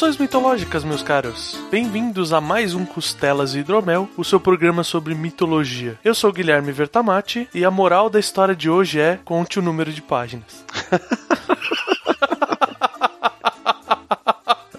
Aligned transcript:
Saudações 0.00 0.16
mitológicas, 0.16 0.82
meus 0.82 1.02
caros. 1.02 1.62
Bem-vindos 1.70 2.32
a 2.32 2.40
mais 2.40 2.72
um 2.74 2.86
Costelas 2.86 3.54
e 3.54 3.58
Hidromel, 3.58 4.08
o 4.16 4.24
seu 4.24 4.40
programa 4.40 4.82
sobre 4.82 5.14
mitologia. 5.14 5.98
Eu 6.02 6.14
sou 6.14 6.32
Guilherme 6.32 6.72
Vertamati 6.72 7.46
e 7.54 7.66
a 7.66 7.70
moral 7.70 8.08
da 8.08 8.18
história 8.18 8.56
de 8.56 8.70
hoje 8.70 8.98
é 8.98 9.18
conte 9.22 9.58
o 9.58 9.62
número 9.62 9.92
de 9.92 10.00
páginas. 10.00 10.64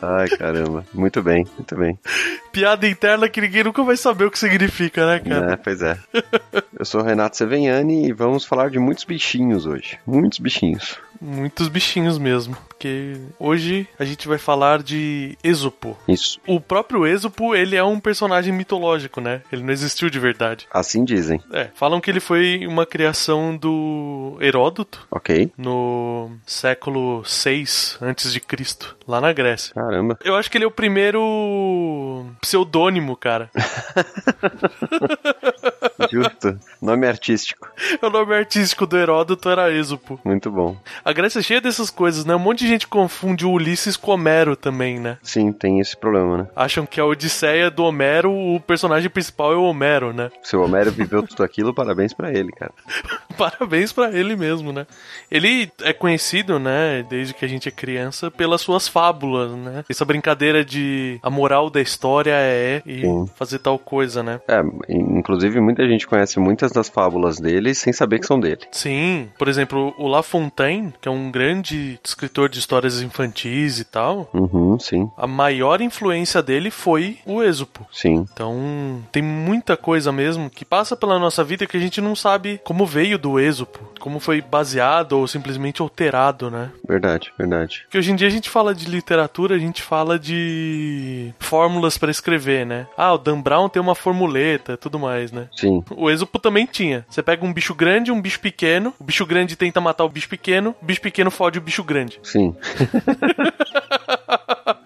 Ai, 0.02 0.28
caramba. 0.30 0.84
Muito 0.92 1.22
bem, 1.22 1.46
muito 1.56 1.76
bem. 1.76 2.00
Piada 2.52 2.88
interna 2.88 3.30
que 3.30 3.42
ninguém 3.42 3.64
nunca 3.64 3.84
vai 3.84 3.98
saber 3.98 4.26
o 4.26 4.32
que 4.32 4.40
significa, 4.40 5.06
né, 5.06 5.20
cara? 5.20 5.54
É, 5.54 5.56
pois 5.56 5.84
é. 5.84 6.00
Eu 6.78 6.84
sou 6.84 7.02
o 7.02 7.04
Renato 7.04 7.38
Seveniani 7.38 8.08
e 8.08 8.12
vamos 8.12 8.44
falar 8.44 8.72
de 8.72 8.80
muitos 8.80 9.04
bichinhos 9.04 9.68
hoje. 9.68 10.00
Muitos 10.08 10.40
bichinhos. 10.40 10.98
Muitos 11.22 11.68
bichinhos 11.68 12.18
mesmo, 12.18 12.58
porque 12.68 13.16
hoje 13.40 13.88
a 14.00 14.04
gente 14.04 14.28
vai 14.28 14.38
falar 14.40 14.82
de 14.82 15.38
Esopo. 15.44 15.96
Isso. 16.08 16.40
O 16.48 16.60
próprio 16.60 17.06
Esopo, 17.06 17.54
ele 17.56 17.76
é 17.76 17.84
um 17.84 18.00
personagem 18.00 18.52
mitológico, 18.52 19.22
né? 19.22 19.42
Ele 19.52 19.62
não 19.64 19.72
existiu 19.72 20.10
de 20.10 20.20
verdade. 20.20 20.68
Assim 20.74 21.06
dizem. 21.06 21.40
É, 21.54 21.70
falam 21.76 22.02
que 22.02 22.10
ele 22.10 22.20
foi 22.20 22.66
uma 22.66 22.86
criação 22.86 23.56
do 23.56 24.36
Heródoto 24.42 25.08
Ok. 25.12 25.52
no 25.58 26.32
século 26.46 27.24
6 27.24 27.98
antes 28.02 28.34
de 28.34 28.40
Cristo, 28.40 28.98
lá 29.08 29.22
na 29.22 29.32
Grécia. 29.32 29.74
Caramba. 29.76 30.18
Eu 30.24 30.36
acho 30.36 30.50
que 30.50 30.58
ele 30.58 30.66
é 30.66 30.68
o 30.68 30.72
primeiro 30.72 32.26
pseudônimo, 32.42 33.16
cara. 33.16 33.50
Justo. 36.12 36.58
Nome 36.82 37.08
artístico. 37.08 37.68
o 38.02 38.10
nome 38.10 38.36
artístico 38.36 38.86
do 38.86 38.98
Heródoto 38.98 39.50
era 39.50 39.72
Esopo. 39.72 40.20
Muito 40.24 40.52
bom. 40.52 40.76
A 41.04 41.14
Grécia 41.14 41.40
é 41.40 41.42
cheia 41.42 41.62
dessas 41.62 41.90
coisas, 41.90 42.26
né? 42.26 42.36
Um 42.36 42.40
monte 42.40 42.60
de 42.60 42.68
gente 42.68 42.88
confunde 42.88 43.46
o 43.46 43.52
Ulisses 43.52 43.96
com 43.96 44.12
Homero 44.12 44.56
também, 44.56 45.00
né? 45.00 45.18
Sim, 45.24 45.52
tem 45.52 45.80
esse 45.80 45.96
problema, 45.96 46.38
né? 46.38 46.48
Acham 46.56 46.86
que 46.86 47.00
a 47.00 47.06
Odisseia 47.06 47.70
do 47.72 47.84
Homero, 47.84 48.32
o 48.32 48.60
personagem 48.60 49.10
principal 49.10 49.54
é 49.54 49.56
o 49.56 49.64
Homero, 49.64 50.12
né? 50.12 50.32
Se 50.44 50.56
o 50.56 50.64
Homero 50.64 50.92
viveu 50.92 51.24
tudo 51.24 51.44
aquilo, 51.44 51.74
parabéns 51.74 52.14
pra 52.14 52.32
ele, 52.32 52.52
cara. 52.52 52.74
Parabéns 53.38 53.92
pra 53.92 54.12
ele 54.12 54.36
mesmo, 54.36 54.72
né? 54.72 54.86
Ele 55.32 55.72
é 55.82 55.94
conhecido, 55.94 56.60
né, 56.60 57.04
desde 57.10 57.34
que 57.34 57.44
a 57.44 57.48
gente 57.48 57.68
é 57.68 57.72
criança, 57.72 58.30
pelas 58.30 58.62
suas 58.62 58.88
fábulas, 58.88 59.52
né? 59.54 59.84
Essa 59.90 60.06
brincadeira 60.06 60.64
de 60.64 61.20
a 61.24 61.30
moral 61.30 61.70
da 61.70 61.82
história 61.82 62.34
é 62.34 62.82
e 62.86 63.02
Sim. 63.02 63.26
fazer 63.36 63.60
tal 63.60 63.80
coisa, 63.80 64.22
né? 64.22 64.40
É, 64.48 64.62
inclusive 64.90 65.60
muita 65.60 65.88
gente 65.88 66.01
conhece 66.08 66.40
muitas 66.40 66.72
das 66.72 66.90
fábulas 66.90 67.40
dele 67.40 67.74
sem 67.74 67.92
saber 67.94 68.20
que 68.20 68.28
são 68.28 68.40
dele. 68.40 68.62
Sim, 68.72 69.30
por 69.38 69.48
exemplo, 69.48 69.94
o 69.98 70.08
La 70.08 70.24
Fontaine, 70.24 70.94
que 71.02 71.08
é 71.08 71.12
um 71.12 71.32
grande 71.32 72.00
escritor 72.04 72.50
de 72.50 72.60
histórias 72.60 73.02
infantis 73.02 73.80
e 73.80 73.86
tal, 73.86 74.30
Uhum, 74.34 74.78
sim, 74.80 75.10
a 75.18 75.28
maior 75.28 75.82
influência 75.82 76.42
dele 76.42 76.72
foi 76.72 77.18
o 77.26 77.42
Êxopo. 77.44 77.86
sim. 77.92 78.26
Então, 78.34 79.02
tem 79.12 79.22
muita 79.24 79.76
coisa 79.78 80.12
mesmo 80.12 80.50
que 80.50 80.66
passa 80.66 80.96
pela 80.96 81.20
nossa 81.20 81.44
vida 81.44 81.66
que 81.68 81.78
a 81.78 81.80
gente 81.80 82.02
não 82.02 82.16
sabe 82.16 82.60
como 82.64 82.86
veio 82.86 83.18
do 83.18 83.40
Êxopo, 83.40 83.80
como 84.00 84.20
foi 84.20 84.42
baseado 84.42 85.14
ou 85.14 85.28
simplesmente 85.28 85.82
alterado, 85.82 86.50
né? 86.50 86.72
Verdade, 86.88 87.32
verdade. 87.38 87.82
Porque 87.84 87.98
hoje 87.98 88.12
em 88.12 88.16
dia 88.16 88.28
a 88.28 88.32
gente 88.32 88.50
fala 88.50 88.74
de 88.74 88.90
literatura, 88.90 89.56
a 89.56 89.60
gente 89.60 89.82
fala 89.82 90.18
de 90.20 91.34
fórmulas 91.40 91.98
pra 91.98 92.12
escrever, 92.12 92.66
né? 92.66 92.88
Ah, 92.98 93.14
o 93.14 93.18
Dan 93.18 93.42
Brown 93.42 93.70
tem 93.70 93.82
uma 93.82 93.96
formuleta, 93.96 94.78
tudo 94.78 94.98
mais, 95.00 95.32
né? 95.32 95.48
Sim, 95.56 95.84
O 95.98 96.10
Êxopo 96.10 96.40
também 96.40 96.66
tinha. 96.66 97.06
Você 97.10 97.22
pega 97.22 97.46
um 97.46 97.54
bicho 97.54 97.74
grande 97.74 98.10
e 98.10 98.14
um 98.14 98.22
bicho 98.22 98.40
pequeno, 98.40 98.94
o 99.00 99.04
bicho 99.04 99.26
grande 99.26 99.56
tenta 99.56 99.82
matar 99.82 100.04
o 100.04 100.10
bicho 100.10 100.30
pequeno, 100.30 100.76
o 100.82 100.86
bicho 100.86 101.02
pequeno 101.02 101.32
fode 101.32 101.60
o 101.60 101.62
bicho 101.62 101.84
grande. 101.84 102.20
sim. 102.24 102.56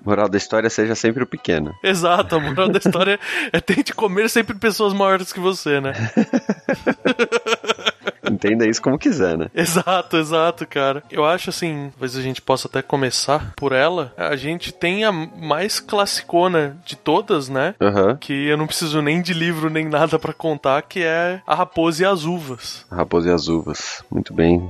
Moral 0.06 0.30
da 0.30 0.38
história 0.38 0.70
seja 0.70 0.94
sempre 0.94 1.24
o 1.24 1.28
pequeno. 1.28 1.74
Exato, 1.84 2.36
a 2.36 2.40
moral 2.40 2.70
da 2.70 2.78
história 2.78 3.20
é 3.52 3.60
tente 3.60 3.92
comer 3.92 4.30
sempre 4.30 4.56
pessoas 4.56 4.94
maiores 4.94 5.34
que 5.34 5.40
você, 5.40 5.82
né? 5.82 5.94
Entenda 8.35 8.68
isso 8.68 8.81
como 8.81 9.00
quiser, 9.00 9.38
né? 9.38 9.47
Exato, 9.56 10.18
exato, 10.18 10.68
cara. 10.68 11.01
Eu 11.09 11.25
acho 11.25 11.50
assim, 11.50 11.90
talvez 11.91 12.18
a 12.18 12.22
gente 12.22 12.41
possa 12.41 12.68
até 12.68 12.81
começar 12.81 13.53
por 13.56 13.72
ela. 13.72 14.13
A 14.18 14.35
gente 14.35 14.73
tem 14.73 15.06
a 15.06 15.12
mais 15.12 15.79
classicona 15.79 16.78
de 16.85 16.95
todas, 16.95 17.47
né? 17.50 17.75
Aham. 17.81 18.18
Que 18.18 18.47
eu 18.47 18.57
não 18.57 18.68
preciso 18.68 19.01
nem 19.01 19.22
de 19.22 19.34
livro 19.34 19.69
nem 19.69 19.85
nada 19.85 20.19
pra 20.19 20.34
contar, 20.34 20.81
que 20.81 21.01
é 21.01 21.41
A 21.47 21.56
Raposa 21.56 22.03
e 22.03 22.06
as 22.06 22.25
Uvas. 22.25 22.85
A 22.91 22.95
Raposa 22.97 23.29
e 23.29 23.34
as 23.34 23.47
Uvas. 23.47 24.03
Muito 24.12 24.34
bem. 24.34 24.69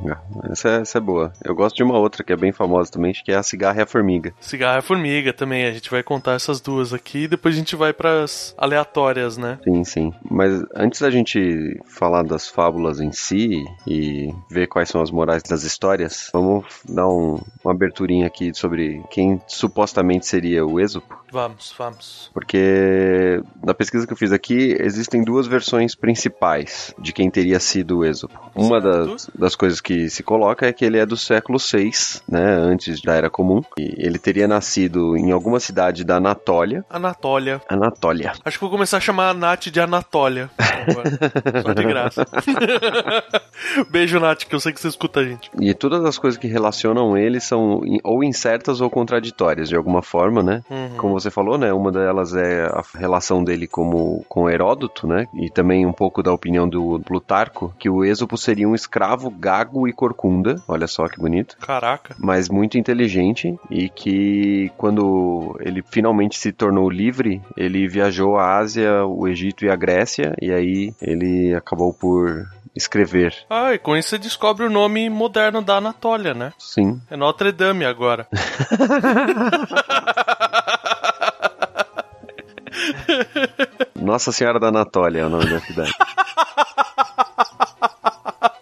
Essa 0.51 0.69
é, 0.69 0.81
essa 0.81 0.97
é 0.99 1.01
boa. 1.01 1.33
Eu 1.43 1.55
gosto 1.55 1.75
de 1.75 1.83
uma 1.83 1.97
outra 1.97 2.23
que 2.23 2.31
é 2.31 2.37
bem 2.37 2.51
famosa 2.51 2.91
também, 2.91 3.13
que 3.13 3.31
é 3.31 3.35
a 3.35 3.43
Cigarra 3.43 3.79
e 3.79 3.83
a 3.83 3.87
Formiga. 3.87 4.33
Cigarra 4.39 4.79
e 4.79 4.81
Formiga 4.83 5.33
também, 5.33 5.65
a 5.65 5.71
gente 5.71 5.89
vai 5.89 6.03
contar 6.03 6.33
essas 6.33 6.61
duas 6.61 6.93
aqui 6.93 7.23
e 7.23 7.27
depois 7.27 7.55
a 7.55 7.57
gente 7.57 7.75
vai 7.75 7.93
pras 7.93 8.53
aleatórias, 8.57 9.37
né? 9.37 9.57
Sim, 9.63 9.83
sim. 9.83 10.13
Mas 10.29 10.63
antes 10.75 11.01
da 11.01 11.09
gente 11.09 11.79
falar 11.87 12.23
das 12.23 12.47
fábulas 12.47 12.99
em 12.99 13.11
si 13.11 13.54
e 13.87 14.33
ver 14.49 14.67
quais 14.67 14.89
são 14.89 15.01
as 15.01 15.11
morais 15.11 15.43
das 15.43 15.63
histórias, 15.63 16.29
vamos 16.33 16.65
dar 16.87 17.07
um- 17.07 17.39
uma 17.63 17.71
aberturinha 17.73 18.25
aqui 18.27 18.51
sobre 18.53 19.01
quem 19.11 19.39
supostamente 19.47 20.25
seria 20.25 20.65
o 20.65 20.79
Êxopo. 20.79 21.23
Vamos, 21.31 21.73
vamos. 21.77 22.31
Porque 22.33 23.41
na 23.63 23.73
pesquisa 23.73 24.07
que 24.07 24.13
eu 24.13 24.17
fiz 24.17 24.31
aqui, 24.31 24.75
existem 24.79 25.23
duas 25.23 25.47
versões 25.47 25.93
principais 25.95 26.93
de 26.99 27.11
quem 27.11 27.29
teria 27.29 27.59
sido 27.59 27.99
o 27.99 28.05
Êxopo. 28.05 28.39
Uma 28.55 28.79
das, 28.79 29.29
das 29.37 29.55
coisas 29.55 29.81
que 29.81 30.09
se 30.09 30.23
coloca 30.23 30.65
é 30.65 30.71
que 30.73 30.85
ele 30.85 30.97
é 30.97 31.05
do 31.05 31.17
século 31.17 31.57
VI, 31.59 31.91
né, 32.29 32.41
antes 32.55 33.01
da 33.01 33.13
Era 33.15 33.29
Comum. 33.29 33.61
E 33.77 33.95
ele 33.97 34.17
teria 34.17 34.47
nascido 34.47 35.17
em 35.17 35.31
alguma 35.31 35.59
cidade 35.59 36.03
da 36.03 36.15
Anatólia. 36.17 36.85
Anatólia. 36.89 37.61
Anatólia. 37.67 38.31
Acho 38.45 38.57
que 38.57 38.61
vou 38.61 38.71
começar 38.71 38.97
a 38.97 39.01
chamar 39.01 39.29
a 39.29 39.33
Nath 39.33 39.65
de 39.67 39.79
Anatólia. 39.79 40.49
Só 41.63 41.73
de 41.73 41.83
graça. 41.83 42.25
Beijo, 43.89 44.19
Nath, 44.19 44.45
que 44.45 44.55
eu 44.55 44.59
sei 44.59 44.73
que 44.73 44.79
você 44.79 44.87
escuta 44.87 45.19
a 45.19 45.23
gente. 45.23 45.49
E 45.59 45.73
todas 45.73 46.03
as 46.03 46.17
coisas 46.17 46.39
que 46.39 46.47
relacionam 46.47 47.17
ele 47.17 47.39
são 47.39 47.81
ou 48.03 48.23
incertas 48.23 48.81
ou 48.81 48.89
contraditórias, 48.89 49.69
de 49.69 49.75
alguma 49.75 50.01
forma, 50.01 50.43
né? 50.43 50.63
Uhum. 50.69 50.97
Como 50.97 51.13
você 51.13 51.29
falou, 51.29 51.57
né? 51.57 51.73
Uma 51.73 51.91
delas 51.91 52.35
é 52.35 52.65
a 52.65 52.83
relação 52.97 53.43
dele 53.43 53.67
como, 53.67 54.25
com 54.27 54.49
Heródoto, 54.49 55.07
né? 55.07 55.27
E 55.35 55.49
também 55.49 55.85
um 55.85 55.93
pouco 55.93 56.21
da 56.21 56.33
opinião 56.33 56.67
do 56.67 56.99
Plutarco, 56.99 57.73
que 57.79 57.89
o 57.89 58.03
Êxopo 58.03 58.37
seria 58.37 58.67
um 58.67 58.75
escravo 58.75 59.29
gago 59.29 59.87
e 59.87 59.93
corcunda. 59.93 60.61
Olha 60.67 60.87
só 60.87 61.07
que 61.07 61.19
bonito. 61.19 61.57
Caraca. 61.57 62.15
Mas 62.19 62.49
muito 62.49 62.77
inteligente 62.77 63.57
e 63.69 63.89
que 63.89 64.71
quando 64.77 65.57
ele 65.59 65.83
finalmente 65.89 66.37
se 66.37 66.51
tornou 66.51 66.89
livre, 66.89 67.41
ele 67.55 67.87
viajou 67.87 68.37
à 68.37 68.57
Ásia, 68.57 69.05
o 69.05 69.27
Egito 69.27 69.65
e 69.65 69.69
a 69.69 69.75
Grécia, 69.75 70.35
e 70.41 70.51
aí 70.51 70.93
ele 71.01 71.53
acabou 71.53 71.93
por 71.93 72.47
escrever. 72.75 73.35
Ah, 73.49 73.73
e 73.73 73.79
com 73.79 73.95
isso 73.95 74.09
você 74.09 74.17
descobre 74.17 74.65
o 74.65 74.69
nome 74.69 75.09
moderno 75.09 75.61
da 75.61 75.77
Anatólia, 75.77 76.33
né? 76.33 76.51
Sim, 76.59 77.01
É 77.09 77.15
Notre 77.15 77.51
Dame 77.51 77.85
agora. 77.85 78.27
Nossa 83.95 84.31
Senhora 84.31 84.59
da 84.59 84.67
Anatólia 84.67 85.21
é 85.21 85.25
o 85.25 85.29
nome 85.29 85.49
da 85.49 85.59
cidade. 85.59 85.91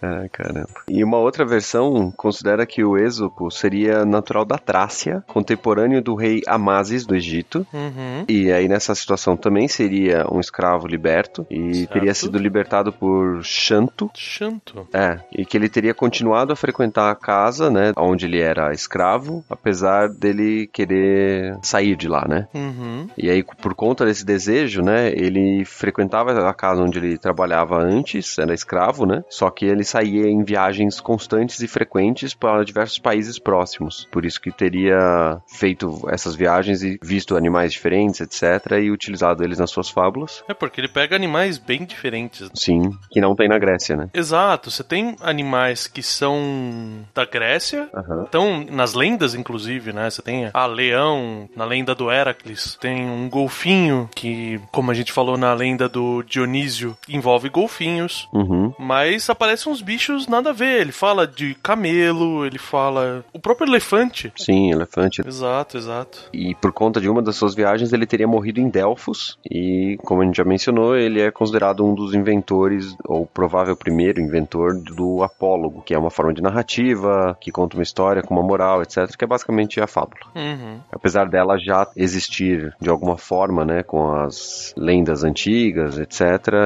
Ah, 0.04 0.28
caramba. 0.30 0.68
E 0.88 1.02
uma 1.02 1.18
outra 1.18 1.44
versão 1.44 2.12
considera 2.16 2.66
que 2.66 2.84
o 2.84 2.96
Êxopo 2.98 3.50
seria 3.50 4.04
natural 4.04 4.44
da 4.44 4.58
Trácia, 4.58 5.24
contemporâneo 5.26 6.02
do 6.02 6.14
rei 6.14 6.42
Amasis 6.46 7.06
do 7.06 7.14
Egito. 7.14 7.66
Uhum. 7.72 8.24
E 8.28 8.52
aí 8.52 8.68
nessa 8.68 8.94
situação 8.94 9.36
também 9.36 9.66
seria 9.68 10.26
um 10.30 10.40
escravo 10.40 10.86
liberto 10.86 11.46
e 11.50 11.74
Certo. 11.74 11.92
teria 11.92 12.14
sido 12.14 12.38
libertado 12.38 12.92
por 12.92 13.42
Xanto. 13.42 14.10
Xanto. 14.14 14.86
É, 14.92 15.20
e 15.32 15.44
que 15.44 15.56
ele 15.56 15.68
teria 15.68 15.94
continuado 15.94 16.52
a 16.52 16.56
frequentar 16.56 17.10
a 17.10 17.14
casa, 17.14 17.70
né, 17.70 17.92
onde 17.96 18.26
ele 18.26 18.40
era 18.40 18.72
escravo, 18.72 19.44
apesar 19.48 20.08
dele 20.08 20.68
querer 20.72 21.58
sair 21.62 21.96
de 21.96 22.08
lá, 22.08 22.26
né? 22.28 22.48
Uhum. 22.54 23.08
E 23.16 23.30
aí, 23.30 23.42
por 23.42 23.74
conta 23.74 24.04
desse 24.04 24.24
desejo, 24.24 24.82
né, 24.82 25.10
ele 25.10 25.64
frequentava 25.64 26.48
a 26.48 26.54
casa 26.54 26.82
onde 26.82 26.98
ele 26.98 27.18
trabalhava 27.18 27.78
antes, 27.78 28.38
era 28.38 28.52
escravo, 28.52 29.06
né? 29.06 29.24
Só 29.28 29.50
que 29.50 29.64
ele 29.64 29.84
saía 29.94 30.28
em 30.28 30.42
viagens 30.42 31.00
constantes 31.00 31.60
e 31.60 31.68
frequentes 31.68 32.34
para 32.34 32.64
diversos 32.64 32.98
países 32.98 33.38
próximos. 33.38 34.08
Por 34.10 34.24
isso 34.24 34.40
que 34.40 34.50
teria 34.50 35.40
feito 35.46 36.02
essas 36.10 36.34
viagens 36.34 36.82
e 36.82 36.98
visto 37.00 37.36
animais 37.36 37.72
diferentes, 37.72 38.20
etc., 38.20 38.72
e 38.82 38.90
utilizado 38.90 39.44
eles 39.44 39.60
nas 39.60 39.70
suas 39.70 39.88
fábulas. 39.88 40.42
É 40.48 40.54
porque 40.54 40.80
ele 40.80 40.88
pega 40.88 41.14
animais 41.14 41.58
bem 41.58 41.84
diferentes. 41.84 42.50
Sim, 42.54 42.90
que 43.08 43.20
não 43.20 43.36
tem 43.36 43.48
na 43.48 43.56
Grécia, 43.56 43.96
né? 43.96 44.08
Exato, 44.12 44.68
você 44.68 44.82
tem 44.82 45.14
animais 45.20 45.86
que 45.86 46.02
são 46.02 47.04
da 47.14 47.24
Grécia, 47.24 47.88
Aham. 47.94 48.24
estão 48.24 48.66
nas 48.68 48.94
lendas, 48.94 49.34
inclusive, 49.34 49.92
né? 49.92 50.10
Você 50.10 50.22
tem 50.22 50.50
a 50.52 50.66
leão 50.66 51.48
na 51.54 51.64
lenda 51.64 51.94
do 51.94 52.10
Heracles, 52.10 52.76
tem 52.80 53.08
um 53.08 53.28
golfinho 53.28 54.08
que, 54.12 54.60
como 54.72 54.90
a 54.90 54.94
gente 54.94 55.12
falou 55.12 55.36
na 55.36 55.54
lenda 55.54 55.88
do 55.88 56.22
Dionísio, 56.24 56.96
envolve 57.08 57.48
golfinhos. 57.48 58.28
Uhum. 58.32 58.74
Mas 58.76 59.30
aparecem 59.30 59.70
uns 59.70 59.83
bichos 59.84 60.26
nada 60.26 60.50
a 60.50 60.52
ver. 60.52 60.80
Ele 60.80 60.92
fala 60.92 61.26
de 61.26 61.54
camelo, 61.62 62.44
ele 62.44 62.58
fala. 62.58 63.24
O 63.32 63.38
próprio 63.38 63.68
elefante. 63.68 64.32
Sim, 64.36 64.72
elefante. 64.72 65.22
Exato, 65.26 65.76
exato. 65.76 66.28
E 66.32 66.54
por 66.54 66.72
conta 66.72 67.00
de 67.00 67.08
uma 67.08 67.22
das 67.22 67.36
suas 67.36 67.54
viagens, 67.54 67.92
ele 67.92 68.06
teria 68.06 68.26
morrido 68.26 68.60
em 68.60 68.68
Delfos. 68.68 69.38
E, 69.48 69.98
como 70.02 70.22
a 70.22 70.24
gente 70.24 70.36
já 70.36 70.44
mencionou, 70.44 70.96
ele 70.96 71.20
é 71.20 71.30
considerado 71.30 71.84
um 71.84 71.94
dos 71.94 72.14
inventores, 72.14 72.96
ou 73.04 73.26
provável 73.26 73.76
primeiro 73.76 74.20
inventor, 74.20 74.74
do 74.74 75.22
apólogo, 75.22 75.82
que 75.82 75.94
é 75.94 75.98
uma 75.98 76.10
forma 76.10 76.32
de 76.32 76.42
narrativa, 76.42 77.36
que 77.40 77.50
conta 77.50 77.76
uma 77.76 77.82
história 77.82 78.22
com 78.22 78.34
uma 78.34 78.42
moral, 78.42 78.82
etc., 78.82 79.14
que 79.16 79.24
é 79.24 79.26
basicamente 79.26 79.80
a 79.80 79.86
fábula. 79.86 80.20
Uhum. 80.34 80.78
Apesar 80.92 81.28
dela 81.28 81.58
já 81.58 81.86
existir 81.96 82.74
de 82.80 82.88
alguma 82.88 83.16
forma, 83.16 83.64
né, 83.64 83.82
com 83.82 84.12
as 84.12 84.74
lendas 84.76 85.24
antigas, 85.24 85.98
etc., 85.98 86.22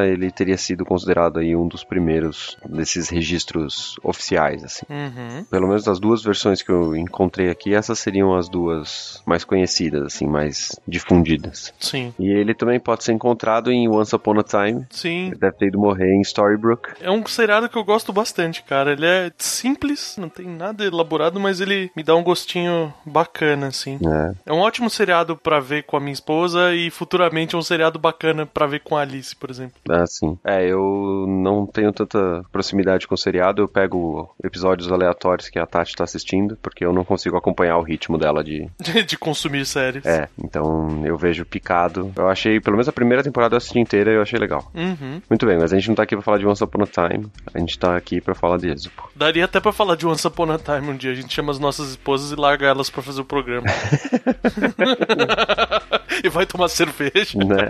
ele 0.06 0.30
teria 0.30 0.56
sido 0.56 0.84
considerado 0.84 1.38
aí 1.38 1.54
um 1.54 1.66
dos 1.66 1.84
primeiros 1.84 2.56
desses 2.64 2.97
registros 3.08 3.94
oficiais, 4.02 4.64
assim. 4.64 4.84
Uhum. 4.90 5.44
Pelo 5.44 5.68
menos 5.68 5.84
das 5.84 6.00
duas 6.00 6.22
versões 6.22 6.60
que 6.62 6.70
eu 6.70 6.96
encontrei 6.96 7.50
aqui, 7.50 7.74
essas 7.74 7.98
seriam 8.00 8.34
as 8.34 8.48
duas 8.48 9.22
mais 9.24 9.44
conhecidas, 9.44 10.02
assim, 10.02 10.26
mais 10.26 10.78
difundidas. 10.86 11.72
Sim. 11.78 12.12
E 12.18 12.28
ele 12.28 12.54
também 12.54 12.80
pode 12.80 13.04
ser 13.04 13.12
encontrado 13.12 13.70
em 13.70 13.88
Once 13.88 14.14
Upon 14.14 14.40
a 14.40 14.42
Time. 14.42 14.86
Sim. 14.90 15.28
Ele 15.28 15.36
deve 15.36 15.56
ter 15.56 15.66
ido 15.68 15.78
morrer 15.78 16.12
em 16.14 16.20
Storybrooke. 16.22 16.90
É 17.00 17.10
um 17.10 17.24
seriado 17.26 17.68
que 17.68 17.76
eu 17.76 17.84
gosto 17.84 18.12
bastante, 18.12 18.62
cara. 18.62 18.92
Ele 18.92 19.06
é 19.06 19.30
simples, 19.38 20.16
não 20.18 20.28
tem 20.28 20.46
nada 20.46 20.84
elaborado, 20.84 21.38
mas 21.38 21.60
ele 21.60 21.90
me 21.94 22.02
dá 22.02 22.16
um 22.16 22.22
gostinho 22.22 22.92
bacana, 23.04 23.68
assim. 23.68 23.98
né? 24.00 24.34
É 24.44 24.52
um 24.52 24.60
ótimo 24.60 24.88
seriado 24.90 25.36
pra 25.36 25.60
ver 25.60 25.84
com 25.84 25.96
a 25.96 26.00
minha 26.00 26.12
esposa 26.12 26.74
e 26.74 26.90
futuramente 26.90 27.54
é 27.54 27.58
um 27.58 27.62
seriado 27.62 27.98
bacana 27.98 28.46
pra 28.46 28.66
ver 28.66 28.80
com 28.80 28.96
a 28.96 29.02
Alice, 29.02 29.36
por 29.36 29.50
exemplo. 29.50 29.76
Assim. 29.88 30.38
É, 30.44 30.66
eu 30.66 31.26
não 31.28 31.66
tenho 31.66 31.92
tanta 31.92 32.42
proximidade 32.50 32.87
com 33.06 33.14
o 33.14 33.18
seriado, 33.18 33.62
eu 33.62 33.68
pego 33.68 34.34
episódios 34.42 34.90
aleatórios 34.90 35.48
que 35.48 35.58
a 35.58 35.66
Tati 35.66 35.94
tá 35.94 36.04
assistindo, 36.04 36.56
porque 36.62 36.84
eu 36.84 36.92
não 36.92 37.04
consigo 37.04 37.36
acompanhar 37.36 37.78
o 37.78 37.82
ritmo 37.82 38.16
dela 38.16 38.42
de. 38.42 38.68
de 39.06 39.18
consumir 39.18 39.66
séries. 39.66 40.06
É, 40.06 40.28
então 40.42 41.02
eu 41.04 41.16
vejo 41.16 41.44
picado. 41.44 42.12
Eu 42.16 42.28
achei, 42.28 42.60
pelo 42.60 42.76
menos 42.76 42.88
a 42.88 42.92
primeira 42.92 43.22
temporada 43.22 43.54
eu 43.54 43.58
assisti 43.58 43.78
inteira 43.78 44.12
e 44.12 44.14
eu 44.14 44.22
achei 44.22 44.38
legal. 44.38 44.70
Uhum. 44.74 45.20
Muito 45.28 45.46
bem, 45.46 45.58
mas 45.58 45.72
a 45.72 45.76
gente 45.76 45.88
não 45.88 45.94
tá 45.94 46.02
aqui 46.02 46.16
pra 46.16 46.22
falar 46.22 46.38
de 46.38 46.46
Once 46.46 46.62
Upon 46.62 46.82
a 46.82 46.86
Time, 46.86 47.30
a 47.52 47.58
gente 47.58 47.78
tá 47.78 47.96
aqui 47.96 48.20
pra 48.20 48.34
falar 48.34 48.58
de 48.58 48.70
Êxopo. 48.70 49.10
Daria 49.14 49.44
até 49.44 49.60
pra 49.60 49.72
falar 49.72 49.96
de 49.96 50.06
Once 50.06 50.26
Upon 50.26 50.52
a 50.52 50.58
Time 50.58 50.90
um 50.90 50.96
dia. 50.96 51.12
A 51.12 51.14
gente 51.14 51.34
chama 51.34 51.52
as 51.52 51.58
nossas 51.58 51.90
esposas 51.90 52.32
e 52.32 52.36
larga 52.36 52.66
elas 52.66 52.90
pra 52.90 53.02
fazer 53.02 53.20
o 53.20 53.24
programa. 53.24 53.66
e 56.22 56.28
vai 56.28 56.46
tomar 56.46 56.68
cerveja. 56.68 57.38
Né? 57.38 57.68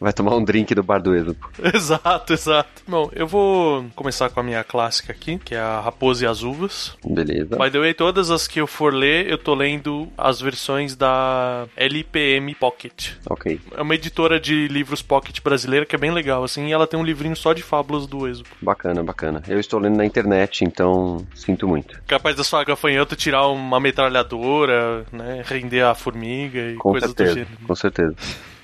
Vai 0.00 0.12
tomar 0.12 0.36
um 0.36 0.44
drink 0.44 0.74
do 0.74 0.82
bar 0.82 1.00
do 1.00 1.14
Êxopo. 1.14 1.50
Exato, 1.74 2.32
exato. 2.32 2.82
Bom, 2.86 3.10
eu 3.12 3.26
vou 3.26 3.86
começar 3.94 4.30
com 4.30 4.40
a 4.40 4.42
minha 4.42 4.55
clássica 4.64 5.12
aqui, 5.12 5.38
que 5.38 5.54
é 5.54 5.58
a 5.58 5.80
Raposa 5.80 6.24
e 6.24 6.28
as 6.28 6.42
Uvas. 6.42 6.96
Beleza. 7.04 7.56
By 7.56 7.70
the 7.70 7.78
way, 7.78 7.94
todas 7.94 8.30
as 8.30 8.46
que 8.46 8.60
eu 8.60 8.66
for 8.66 8.92
ler, 8.92 9.26
eu 9.28 9.38
tô 9.38 9.54
lendo 9.54 10.08
as 10.16 10.40
versões 10.40 10.94
da 10.96 11.66
LPM 11.76 12.54
Pocket. 12.54 13.10
Ok, 13.28 13.60
É 13.76 13.82
uma 13.82 13.94
editora 13.94 14.38
de 14.40 14.68
livros 14.68 15.02
pocket 15.02 15.40
brasileira 15.42 15.84
que 15.86 15.94
é 15.94 15.98
bem 15.98 16.10
legal, 16.10 16.44
assim, 16.44 16.66
e 16.68 16.72
ela 16.72 16.86
tem 16.86 16.98
um 16.98 17.04
livrinho 17.04 17.36
só 17.36 17.52
de 17.52 17.62
fábulas 17.62 18.06
do 18.06 18.26
Êxodo. 18.28 18.48
bacana, 18.60 19.02
bacana. 19.02 19.42
Eu 19.48 19.58
estou 19.60 19.78
lendo 19.80 19.96
na 19.96 20.04
internet, 20.04 20.64
então 20.64 21.26
sinto 21.34 21.66
muito. 21.68 22.00
Capaz 22.06 22.36
da 22.36 22.44
sua 22.44 22.64
gafanhoto 22.64 23.16
tirar 23.16 23.46
uma 23.48 23.78
metralhadora, 23.80 25.04
né? 25.12 25.42
Render 25.44 25.82
a 25.82 25.94
formiga 25.94 26.58
e 26.70 26.74
Com 26.76 26.90
coisas 26.90 27.12
do 27.12 27.16
certeza, 27.16 27.34
gênero. 27.46 27.66
com 27.66 27.74
certeza. 27.74 28.14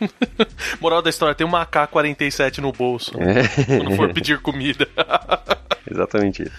Moral 0.81 1.01
da 1.03 1.11
história, 1.11 1.35
tem 1.35 1.47
uma 1.47 1.63
AK-47 1.63 2.59
no 2.59 2.73
bolso 2.73 3.13
É. 3.21 3.47
quando 3.79 3.95
for 3.97 4.13
pedir 4.13 4.41
comida. 4.41 4.89
Exatamente 5.93 6.43
isso. 6.43 6.53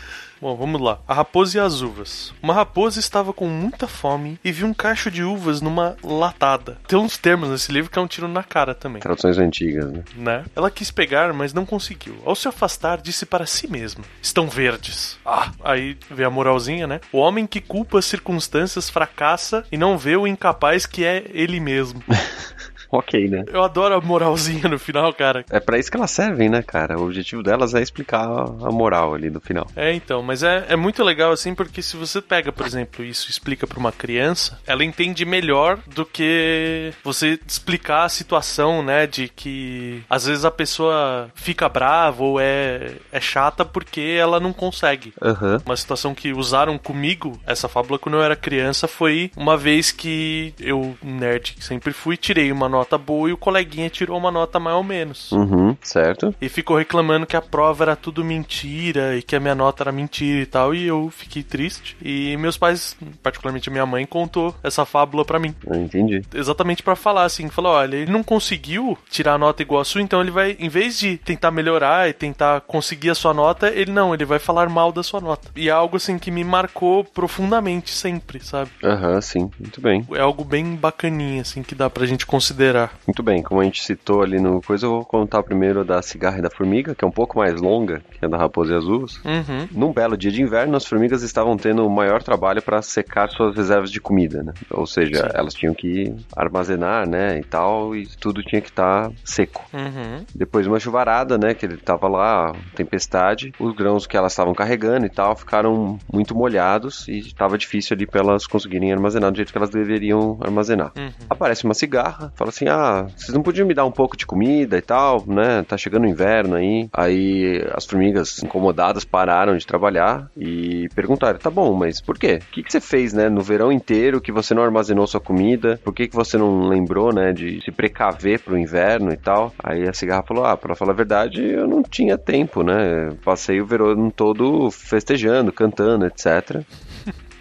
Bom, 0.43 0.57
vamos 0.57 0.81
lá. 0.81 0.99
A 1.07 1.13
raposa 1.13 1.57
e 1.57 1.61
as 1.61 1.79
uvas. 1.79 2.33
Uma 2.43 2.53
raposa 2.53 2.99
estava 2.99 3.31
com 3.31 3.47
muita 3.47 3.87
fome 3.87 4.37
e 4.43 4.51
viu 4.51 4.67
um 4.67 4.73
cacho 4.73 5.09
de 5.09 5.23
uvas 5.23 5.61
numa 5.61 5.95
latada. 6.03 6.77
Tem 6.85 6.99
uns 6.99 7.17
termos 7.17 7.47
nesse 7.49 7.71
livro 7.71 7.89
que 7.89 7.97
é 7.97 8.01
um 8.01 8.07
tiro 8.07 8.27
na 8.27 8.43
cara 8.43 8.75
também. 8.75 9.01
Traduções 9.01 9.37
antigas, 9.37 9.89
né? 9.89 10.03
né? 10.17 10.43
Ela 10.53 10.69
quis 10.69 10.91
pegar, 10.91 11.31
mas 11.31 11.53
não 11.53 11.65
conseguiu. 11.65 12.17
Ao 12.25 12.35
se 12.35 12.49
afastar, 12.49 13.01
disse 13.01 13.25
para 13.25 13.45
si 13.45 13.71
mesma: 13.71 14.03
Estão 14.21 14.49
verdes. 14.49 15.17
Ah, 15.25 15.49
aí 15.63 15.97
vem 16.11 16.25
a 16.25 16.29
moralzinha, 16.29 16.87
né? 16.87 16.99
O 17.13 17.19
homem 17.19 17.47
que 17.47 17.61
culpa 17.61 17.99
as 17.99 18.05
circunstâncias 18.05 18.89
fracassa 18.89 19.63
e 19.71 19.77
não 19.77 19.97
vê 19.97 20.17
o 20.17 20.27
incapaz 20.27 20.85
que 20.85 21.05
é 21.05 21.23
ele 21.33 21.61
mesmo. 21.61 22.03
Ok, 22.93 23.27
né? 23.27 23.43
Eu 23.51 23.63
adoro 23.63 23.95
a 23.95 24.01
moralzinha 24.01 24.69
no 24.69 24.77
final, 24.77 25.11
cara. 25.11 25.43
É 25.49 25.59
pra 25.59 25.79
isso 25.79 25.89
que 25.89 25.97
elas 25.97 26.11
servem, 26.11 26.47
né, 26.47 26.61
cara? 26.61 26.99
O 26.99 27.05
objetivo 27.05 27.41
delas 27.41 27.73
é 27.73 27.81
explicar 27.81 28.23
a 28.23 28.71
moral 28.71 29.15
ali 29.15 29.31
no 29.31 29.41
final. 29.41 29.67
É, 29.75 29.91
então, 29.93 30.21
mas 30.21 30.43
é, 30.43 30.65
é 30.69 30.75
muito 30.75 31.03
legal 31.03 31.31
assim, 31.31 31.55
porque 31.55 31.81
se 31.81 31.97
você 31.97 32.21
pega, 32.21 32.51
por 32.51 32.67
exemplo, 32.67 33.03
isso 33.03 33.31
explica 33.31 33.65
pra 33.65 33.79
uma 33.79 33.91
criança, 33.91 34.59
ela 34.67 34.83
entende 34.83 35.25
melhor 35.25 35.79
do 35.87 36.05
que 36.05 36.93
você 37.03 37.39
explicar 37.47 38.03
a 38.03 38.09
situação, 38.09 38.83
né, 38.83 39.07
de 39.07 39.27
que 39.27 40.03
às 40.07 40.27
vezes 40.27 40.45
a 40.45 40.51
pessoa 40.51 41.31
fica 41.33 41.67
brava 41.67 42.23
ou 42.23 42.39
é, 42.39 42.91
é 43.11 43.19
chata 43.19 43.65
porque 43.65 44.17
ela 44.19 44.39
não 44.39 44.53
consegue. 44.53 45.13
Aham. 45.19 45.59
Uma 45.65 45.75
situação 45.75 46.13
que 46.13 46.31
usaram 46.31 46.77
comigo, 46.77 47.39
essa 47.43 47.67
fábula, 47.67 47.97
quando 47.97 48.15
eu 48.15 48.23
era 48.23 48.35
criança, 48.35 48.87
foi 48.87 49.31
uma 49.35 49.57
vez 49.57 49.91
que 49.91 50.53
eu, 50.59 50.95
nerd 51.01 51.53
que 51.53 51.65
sempre 51.65 51.91
fui, 51.91 52.15
tirei 52.15 52.51
uma 52.51 52.69
nota 52.69 52.82
boa 52.97 53.29
e 53.29 53.33
o 53.33 53.37
coleguinha 53.37 53.89
tirou 53.89 54.17
uma 54.17 54.31
nota 54.31 54.59
mais 54.59 54.77
ou 54.77 54.83
menos. 54.83 55.31
Uhum, 55.31 55.75
certo. 55.81 56.33
E 56.41 56.49
ficou 56.49 56.77
reclamando 56.77 57.25
que 57.25 57.35
a 57.35 57.41
prova 57.41 57.83
era 57.83 57.95
tudo 57.95 58.23
mentira 58.23 59.15
e 59.15 59.21
que 59.21 59.35
a 59.35 59.39
minha 59.39 59.55
nota 59.55 59.83
era 59.83 59.91
mentira 59.91 60.41
e 60.41 60.45
tal. 60.45 60.73
E 60.73 60.85
eu 60.85 61.09
fiquei 61.09 61.43
triste. 61.43 61.95
E 62.01 62.35
meus 62.37 62.57
pais, 62.57 62.95
particularmente 63.21 63.69
a 63.69 63.71
minha 63.71 63.85
mãe, 63.85 64.05
contou 64.05 64.55
essa 64.63 64.85
fábula 64.85 65.25
pra 65.25 65.39
mim. 65.39 65.55
Eu 65.65 65.75
entendi. 65.75 66.21
Exatamente 66.33 66.83
pra 66.83 66.95
falar 66.95 67.23
assim: 67.23 67.49
falou, 67.49 67.73
olha, 67.73 67.97
ele 67.97 68.11
não 68.11 68.23
conseguiu 68.23 68.97
tirar 69.09 69.33
a 69.33 69.37
nota 69.37 69.61
igual 69.61 69.81
a 69.81 69.85
sua, 69.85 70.01
então 70.01 70.21
ele 70.21 70.31
vai, 70.31 70.55
em 70.59 70.69
vez 70.69 70.97
de 70.99 71.17
tentar 71.17 71.51
melhorar 71.51 72.09
e 72.09 72.13
tentar 72.13 72.61
conseguir 72.61 73.09
a 73.09 73.15
sua 73.15 73.33
nota, 73.33 73.69
ele 73.69 73.91
não, 73.91 74.13
ele 74.13 74.25
vai 74.25 74.39
falar 74.39 74.69
mal 74.69 74.91
da 74.91 75.03
sua 75.03 75.21
nota. 75.21 75.49
E 75.55 75.69
é 75.69 75.71
algo 75.71 75.97
assim 75.97 76.17
que 76.17 76.31
me 76.31 76.43
marcou 76.43 77.03
profundamente 77.03 77.91
sempre, 77.91 78.43
sabe? 78.43 78.71
Aham, 78.83 79.21
sim. 79.21 79.49
Muito 79.59 79.81
bem. 79.81 80.05
É 80.13 80.21
algo 80.21 80.43
bem 80.43 80.75
bacaninha, 80.75 81.41
assim, 81.41 81.63
que 81.63 81.75
dá 81.75 81.89
pra 81.89 82.05
gente 82.05 82.25
considerar. 82.25 82.72
Muito 83.07 83.23
bem, 83.23 83.41
como 83.41 83.61
a 83.61 83.63
gente 83.63 83.83
citou 83.83 84.21
ali 84.21 84.39
no 84.39 84.61
coisa, 84.61 84.85
eu 84.85 84.91
vou 84.91 85.05
contar 85.05 85.43
primeiro 85.43 85.83
da 85.83 86.01
cigarra 86.01 86.39
e 86.39 86.41
da 86.41 86.49
formiga, 86.49 86.95
que 86.95 87.03
é 87.03 87.07
um 87.07 87.11
pouco 87.11 87.37
mais 87.37 87.59
longa 87.59 88.01
que 88.11 88.25
a 88.25 88.27
da 88.27 88.37
raposa 88.37 88.73
e 88.73 88.77
as 88.77 88.85
uvas. 88.85 89.17
Uhum. 89.23 89.67
Num 89.71 89.93
belo 89.93 90.17
dia 90.17 90.31
de 90.31 90.41
inverno, 90.41 90.75
as 90.75 90.85
formigas 90.85 91.23
estavam 91.23 91.55
tendo 91.57 91.85
o 91.85 91.89
maior 91.89 92.23
trabalho 92.23 92.61
para 92.61 92.81
secar 92.81 93.29
suas 93.29 93.55
reservas 93.55 93.91
de 93.91 93.99
comida, 93.99 94.43
né? 94.43 94.53
Ou 94.71 94.85
seja, 94.85 95.29
Sim. 95.29 95.31
elas 95.33 95.53
tinham 95.53 95.73
que 95.73 96.13
armazenar, 96.35 97.07
né, 97.07 97.39
e 97.39 97.43
tal, 97.43 97.95
e 97.95 98.07
tudo 98.07 98.43
tinha 98.43 98.61
que 98.61 98.69
estar 98.69 99.11
seco. 99.23 99.65
Uhum. 99.73 100.25
Depois 100.33 100.65
de 100.65 100.69
uma 100.69 100.79
chuvarada, 100.79 101.37
né, 101.37 101.53
que 101.53 101.65
ele 101.65 101.77
tava 101.77 102.07
lá, 102.07 102.53
tempestade, 102.75 103.53
os 103.59 103.75
grãos 103.75 104.07
que 104.07 104.17
elas 104.17 104.31
estavam 104.31 104.53
carregando 104.53 105.05
e 105.05 105.09
tal 105.09 105.35
ficaram 105.35 105.97
muito 106.11 106.35
molhados 106.35 107.07
e 107.07 107.19
estava 107.19 107.57
difícil 107.57 107.95
ali 107.95 108.05
para 108.05 108.21
elas 108.21 108.47
conseguirem 108.47 108.91
armazenar 108.91 109.31
do 109.31 109.35
jeito 109.35 109.51
que 109.51 109.57
elas 109.57 109.69
deveriam 109.69 110.37
armazenar. 110.41 110.91
Uhum. 110.97 111.11
Aparece 111.29 111.63
uma 111.65 111.73
cigarra, 111.73 112.31
fala 112.35 112.49
assim: 112.49 112.62
"Ah, 112.67 113.07
vocês 113.15 113.33
não 113.33 113.43
podiam 113.43 113.67
me 113.67 113.73
dar 113.73 113.85
um 113.85 113.91
pouco 113.91 114.17
de 114.17 114.25
comida 114.25 114.77
e 114.77 114.81
tal, 114.81 115.23
né? 115.27 115.63
Tá 115.67 115.77
chegando 115.77 116.03
o 116.03 116.07
inverno 116.07 116.55
aí". 116.55 116.87
Aí 116.93 117.63
as 117.73 117.85
formigas 117.85 118.41
incomodadas 118.43 119.05
pararam 119.05 119.55
de 119.57 119.65
trabalhar 119.65 120.29
e 120.37 120.87
perguntaram: 120.95 121.39
"Tá 121.39 121.49
bom, 121.49 121.73
mas 121.73 122.01
por 122.01 122.17
quê? 122.17 122.39
O 122.41 122.51
que 122.53 122.63
que 122.63 122.71
você 122.71 122.81
fez, 122.81 123.13
né, 123.13 123.29
no 123.29 123.41
verão 123.41 123.71
inteiro 123.71 124.21
que 124.21 124.31
você 124.31 124.53
não 124.53 124.63
armazenou 124.63 125.07
sua 125.07 125.19
comida? 125.19 125.79
Por 125.83 125.93
que 125.93 126.07
que 126.07 126.15
você 126.15 126.37
não 126.37 126.67
lembrou, 126.67 127.13
né, 127.13 127.31
de 127.33 127.61
se 127.63 127.71
precaver 127.71 128.39
pro 128.39 128.57
inverno 128.57 129.11
e 129.11 129.17
tal?". 129.17 129.53
Aí 129.63 129.87
a 129.87 129.93
cigarra 129.93 130.23
falou: 130.23 130.45
"Ah, 130.45 130.57
para 130.57 130.75
falar 130.75 130.93
a 130.93 130.95
verdade, 130.95 131.43
eu 131.43 131.67
não 131.67 131.83
tinha 131.83 132.17
tempo, 132.17 132.63
né? 132.63 133.11
Passei 133.23 133.61
o 133.61 133.65
verão 133.65 134.09
todo 134.09 134.69
festejando, 134.71 135.51
cantando, 135.51 136.05
etc." 136.05 136.63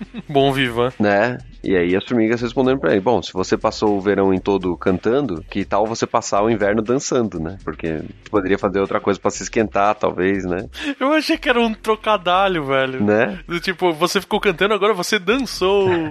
Bom 0.29 0.53
vivan. 0.53 0.93
né? 0.99 1.39
E 1.65 1.77
aí 1.77 1.95
as 1.95 2.05
formigas 2.05 2.41
respondendo 2.41 2.81
pra 2.81 2.91
ele: 2.93 3.01
Bom, 3.01 3.23
se 3.23 3.33
você 3.33 3.57
passou 3.57 3.97
o 3.97 4.01
verão 4.01 4.35
em 4.35 4.39
todo 4.41 4.77
cantando, 4.77 5.45
que 5.49 5.65
tal 5.65 5.87
você 5.87 6.07
passar 6.07 6.43
o 6.43 6.51
inverno 6.51 6.83
dançando, 6.83 7.39
né? 7.39 7.57
Porque 7.65 8.01
poderia 8.31 8.59
fazer 8.59 8.81
outra 8.81 9.01
coisa 9.01 9.21
pra 9.21 9.31
se 9.31 9.45
esquentar, 9.45 9.95
talvez, 9.95 10.45
né? 10.45 10.69
Eu 10.99 11.13
achei 11.13 11.39
que 11.39 11.49
era 11.49 11.61
um 11.61 11.73
trocadalho, 11.73 12.65
velho. 12.65 13.03
Né? 13.05 13.39
Do 13.47 13.61
tipo, 13.61 13.93
você 13.93 14.21
ficou 14.21 14.41
cantando, 14.41 14.75
agora 14.75 14.93
você 14.93 15.19
dançou. 15.19 15.89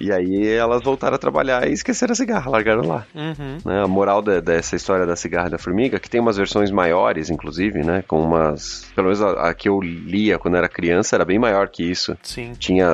E 0.00 0.10
aí 0.10 0.48
elas 0.48 0.82
voltaram 0.82 1.14
a 1.16 1.18
trabalhar 1.18 1.68
e 1.68 1.72
esqueceram 1.72 2.12
a 2.12 2.14
cigarra, 2.14 2.50
largaram 2.50 2.82
lá. 2.86 3.06
Uhum. 3.14 3.58
Né? 3.64 3.82
A 3.82 3.86
moral 3.86 4.22
de- 4.22 4.40
dessa 4.40 4.74
história 4.74 5.04
da 5.04 5.14
cigarra 5.14 5.48
e 5.48 5.50
da 5.50 5.58
formiga, 5.58 6.00
que 6.00 6.08
tem 6.08 6.20
umas 6.20 6.36
versões 6.38 6.70
maiores, 6.70 7.28
inclusive, 7.28 7.80
né? 7.84 8.02
Com 8.08 8.20
umas. 8.22 8.90
Pelo 8.94 9.08
menos 9.08 9.20
a, 9.22 9.50
a 9.50 9.54
que 9.54 9.68
eu 9.68 9.80
lia 9.80 10.38
quando 10.38 10.56
era 10.56 10.68
criança 10.68 11.16
era 11.16 11.24
bem 11.24 11.38
maior 11.38 11.68
que 11.68 11.82
isso. 11.82 12.16
Sim. 12.22 12.52
Tinha 12.58 12.88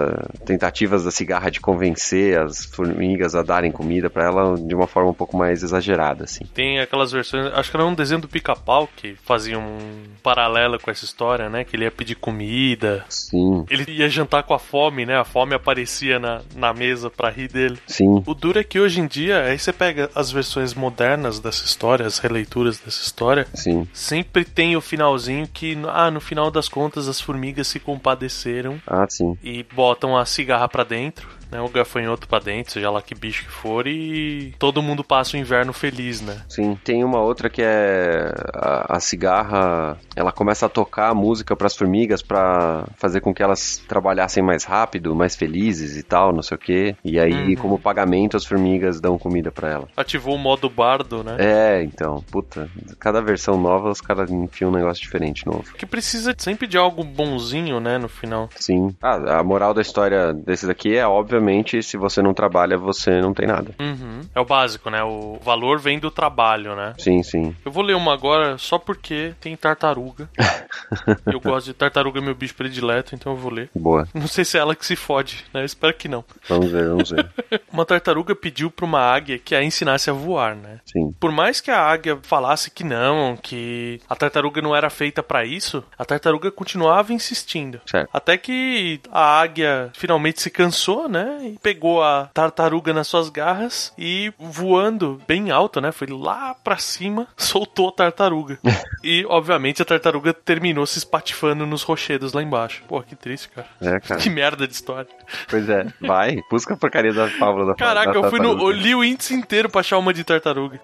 tentativas 0.44 1.04
da 1.04 1.10
cigarra 1.10 1.50
de 1.50 1.60
convencer 1.60 2.38
as 2.40 2.64
formigas 2.64 3.34
a 3.34 3.42
darem 3.42 3.70
comida 3.70 4.10
pra 4.10 4.24
ela 4.24 4.56
de 4.56 4.74
uma 4.74 4.86
forma 4.86 5.10
um 5.10 5.14
pouco 5.14 5.36
mais 5.36 5.62
exagerada, 5.62 6.24
assim. 6.24 6.44
Tem 6.54 6.80
aquelas 6.80 7.12
versões, 7.12 7.46
acho 7.54 7.70
que 7.70 7.76
era 7.76 7.86
um 7.86 7.94
desenho 7.94 8.20
do 8.20 8.28
pica-pau 8.28 8.88
que 8.96 9.14
fazia 9.24 9.58
um 9.58 9.78
paralelo 10.22 10.78
com 10.80 10.90
essa 10.90 11.04
história, 11.04 11.48
né? 11.48 11.62
Que 11.64 11.76
ele 11.76 11.84
ia 11.84 11.90
pedir 11.90 12.16
comida, 12.16 13.04
Sim, 13.08 13.64
ele 13.70 13.84
ia 13.92 14.08
jantar 14.08 14.42
com 14.42 14.54
a 14.54 14.58
fome, 14.58 15.06
né? 15.06 15.16
A 15.16 15.24
fome 15.24 15.54
aparecia 15.54 16.18
na, 16.18 16.40
na 16.56 16.72
mesa 16.74 16.95
pra 17.10 17.30
rir 17.30 17.48
dele. 17.48 17.78
sim. 17.86 18.22
O 18.26 18.34
duro 18.34 18.58
é 18.58 18.64
que 18.64 18.78
hoje 18.80 19.00
em 19.00 19.06
dia, 19.06 19.42
aí 19.42 19.58
você 19.58 19.72
pega 19.72 20.10
as 20.14 20.30
versões 20.30 20.74
modernas 20.74 21.38
dessa 21.40 21.64
história, 21.64 22.06
as 22.06 22.18
releituras 22.18 22.78
dessa 22.78 23.02
história, 23.02 23.46
Sim. 23.54 23.86
sempre 23.92 24.44
tem 24.44 24.76
o 24.76 24.80
finalzinho 24.80 25.46
que, 25.52 25.76
ah, 25.88 26.10
no 26.10 26.20
final 26.20 26.50
das 26.50 26.68
contas 26.68 27.08
as 27.08 27.20
formigas 27.20 27.66
se 27.68 27.78
compadeceram 27.80 28.80
Ah, 28.86 29.06
sim. 29.08 29.36
e 29.42 29.62
botam 29.74 30.16
a 30.16 30.24
cigarra 30.24 30.68
pra 30.68 30.84
dentro, 30.84 31.28
né? 31.50 31.60
O 31.60 31.68
gafanhoto 31.68 32.28
pra 32.28 32.38
dentro, 32.38 32.72
seja 32.72 32.90
lá 32.90 33.00
que 33.02 33.14
bicho 33.14 33.44
que 33.44 33.50
for, 33.50 33.86
e 33.86 34.54
todo 34.58 34.82
mundo 34.82 35.02
passa 35.04 35.36
o 35.36 35.40
inverno 35.40 35.72
feliz, 35.72 36.20
né? 36.20 36.42
Sim, 36.48 36.76
tem 36.84 37.04
uma 37.04 37.20
outra 37.20 37.48
que 37.48 37.62
é 37.62 38.32
a, 38.54 38.96
a 38.96 39.00
cigarra, 39.00 39.98
ela 40.14 40.32
começa 40.32 40.66
a 40.66 40.68
tocar 40.68 41.10
a 41.10 41.14
música 41.14 41.54
para 41.56 41.66
as 41.66 41.76
formigas 41.76 42.22
pra 42.22 42.84
fazer 42.96 43.20
com 43.20 43.34
que 43.34 43.42
elas 43.42 43.82
trabalhassem 43.88 44.42
mais 44.42 44.64
rápido, 44.64 45.14
mais 45.14 45.36
felizes 45.36 45.96
e 45.96 46.02
tal, 46.02 46.32
não 46.32 46.42
sei 46.42 46.56
o 46.56 46.60
quê. 46.60 46.96
E 47.04 47.18
aí, 47.18 47.36
Uhum. 47.36 47.56
como 47.56 47.78
pagamento, 47.78 48.36
as 48.36 48.44
formigas 48.44 49.00
dão 49.00 49.18
comida 49.18 49.50
pra 49.52 49.70
ela. 49.70 49.88
Ativou 49.96 50.34
o 50.34 50.38
modo 50.38 50.68
bardo, 50.70 51.22
né? 51.22 51.36
É, 51.38 51.82
então, 51.82 52.24
puta, 52.30 52.68
cada 52.98 53.20
versão 53.20 53.58
nova 53.60 53.90
os 53.90 54.00
caras 54.00 54.30
enfiam 54.30 54.70
um 54.70 54.74
negócio 54.74 55.02
diferente 55.02 55.46
novo. 55.46 55.64
Que 55.76 55.86
precisa 55.86 56.34
sempre 56.38 56.66
de 56.66 56.76
algo 56.78 57.04
bonzinho, 57.04 57.78
né, 57.80 57.98
no 57.98 58.08
final. 58.08 58.48
Sim. 58.56 58.94
Ah, 59.02 59.38
a 59.40 59.44
moral 59.44 59.74
da 59.74 59.82
história 59.82 60.32
desse 60.32 60.66
daqui 60.66 60.96
é, 60.96 61.06
obviamente, 61.36 61.82
se 61.82 61.96
você 61.96 62.22
não 62.22 62.32
trabalha, 62.32 62.78
você 62.78 63.20
não 63.20 63.34
tem 63.34 63.46
nada. 63.46 63.74
Uhum. 63.78 64.22
É 64.34 64.40
o 64.40 64.44
básico, 64.44 64.88
né? 64.90 65.02
O 65.02 65.38
valor 65.42 65.78
vem 65.78 65.98
do 65.98 66.10
trabalho, 66.10 66.74
né? 66.74 66.94
Sim, 66.98 67.22
sim. 67.22 67.54
Eu 67.64 67.70
vou 67.70 67.82
ler 67.82 67.94
uma 67.94 68.12
agora 68.12 68.56
só 68.58 68.78
porque 68.78 69.34
tem 69.40 69.54
tartaruga. 69.56 70.28
eu 71.26 71.40
gosto 71.40 71.66
de 71.66 71.74
tartaruga, 71.74 72.18
é 72.18 72.22
meu 72.22 72.34
bicho 72.34 72.54
predileto, 72.54 73.14
então 73.14 73.32
eu 73.32 73.38
vou 73.38 73.52
ler. 73.52 73.70
Boa. 73.74 74.08
Não 74.14 74.26
sei 74.26 74.44
se 74.44 74.56
é 74.56 74.60
ela 74.60 74.74
que 74.74 74.86
se 74.86 74.96
fode, 74.96 75.44
né? 75.52 75.60
Eu 75.60 75.66
espero 75.66 75.94
que 75.94 76.08
não. 76.08 76.24
Vamos 76.48 76.70
ver, 76.70 76.88
vamos 76.88 77.10
ver. 77.10 77.28
Uma 77.72 77.84
tartaruga 77.84 78.34
pediu 78.34 78.70
pra 78.70 78.86
uma 78.86 79.00
águia 79.00 79.38
que 79.38 79.54
a 79.54 79.62
ensinasse 79.62 80.08
a 80.08 80.12
voar, 80.12 80.56
né? 80.56 80.80
Sim. 80.86 81.12
Por 81.20 81.30
mais 81.30 81.60
que 81.60 81.70
a 81.70 81.80
águia 81.80 82.18
falasse 82.22 82.70
que 82.70 82.82
não, 82.82 83.36
que 83.36 84.00
a 84.08 84.16
tartaruga 84.16 84.62
não 84.62 84.74
era 84.74 84.88
feita 84.88 85.22
pra 85.22 85.44
isso, 85.44 85.84
a 85.98 86.04
tartaruga 86.04 86.50
continuava 86.50 87.12
insistindo. 87.12 87.80
Certo. 87.84 88.08
Até 88.12 88.38
que 88.38 89.00
a 89.10 89.40
águia 89.40 89.90
finalmente 89.94 90.40
se 90.40 90.50
cansou, 90.50 91.08
né? 91.08 91.25
E 91.42 91.58
pegou 91.62 92.02
a 92.02 92.30
tartaruga 92.32 92.92
nas 92.92 93.06
suas 93.06 93.28
garras 93.28 93.92
e 93.98 94.32
voando 94.38 95.20
bem 95.26 95.50
alto, 95.50 95.80
né? 95.80 95.92
Foi 95.92 96.06
lá 96.08 96.54
pra 96.54 96.76
cima, 96.76 97.26
soltou 97.36 97.88
a 97.88 97.92
tartaruga. 97.92 98.58
e, 99.02 99.24
obviamente, 99.28 99.82
a 99.82 99.84
tartaruga 99.84 100.32
terminou 100.32 100.86
se 100.86 100.98
espatifando 100.98 101.66
nos 101.66 101.82
rochedos 101.82 102.32
lá 102.32 102.42
embaixo. 102.42 102.82
Pô, 102.88 103.02
que 103.02 103.16
triste, 103.16 103.48
cara. 103.48 103.66
É, 103.80 104.00
cara. 104.00 104.20
Que 104.20 104.30
merda 104.30 104.66
de 104.66 104.74
história. 104.74 105.08
Pois 105.48 105.68
é. 105.68 105.86
Vai, 106.00 106.40
busca 106.50 106.74
a 106.74 106.76
porcaria 106.76 107.12
da 107.12 107.28
fábula 107.28 107.66
da 107.66 107.74
Caraca, 107.74 108.12
da 108.12 108.18
eu 108.18 108.30
fui 108.30 108.40
no. 108.40 108.58
Eu 108.60 108.70
li 108.70 108.94
o 108.94 109.04
índice 109.04 109.34
inteiro 109.34 109.68
pra 109.68 109.80
achar 109.80 109.98
uma 109.98 110.12
de 110.12 110.24
tartaruga. 110.24 110.80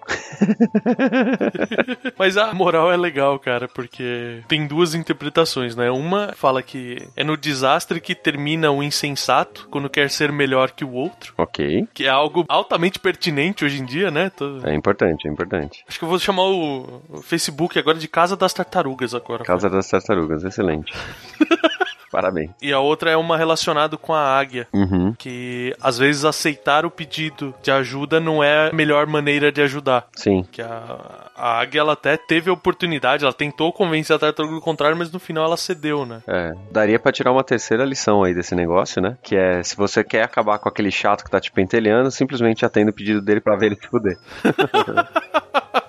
Mas 2.17 2.37
a 2.37 2.53
moral 2.53 2.91
é 2.91 2.97
legal, 2.97 3.39
cara, 3.39 3.67
porque 3.67 4.41
tem 4.47 4.67
duas 4.67 4.93
interpretações, 4.93 5.75
né? 5.75 5.89
Uma 5.91 6.33
fala 6.35 6.61
que 6.61 7.07
é 7.15 7.23
no 7.23 7.37
desastre 7.37 8.01
que 8.01 8.15
termina 8.15 8.71
o 8.71 8.83
insensato 8.83 9.67
quando 9.69 9.89
quer 9.89 10.09
ser 10.09 10.31
melhor 10.33 10.71
que 10.71 10.83
o 10.83 10.91
outro. 10.91 11.33
Ok. 11.37 11.87
Que 11.93 12.05
é 12.05 12.09
algo 12.09 12.43
altamente 12.49 12.99
pertinente 12.99 13.63
hoje 13.63 13.81
em 13.81 13.85
dia, 13.85 14.11
né? 14.11 14.29
Tô- 14.29 14.59
É 14.63 14.73
importante, 14.73 15.27
é 15.27 15.31
importante. 15.31 15.83
Acho 15.87 15.97
que 15.99 16.05
eu 16.05 16.09
vou 16.09 16.19
chamar 16.19 16.43
o 16.43 17.01
o 17.09 17.21
Facebook 17.21 17.77
agora 17.79 17.97
de 17.97 18.07
Casa 18.07 18.35
das 18.35 18.53
Tartarugas 18.53 19.13
agora. 19.13 19.43
Casa 19.43 19.69
das 19.69 19.87
Tartarugas, 19.89 20.43
excelente. 20.43 20.91
Parabéns. 22.13 22.51
E 22.61 22.71
a 22.71 22.79
outra 22.79 23.09
é 23.09 23.17
uma 23.17 23.35
relacionada 23.35 23.97
com 23.97 24.13
a 24.13 24.21
águia. 24.21 24.67
Uhum, 24.71 25.13
Que 25.17 25.75
às 25.81 25.97
vezes 25.97 26.23
aceitar 26.23 26.85
o 26.85 26.91
pedido 26.91 27.53
de 27.63 27.71
ajuda 27.71 28.19
não 28.19 28.43
é 28.43 28.69
a 28.69 28.73
melhor 28.73 29.07
maneira 29.07 29.51
de 29.51 29.61
ajudar. 29.63 30.05
sim. 30.15 30.45
Que 30.51 30.61
a, 30.61 31.29
a 31.35 31.59
águia 31.59 31.79
ela 31.79 31.93
até 31.93 32.15
teve 32.15 32.51
a 32.51 32.53
oportunidade, 32.53 33.23
ela 33.23 33.33
tentou 33.33 33.73
convencer 33.73 34.15
a 34.15 34.19
tartaruga 34.19 34.53
do 34.53 34.61
contrário, 34.61 34.95
mas 34.95 35.11
no 35.11 35.19
final 35.19 35.43
ela 35.45 35.57
cedeu, 35.57 36.05
né? 36.05 36.21
É, 36.27 36.51
daria 36.71 36.99
pra 36.99 37.11
tirar 37.11 37.31
uma 37.31 37.43
terceira 37.43 37.83
lição 37.83 38.23
aí 38.23 38.33
desse 38.35 38.53
negócio, 38.53 39.01
né? 39.01 39.17
Que 39.23 39.35
é, 39.35 39.63
se 39.63 39.75
você 39.75 40.03
quer 40.03 40.21
acabar 40.23 40.59
com 40.59 40.69
aquele 40.69 40.91
chato 40.91 41.23
que 41.23 41.31
tá 41.31 41.39
te 41.39 41.51
pentelhando, 41.51 42.11
simplesmente 42.11 42.63
atenda 42.63 42.91
o 42.91 42.93
pedido 42.93 43.21
dele 43.21 43.41
pra 43.41 43.55
ver 43.55 43.65
ele 43.67 43.75
se 43.81 43.87
fuder. 43.87 44.17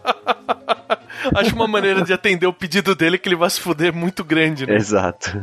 Acho 1.34 1.54
uma 1.54 1.66
maneira 1.66 2.02
de 2.02 2.12
atender 2.12 2.46
o 2.46 2.52
pedido 2.52 2.94
dele 2.94 3.18
que 3.18 3.28
ele 3.28 3.36
vai 3.36 3.50
se 3.50 3.60
fuder 3.60 3.92
muito 3.92 4.24
grande, 4.24 4.66
né? 4.66 4.76
Exato. 4.76 5.32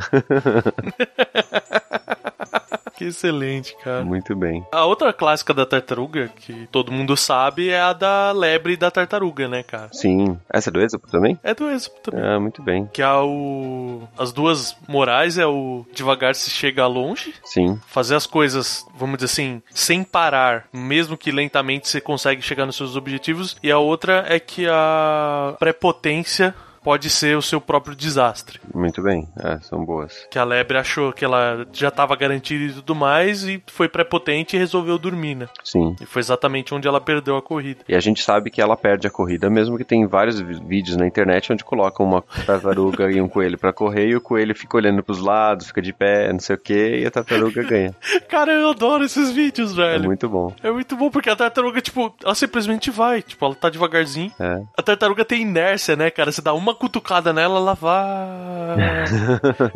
Que 3.01 3.07
excelente, 3.07 3.75
cara. 3.83 4.05
Muito 4.05 4.35
bem. 4.35 4.63
A 4.71 4.85
outra 4.85 5.11
clássica 5.11 5.55
da 5.55 5.65
tartaruga, 5.65 6.27
que 6.27 6.67
todo 6.71 6.91
mundo 6.91 7.17
sabe, 7.17 7.69
é 7.69 7.81
a 7.81 7.93
da 7.93 8.31
lebre 8.31 8.73
e 8.73 8.77
da 8.77 8.91
tartaruga, 8.91 9.47
né, 9.47 9.63
cara? 9.63 9.89
Sim. 9.91 10.37
Essa 10.47 10.69
é 10.69 10.71
do 10.71 10.79
Êxodo 10.79 11.07
também? 11.07 11.35
É 11.41 11.55
do 11.55 11.67
Êxodo 11.67 11.95
também. 12.03 12.23
Ah, 12.23 12.39
muito 12.39 12.61
bem. 12.61 12.87
Que 12.93 13.01
é 13.01 13.11
o. 13.11 14.03
As 14.15 14.31
duas 14.31 14.77
morais 14.87 15.39
é 15.39 15.47
o 15.47 15.83
devagar 15.95 16.35
se 16.35 16.51
chega 16.51 16.85
longe, 16.85 17.33
Sim. 17.43 17.79
fazer 17.87 18.13
as 18.13 18.27
coisas, 18.27 18.85
vamos 18.95 19.17
dizer 19.17 19.31
assim, 19.31 19.63
sem 19.73 20.03
parar, 20.03 20.67
mesmo 20.71 21.17
que 21.17 21.31
lentamente 21.31 21.89
você 21.89 21.99
consegue 21.99 22.43
chegar 22.43 22.67
nos 22.67 22.75
seus 22.75 22.95
objetivos. 22.95 23.57
E 23.63 23.71
a 23.71 23.79
outra 23.79 24.25
é 24.27 24.39
que 24.39 24.67
a 24.69 25.55
prepotência 25.57 26.53
pode 26.83 27.09
ser 27.09 27.37
o 27.37 27.41
seu 27.41 27.59
próprio 27.61 27.95
desastre. 27.95 28.59
Muito 28.73 29.01
bem. 29.01 29.27
É, 29.39 29.59
são 29.59 29.83
boas. 29.85 30.27
Que 30.29 30.39
a 30.39 30.43
lebre 30.43 30.77
achou 30.77 31.11
que 31.13 31.23
ela 31.23 31.65
já 31.71 31.87
estava 31.89 32.15
garantida 32.15 32.63
e 32.65 32.73
tudo 32.73 32.95
mais 32.95 33.43
e 33.43 33.61
foi 33.67 33.87
prepotente 33.87 34.55
e 34.55 34.59
resolveu 34.59 34.97
dormir, 34.97 35.35
né? 35.35 35.47
Sim. 35.63 35.95
E 36.01 36.05
foi 36.05 36.19
exatamente 36.19 36.73
onde 36.73 36.87
ela 36.87 36.99
perdeu 37.01 37.37
a 37.37 37.41
corrida. 37.41 37.81
E 37.87 37.95
a 37.95 37.99
gente 37.99 38.23
sabe 38.23 38.49
que 38.49 38.61
ela 38.61 38.75
perde 38.77 39.07
a 39.07 39.11
corrida, 39.11 39.49
mesmo 39.49 39.77
que 39.77 39.83
tem 39.83 40.05
vários 40.07 40.39
vídeos 40.39 40.97
na 40.97 41.05
internet 41.05 41.51
onde 41.51 41.63
colocam 41.63 42.05
uma 42.05 42.21
tartaruga 42.45 43.11
e 43.11 43.21
um 43.21 43.27
coelho 43.27 43.57
pra 43.57 43.71
correr 43.73 44.07
e 44.07 44.15
o 44.15 44.21
coelho 44.21 44.55
fica 44.55 44.77
olhando 44.77 45.03
pros 45.03 45.19
lados, 45.19 45.67
fica 45.67 45.81
de 45.81 45.93
pé, 45.93 46.31
não 46.31 46.39
sei 46.39 46.55
o 46.55 46.59
que, 46.59 46.97
e 46.99 47.05
a 47.05 47.11
tartaruga 47.11 47.63
ganha. 47.63 47.95
Cara, 48.27 48.51
eu 48.53 48.69
adoro 48.69 49.03
esses 49.03 49.31
vídeos, 49.31 49.71
É 49.73 49.75
velho. 49.75 50.05
muito 50.05 50.27
bom. 50.29 50.53
É 50.63 50.71
muito 50.71 50.95
bom 50.95 51.09
porque 51.09 51.29
a 51.29 51.35
tartaruga, 51.35 51.81
tipo, 51.81 52.13
ela 52.23 52.35
simplesmente 52.35 52.89
vai. 52.89 53.21
Tipo, 53.21 53.45
ela 53.45 53.55
tá 53.55 53.69
devagarzinho. 53.69 54.31
É. 54.39 54.61
A 54.77 54.81
tartaruga 54.81 55.23
tem 55.25 55.41
inércia, 55.41 55.95
né, 55.95 56.09
cara? 56.09 56.31
Você 56.31 56.41
dá 56.41 56.53
uma 56.53 56.70
cutucada 56.75 57.33
nela, 57.33 57.57
ela 57.57 57.73
vai. 57.73 58.27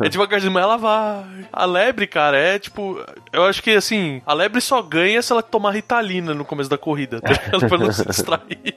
é 0.04 0.08
devagarzinho, 0.08 0.52
mas 0.52 0.62
ela 0.62 0.76
vai. 0.76 1.24
A 1.52 1.64
lebre, 1.64 2.06
cara, 2.06 2.38
é 2.38 2.58
tipo. 2.58 2.98
Eu 3.32 3.44
acho 3.44 3.62
que 3.62 3.70
assim, 3.70 4.22
a 4.26 4.32
lebre 4.34 4.60
só 4.60 4.80
ganha 4.82 5.20
se 5.22 5.32
ela 5.32 5.42
tomar 5.42 5.72
ritalina 5.72 6.34
no 6.34 6.44
começo 6.44 6.70
da 6.70 6.78
corrida, 6.78 7.20
tá 7.20 7.34
pra 7.68 7.78
não 7.78 7.92
se 7.92 8.04
distrair. 8.06 8.74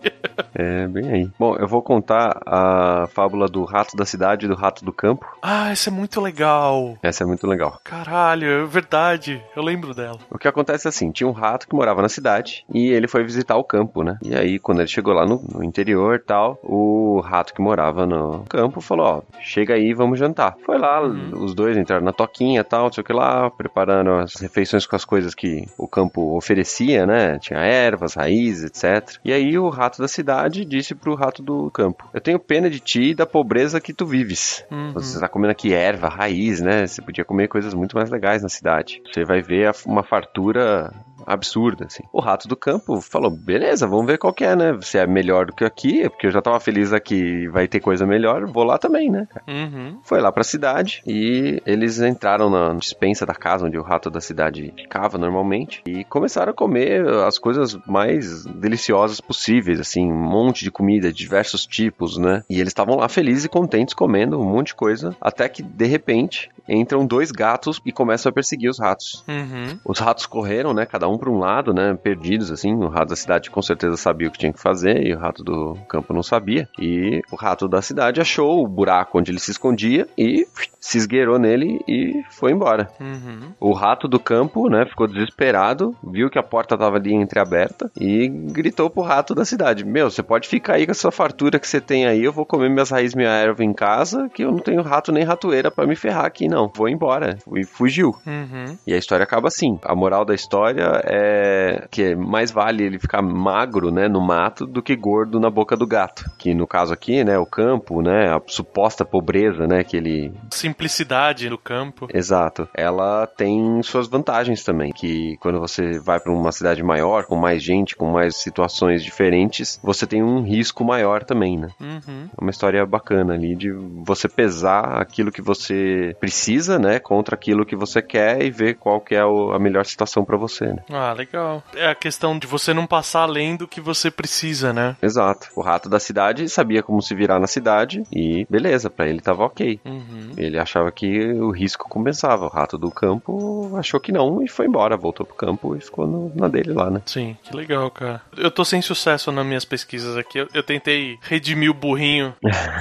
É, 0.54 0.88
bem 0.88 1.12
aí. 1.12 1.30
Bom, 1.40 1.56
eu 1.56 1.68
vou 1.68 1.82
contar 1.82 2.42
a 2.46 3.08
fábula 3.14 3.48
do 3.48 3.64
rato 3.64 3.96
da 3.96 4.06
cidade 4.06 4.46
e 4.46 4.50
do 4.50 4.56
rato 4.56 4.84
do 4.84 4.92
campo. 4.92 5.26
ah, 5.42 5.70
essa 5.72 5.90
é 5.90 5.94
muito 5.94 6.20
legal. 6.20 6.98
Essa 7.02 7.24
é 7.24 7.28
muito 7.28 7.48
legal. 7.48 7.80
Caralho, 7.84 8.46
é 8.48 8.66
verdade. 8.66 9.42
Eu 9.56 9.64
lembro 9.64 9.94
dela. 9.94 10.20
O 10.30 10.38
que 10.38 10.48
acontece 10.48 10.88
é 10.88 10.90
assim, 10.90 11.12
tinha 11.12 11.28
um 11.28 11.32
rato 11.32 11.68
que 11.68 11.76
morava 11.76 12.02
na 12.02 12.10
cidade 12.10 12.66
e 12.74 12.90
ele 12.90 13.08
foi 13.08 13.24
visitar 13.24 13.56
o 13.58 13.64
campo, 13.64 14.04
né? 14.04 14.18
E 14.24 14.36
aí, 14.36 14.60
quando 14.60 14.80
ele 14.80 14.88
chegou 14.88 15.14
lá 15.14 15.26
no, 15.26 15.42
no 15.50 15.64
interior 15.64 16.16
e 16.16 16.20
tal, 16.20 16.60
o 16.64 17.22
rato 17.22 17.54
que 17.54 17.62
morava 17.62 18.06
no 18.10 18.44
campo 18.46 18.82
falou, 18.82 19.06
ó, 19.06 19.22
chega 19.40 19.76
aí, 19.76 19.94
vamos 19.94 20.20
jantar. 20.20 20.56
Foi 20.66 20.78
lá, 20.78 21.02
os 21.02 21.54
dois 21.54 21.78
entraram 21.78 22.04
na 22.04 22.12
toquinha 22.12 22.62
e 22.62 22.64
tal, 22.64 22.86
não 22.86 22.92
sei 22.92 23.02
o 23.02 23.06
que 23.06 23.14
lá, 23.14 23.50
preparando 23.50 24.12
as 24.12 24.36
refeições 24.36 24.86
com 24.86 24.96
as 24.96 25.06
coisas 25.06 25.34
que 25.34 25.66
o 25.78 25.88
campo 25.88 26.36
oferecia, 26.36 27.06
né? 27.06 27.38
Tinha 27.40 27.60
ervas, 27.60 28.16
raízes, 28.16 28.66
etc. 28.66 29.18
E 29.24 29.32
aí 29.32 29.58
o 29.58 29.70
rato 29.70 30.02
da 30.02 30.08
cidade 30.08 30.66
disse 30.66 30.96
pro 30.96 31.16
rato 31.16 31.42
do 31.42 31.70
campo: 31.72 32.10
Eu 32.14 32.22
tenho 32.22 32.40
pena 32.40 32.70
de 32.70 32.80
ti 32.80 33.12
e 33.12 33.16
da 33.16 33.26
pobreza 33.26 33.80
que 33.80 33.94
tu 33.94 34.06
vives. 34.06 34.66
Uhum. 34.72 34.94
Você 34.94 35.20
tá 35.20 35.28
comendo 35.28 35.52
aqui 35.52 35.74
erva, 35.74 36.10
raiz, 36.10 36.62
né? 36.62 36.88
Você 36.88 37.02
podia 37.02 37.24
comer 37.24 37.48
coisas 37.48 37.74
muito 37.74 37.96
mais 37.96 38.10
legais 38.10 38.42
na 38.42 38.50
cidade. 38.50 39.02
Você 39.06 39.24
vai 39.24 39.42
ver 39.42 39.72
uma 39.86 40.04
fartura 40.04 40.92
absurda, 41.26 41.86
assim. 41.86 42.04
O 42.12 42.20
rato 42.20 42.48
do 42.48 42.56
campo 42.56 43.02
falou, 43.02 43.30
beleza, 43.30 43.88
vamos 43.88 44.06
ver 44.06 44.18
qual 44.18 44.34
que 44.34 44.44
é, 44.44 44.56
né? 44.56 44.78
Se 44.82 44.98
é 44.98 45.08
melhor 45.08 45.48
do 45.48 45.54
que 45.54 45.66
aqui, 45.66 46.10
porque 46.10 46.28
eu 46.28 46.32
já 46.32 46.42
tava 46.42 46.60
feliz 46.60 46.94
aqui, 46.94 47.48
vai 47.48 47.68
ter 47.68 47.80
coisa 47.80 48.06
melhor, 48.06 48.46
vou 48.46 48.64
lá 48.64 48.78
também, 48.78 49.10
né? 49.10 49.28
Uhum. 49.48 50.00
Foi 50.04 50.20
lá 50.22 50.32
pra 50.32 50.44
cidade 50.44 51.02
e 51.06 51.62
eles 51.66 52.00
entraram 52.00 52.50
na 52.50 52.74
dispensa 52.74 53.26
da 53.26 53.34
casa 53.34 53.66
onde 53.66 53.78
o 53.78 53.84
rato 53.84 54.10
da 54.10 54.22
cidade 54.22 54.74
ficava 54.76 55.18
normalmente 55.18 55.82
e 55.86 56.04
começaram 56.04 56.52
a 56.52 56.56
comer 56.56 57.08
as 57.26 57.38
coisas 57.38 57.78
mais 57.86 58.46
deliciosas 58.46 59.22
possíveis, 59.22 59.80
assim, 59.80 60.12
um 60.12 60.30
monte 60.30 60.64
de 60.64 60.72
comida, 60.72 61.12
diversos 61.12 61.66
tipos, 61.66 62.18
né? 62.18 62.44
E 62.50 62.60
eles 62.60 62.70
estavam 62.70 62.96
lá 62.98 63.08
felizes 63.08 63.46
e 63.46 63.50
contentes 63.50 63.94
comendo 63.94 64.40
um 64.40 64.46
monte 64.46 64.68
de 64.68 64.76
coisa, 64.76 65.16
até 65.20 65.48
que 65.50 65.64
de 65.64 65.86
repente 65.86 66.50
entram 66.68 67.06
dois 67.06 67.32
gatos 67.32 67.82
e 67.86 67.92
começam 67.92 68.30
a 68.30 68.34
perseguir 68.34 68.70
os 68.70 68.80
ratos. 68.80 69.24
Uhum. 69.28 69.80
Os 69.84 70.00
ratos 70.00 70.26
correram, 70.26 70.74
né? 70.74 70.86
Cada 70.86 71.08
um 71.08 71.09
para 71.18 71.30
um 71.30 71.40
lado, 71.40 71.74
né? 71.74 71.98
Perdidos, 72.02 72.52
assim. 72.52 72.74
O 72.74 72.88
rato 72.88 73.10
da 73.10 73.16
cidade 73.16 73.50
com 73.50 73.62
certeza 73.62 73.98
sabia 73.98 74.28
o 74.28 74.32
que 74.32 74.40
tinha 74.40 74.54
que 74.54 74.62
fazer 74.62 75.06
e 75.06 75.14
o 75.14 75.20
rato 75.20 75.44
do 75.44 75.78
campo 75.88 76.14
não 76.14 76.24
sabia. 76.24 76.68
E 76.80 77.22
o 77.32 77.36
rato 77.36 77.68
da 77.68 77.82
cidade 77.82 78.22
achou 78.22 78.64
o 78.64 78.68
buraco 78.68 79.18
onde 79.20 79.32
ele 79.32 79.40
se 79.40 79.52
escondia 79.52 80.08
e 80.18 80.48
se 80.80 80.98
esgueirou 80.98 81.38
nele 81.38 81.80
e 81.88 82.24
foi 82.30 82.52
embora. 82.52 82.90
Uhum. 83.00 83.54
O 83.60 83.74
rato 83.74 84.08
do 84.08 84.20
campo, 84.20 84.70
né? 84.70 84.86
Ficou 84.86 85.08
desesperado, 85.08 85.96
viu 86.04 86.30
que 86.30 86.40
a 86.40 86.44
porta 86.44 86.78
tava 86.78 86.98
ali 86.98 87.14
entreaberta 87.14 87.92
e 88.00 88.28
gritou 88.28 88.90
pro 88.90 89.02
rato 89.02 89.36
da 89.36 89.46
cidade: 89.46 89.86
Meu, 89.86 90.10
você 90.10 90.24
pode 90.24 90.48
ficar 90.48 90.76
aí 90.76 90.86
com 90.86 90.92
essa 90.92 91.12
fartura 91.12 91.60
que 91.60 91.68
você 91.68 91.82
tem 91.82 92.06
aí. 92.06 92.24
Eu 92.24 92.34
vou 92.34 92.46
comer 92.46 92.70
minhas 92.70 92.90
raízes, 92.90 93.16
minha 93.16 93.30
erva 93.30 93.64
em 93.64 93.74
casa, 93.74 94.30
que 94.30 94.44
eu 94.44 94.52
não 94.52 94.60
tenho 94.60 94.82
rato 94.82 95.12
nem 95.12 95.24
ratoeira 95.24 95.70
para 95.70 95.88
me 95.88 95.96
ferrar 95.96 96.26
aqui, 96.26 96.48
não. 96.48 96.72
Vou 96.74 96.88
embora. 96.88 97.38
E 97.56 97.64
fugiu. 97.66 98.16
Uhum. 98.26 98.78
E 98.86 98.94
a 98.94 98.98
história 98.98 99.24
acaba 99.24 99.48
assim. 99.48 99.80
A 99.84 99.96
moral 99.96 100.24
da 100.26 100.34
história 100.34 100.99
é 101.06 101.88
que 101.92 102.16
mais 102.16 102.52
vale 102.52 102.84
ele 102.84 103.00
ficar 103.00 103.22
magro, 103.22 103.92
né, 103.92 104.08
no 104.08 104.22
mato 104.22 104.66
do 104.66 104.82
que 104.82 104.96
gordo 104.96 105.40
na 105.40 105.50
boca 105.50 105.76
do 105.76 105.88
gato. 105.88 106.26
Que 106.38 106.54
no 106.54 106.68
caso 106.68 106.94
aqui, 106.94 107.24
né, 107.24 107.38
o 107.38 107.46
campo, 107.46 108.02
né, 108.02 108.34
a 108.34 108.42
suposta 108.48 109.06
pobreza, 109.06 109.68
né, 109.68 109.84
que 109.84 109.98
ele 109.98 110.34
Simplicidade 110.52 111.50
do 111.50 111.58
campo. 111.58 112.08
Exato. 112.14 112.68
Ela 112.76 113.28
tem 113.28 113.82
suas 113.84 114.08
vantagens 114.08 114.64
também, 114.64 114.92
que 114.92 115.38
quando 115.40 115.60
você 115.60 116.00
vai 116.00 116.20
para 116.20 116.32
uma 116.32 116.52
cidade 116.52 116.84
maior, 116.84 117.26
com 117.26 117.36
mais 117.36 117.62
gente, 117.64 117.96
com 117.96 118.12
mais 118.12 118.36
situações 118.38 119.04
diferentes, 119.04 119.80
você 119.84 120.06
tem 120.06 120.24
um 120.24 120.42
risco 120.42 120.84
maior 120.84 121.24
também, 121.24 121.58
né? 121.58 121.70
Uhum. 121.80 122.30
É 122.38 122.42
uma 122.42 122.52
história 122.52 122.86
bacana 122.86 123.34
ali 123.34 123.56
de 123.56 123.72
você 123.72 124.28
pesar 124.28 125.00
aquilo 125.00 125.32
que 125.32 125.42
você 125.42 126.16
precisa, 126.20 126.80
né, 126.80 127.00
contra 127.00 127.36
aquilo 127.36 127.66
que 127.66 127.76
você 127.76 128.02
quer 128.02 128.42
e 128.42 128.52
ver 128.52 128.76
qual 128.76 129.00
que 129.00 129.16
é 129.16 129.22
a 129.22 129.60
melhor 129.60 129.86
situação 129.86 130.24
para 130.24 130.38
você, 130.38 130.66
né? 130.66 130.84
Ah, 130.92 131.14
legal. 131.14 131.64
É 131.76 131.88
a 131.88 131.96
questão 131.96 132.38
de 132.38 132.48
você 132.48 132.74
não 132.74 132.86
passar 132.88 133.22
além 133.22 133.56
do 133.56 133.68
que 133.68 133.80
você 133.82 134.10
precisa, 134.10 134.74
né? 134.74 134.96
Exato. 135.02 135.48
O 135.56 135.62
rato 135.62 135.88
da 135.90 136.00
cidade 136.00 136.48
sabia 136.50 136.82
como 136.84 137.02
se 137.02 137.14
virar 137.16 137.40
na 137.40 137.48
cidade 137.48 138.04
e 138.12 138.46
beleza, 138.50 138.90
pra 138.90 139.08
ele 139.08 139.22
tava 139.22 139.44
ok. 139.44 139.80
Uhum. 139.86 140.32
Ele 140.38 140.58
achava 140.58 140.92
que 140.92 141.32
o 141.34 141.52
risco 141.52 141.88
compensava. 141.90 142.46
O 142.46 142.50
rato 142.50 142.78
do 142.78 142.90
campo 142.92 143.76
achou 143.78 144.00
que 144.00 144.12
não 144.12 144.42
e 144.44 144.48
foi 144.48 144.66
embora. 144.68 144.98
Voltou 144.98 145.26
pro 145.26 145.36
campo 145.36 145.76
e 145.76 145.82
ficou 145.82 146.08
no- 146.08 146.32
na 146.36 146.48
dele 146.48 146.74
lá, 146.74 146.90
né? 146.90 147.02
Sim, 147.06 147.38
que 147.44 147.56
legal, 147.56 147.90
cara. 147.92 148.22
Eu 148.38 148.52
tô 148.52 148.64
sem 148.66 148.82
sucesso 148.82 149.32
nas 149.32 149.46
minhas 149.46 149.66
pesquisas 149.66 150.18
aqui. 150.18 150.40
Eu, 150.40 150.48
eu 150.54 150.64
tentei 150.64 151.18
redimir 151.22 151.70
o 151.70 151.74
burrinho 151.74 152.34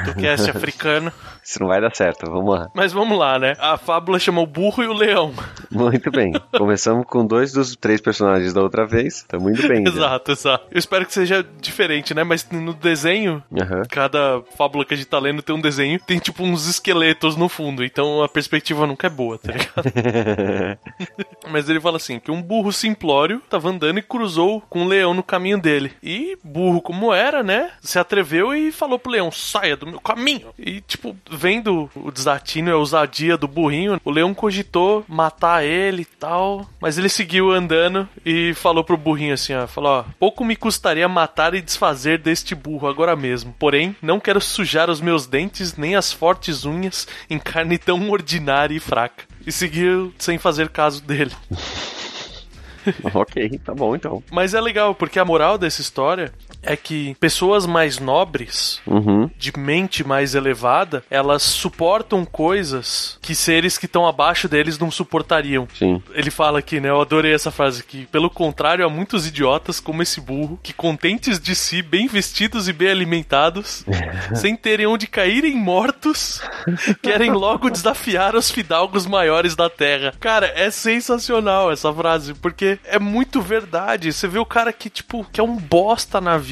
do 0.05 0.15
cast 0.15 0.49
africano. 0.50 1.12
Isso 1.45 1.61
não 1.61 1.69
vai 1.69 1.81
dar 1.81 1.95
certo, 1.95 2.31
vamos 2.31 2.55
lá. 2.55 2.69
Mas 2.75 2.93
vamos 2.93 3.19
lá, 3.19 3.38
né? 3.38 3.55
A 3.59 3.77
fábula 3.77 4.19
chama 4.19 4.41
o 4.41 4.47
burro 4.47 4.83
e 4.83 4.87
o 4.87 4.93
leão. 4.93 5.33
Muito 5.71 6.11
bem. 6.11 6.33
Começamos 6.57 7.07
com 7.07 7.27
dois 7.27 7.53
dos 7.53 7.75
três 7.77 7.98
personagens 8.00 8.52
da 8.52 8.62
outra 8.62 8.87
vez. 8.87 9.25
Tamo 9.28 9.50
indo 9.50 9.67
bem. 9.67 9.85
já. 9.85 9.93
Exato, 9.93 10.33
exato. 10.33 10.67
Eu 10.71 10.78
espero 10.78 11.07
que 11.07 11.12
seja 11.14 11.45
diferente, 11.61 12.14
né? 12.14 12.25
Mas 12.25 12.47
no 12.50 12.73
desenho, 12.75 13.43
Aham. 13.59 13.83
cada 13.90 14.43
fábula 14.57 14.85
que 14.85 14.95
a 14.95 14.97
gente 14.97 15.07
tá 15.09 15.18
lendo 15.18 15.42
tem 15.42 15.55
um 15.55 15.61
desenho, 15.61 15.99
tem 16.01 16.18
tipo 16.18 16.42
uns 16.42 16.66
esqueletos 16.66 17.37
no 17.37 17.49
fundo. 17.49 17.85
Então 17.85 18.23
a 18.23 18.29
perspectiva 18.29 18.87
nunca 18.87 19.07
é 19.07 19.11
boa, 19.11 19.38
tá 19.38 19.53
ligado? 19.53 20.79
Mas 21.51 21.68
ele 21.68 21.81
fala 21.81 21.96
assim: 21.96 22.18
que 22.18 22.31
um 22.31 22.42
burro 22.42 22.73
simplório 22.73 23.40
tava 23.49 23.68
andando 23.68 23.99
e 23.99 24.03
cruzou 24.03 24.61
com 24.68 24.83
um 24.83 24.88
leão 24.88 25.14
no 25.14 25.23
caminho 25.23 25.59
dele. 25.61 25.92
E 26.03 26.37
burro 26.42 26.81
como 26.81 27.12
era, 27.12 27.42
né? 27.42 27.70
Se 27.81 27.99
atreveu 27.99 28.55
e 28.55 28.70
falou 28.73 28.99
pro 28.99 29.12
leão: 29.12 29.31
saia 29.31 29.77
do 29.77 29.87
meu 29.87 30.01
caminho. 30.01 30.49
E, 30.59 30.81
tipo, 30.81 31.16
vendo 31.31 31.90
o 31.94 32.11
desatino 32.11 32.68
e 32.68 32.73
a 32.73 32.77
ousadia 32.77 33.37
do 33.37 33.49
burrinho, 33.49 34.01
o 34.05 34.11
leão 34.11 34.35
cogitou 34.35 35.05
matar 35.09 35.64
ele 35.64 36.03
e 36.03 36.05
tal. 36.05 36.68
Mas 36.81 36.99
ele 36.99 37.09
seguiu 37.09 37.51
andando 37.51 37.88
e 38.24 38.55
falou 38.55 38.85
pro 38.85 38.96
burrinho 38.96 39.35
assim: 39.35 39.55
ó, 39.55 39.66
falou, 39.66 39.90
ó, 39.90 40.05
pouco 40.18 40.44
me 40.44 40.57
custaria 40.57 41.09
matar 41.09 41.55
e 41.55 41.62
desfazer 41.62 42.18
deste 42.18 42.55
burro 42.55 42.88
agora 42.88 43.14
mesmo. 43.16 43.55
Porém, 43.59 43.96
não 44.03 44.20
quero 44.20 44.40
sujar 44.40 44.90
os 44.90 45.01
meus 45.01 45.27
dentes 45.27 45.77
nem 45.77 45.96
as 45.96 46.12
fortes 46.12 46.64
unhas 46.64 47.07
em 47.29 47.38
carne 47.38 47.79
tão 47.79 48.11
ordinária 48.11 48.74
e 48.74 48.81
fraca. 48.81 49.24
E 49.46 49.53
seguiu 49.53 50.12
sem 50.18 50.38
fazer 50.38 50.68
caso 50.68 51.03
dele. 51.03 51.33
ok, 53.14 53.59
tá 53.64 53.74
bom 53.74 53.94
então. 53.94 54.22
Mas 54.31 54.55
é 54.55 54.61
legal, 54.61 54.94
porque 54.94 55.18
a 55.18 55.24
moral 55.24 55.59
dessa 55.59 55.81
história 55.81 56.33
é 56.62 56.77
que 56.77 57.14
pessoas 57.21 57.66
mais 57.66 57.99
nobres, 57.99 58.81
Uhum. 58.87 59.31
de 59.37 59.53
mente 59.57 60.03
mais 60.05 60.35
elevada, 60.35 61.03
elas 61.11 61.42
suportam 61.42 62.25
coisas 62.25 63.18
que 63.23 63.35
seres 63.35 63.79
que 63.79 63.87
estão 63.87 64.07
abaixo 64.07 64.49
deles 64.49 64.79
não 64.79 64.90
suportariam. 64.90 65.66
Sim. 65.79 66.03
Ele 66.12 66.31
fala 66.31 66.59
aqui, 66.59 66.81
né? 66.81 66.88
Eu 66.88 67.01
adorei 67.01 67.33
essa 67.35 67.51
frase 67.51 67.81
aqui. 67.81 68.07
Pelo 68.11 68.29
contrário, 68.31 68.85
há 68.85 68.88
muitos 68.88 69.27
idiotas 69.27 69.79
como 69.81 70.03
esse 70.03 70.21
burro, 70.21 70.59
que 70.62 70.73
contentes 70.73 71.38
de 71.38 71.55
si, 71.55 71.83
bem 71.83 72.07
vestidos 72.09 72.68
e 72.68 72.73
bem 72.73 72.88
alimentados, 72.88 73.85
sem 74.35 74.57
terem 74.57 74.87
onde 74.87 75.07
caírem 75.07 75.55
mortos, 75.57 76.40
querem 77.03 77.31
logo 77.33 77.71
desafiar 77.71 78.35
os 78.35 78.51
fidalgos 78.51 79.07
maiores 79.07 79.55
da 79.55 79.68
terra. 79.71 80.12
Cara, 80.18 80.53
é 80.55 80.71
sensacional 80.71 81.71
essa 81.71 81.92
frase, 81.92 82.35
porque 82.35 82.79
é 82.85 82.99
muito 82.99 83.40
verdade. 83.40 84.12
Você 84.12 84.27
vê 84.27 84.38
o 84.38 84.47
cara 84.47 84.73
que, 84.73 84.90
tipo, 84.90 85.25
que 85.33 85.40
é 85.40 85.44
um 85.44 85.57
bosta 85.57 86.21
na 86.21 86.37
vida, 86.37 86.48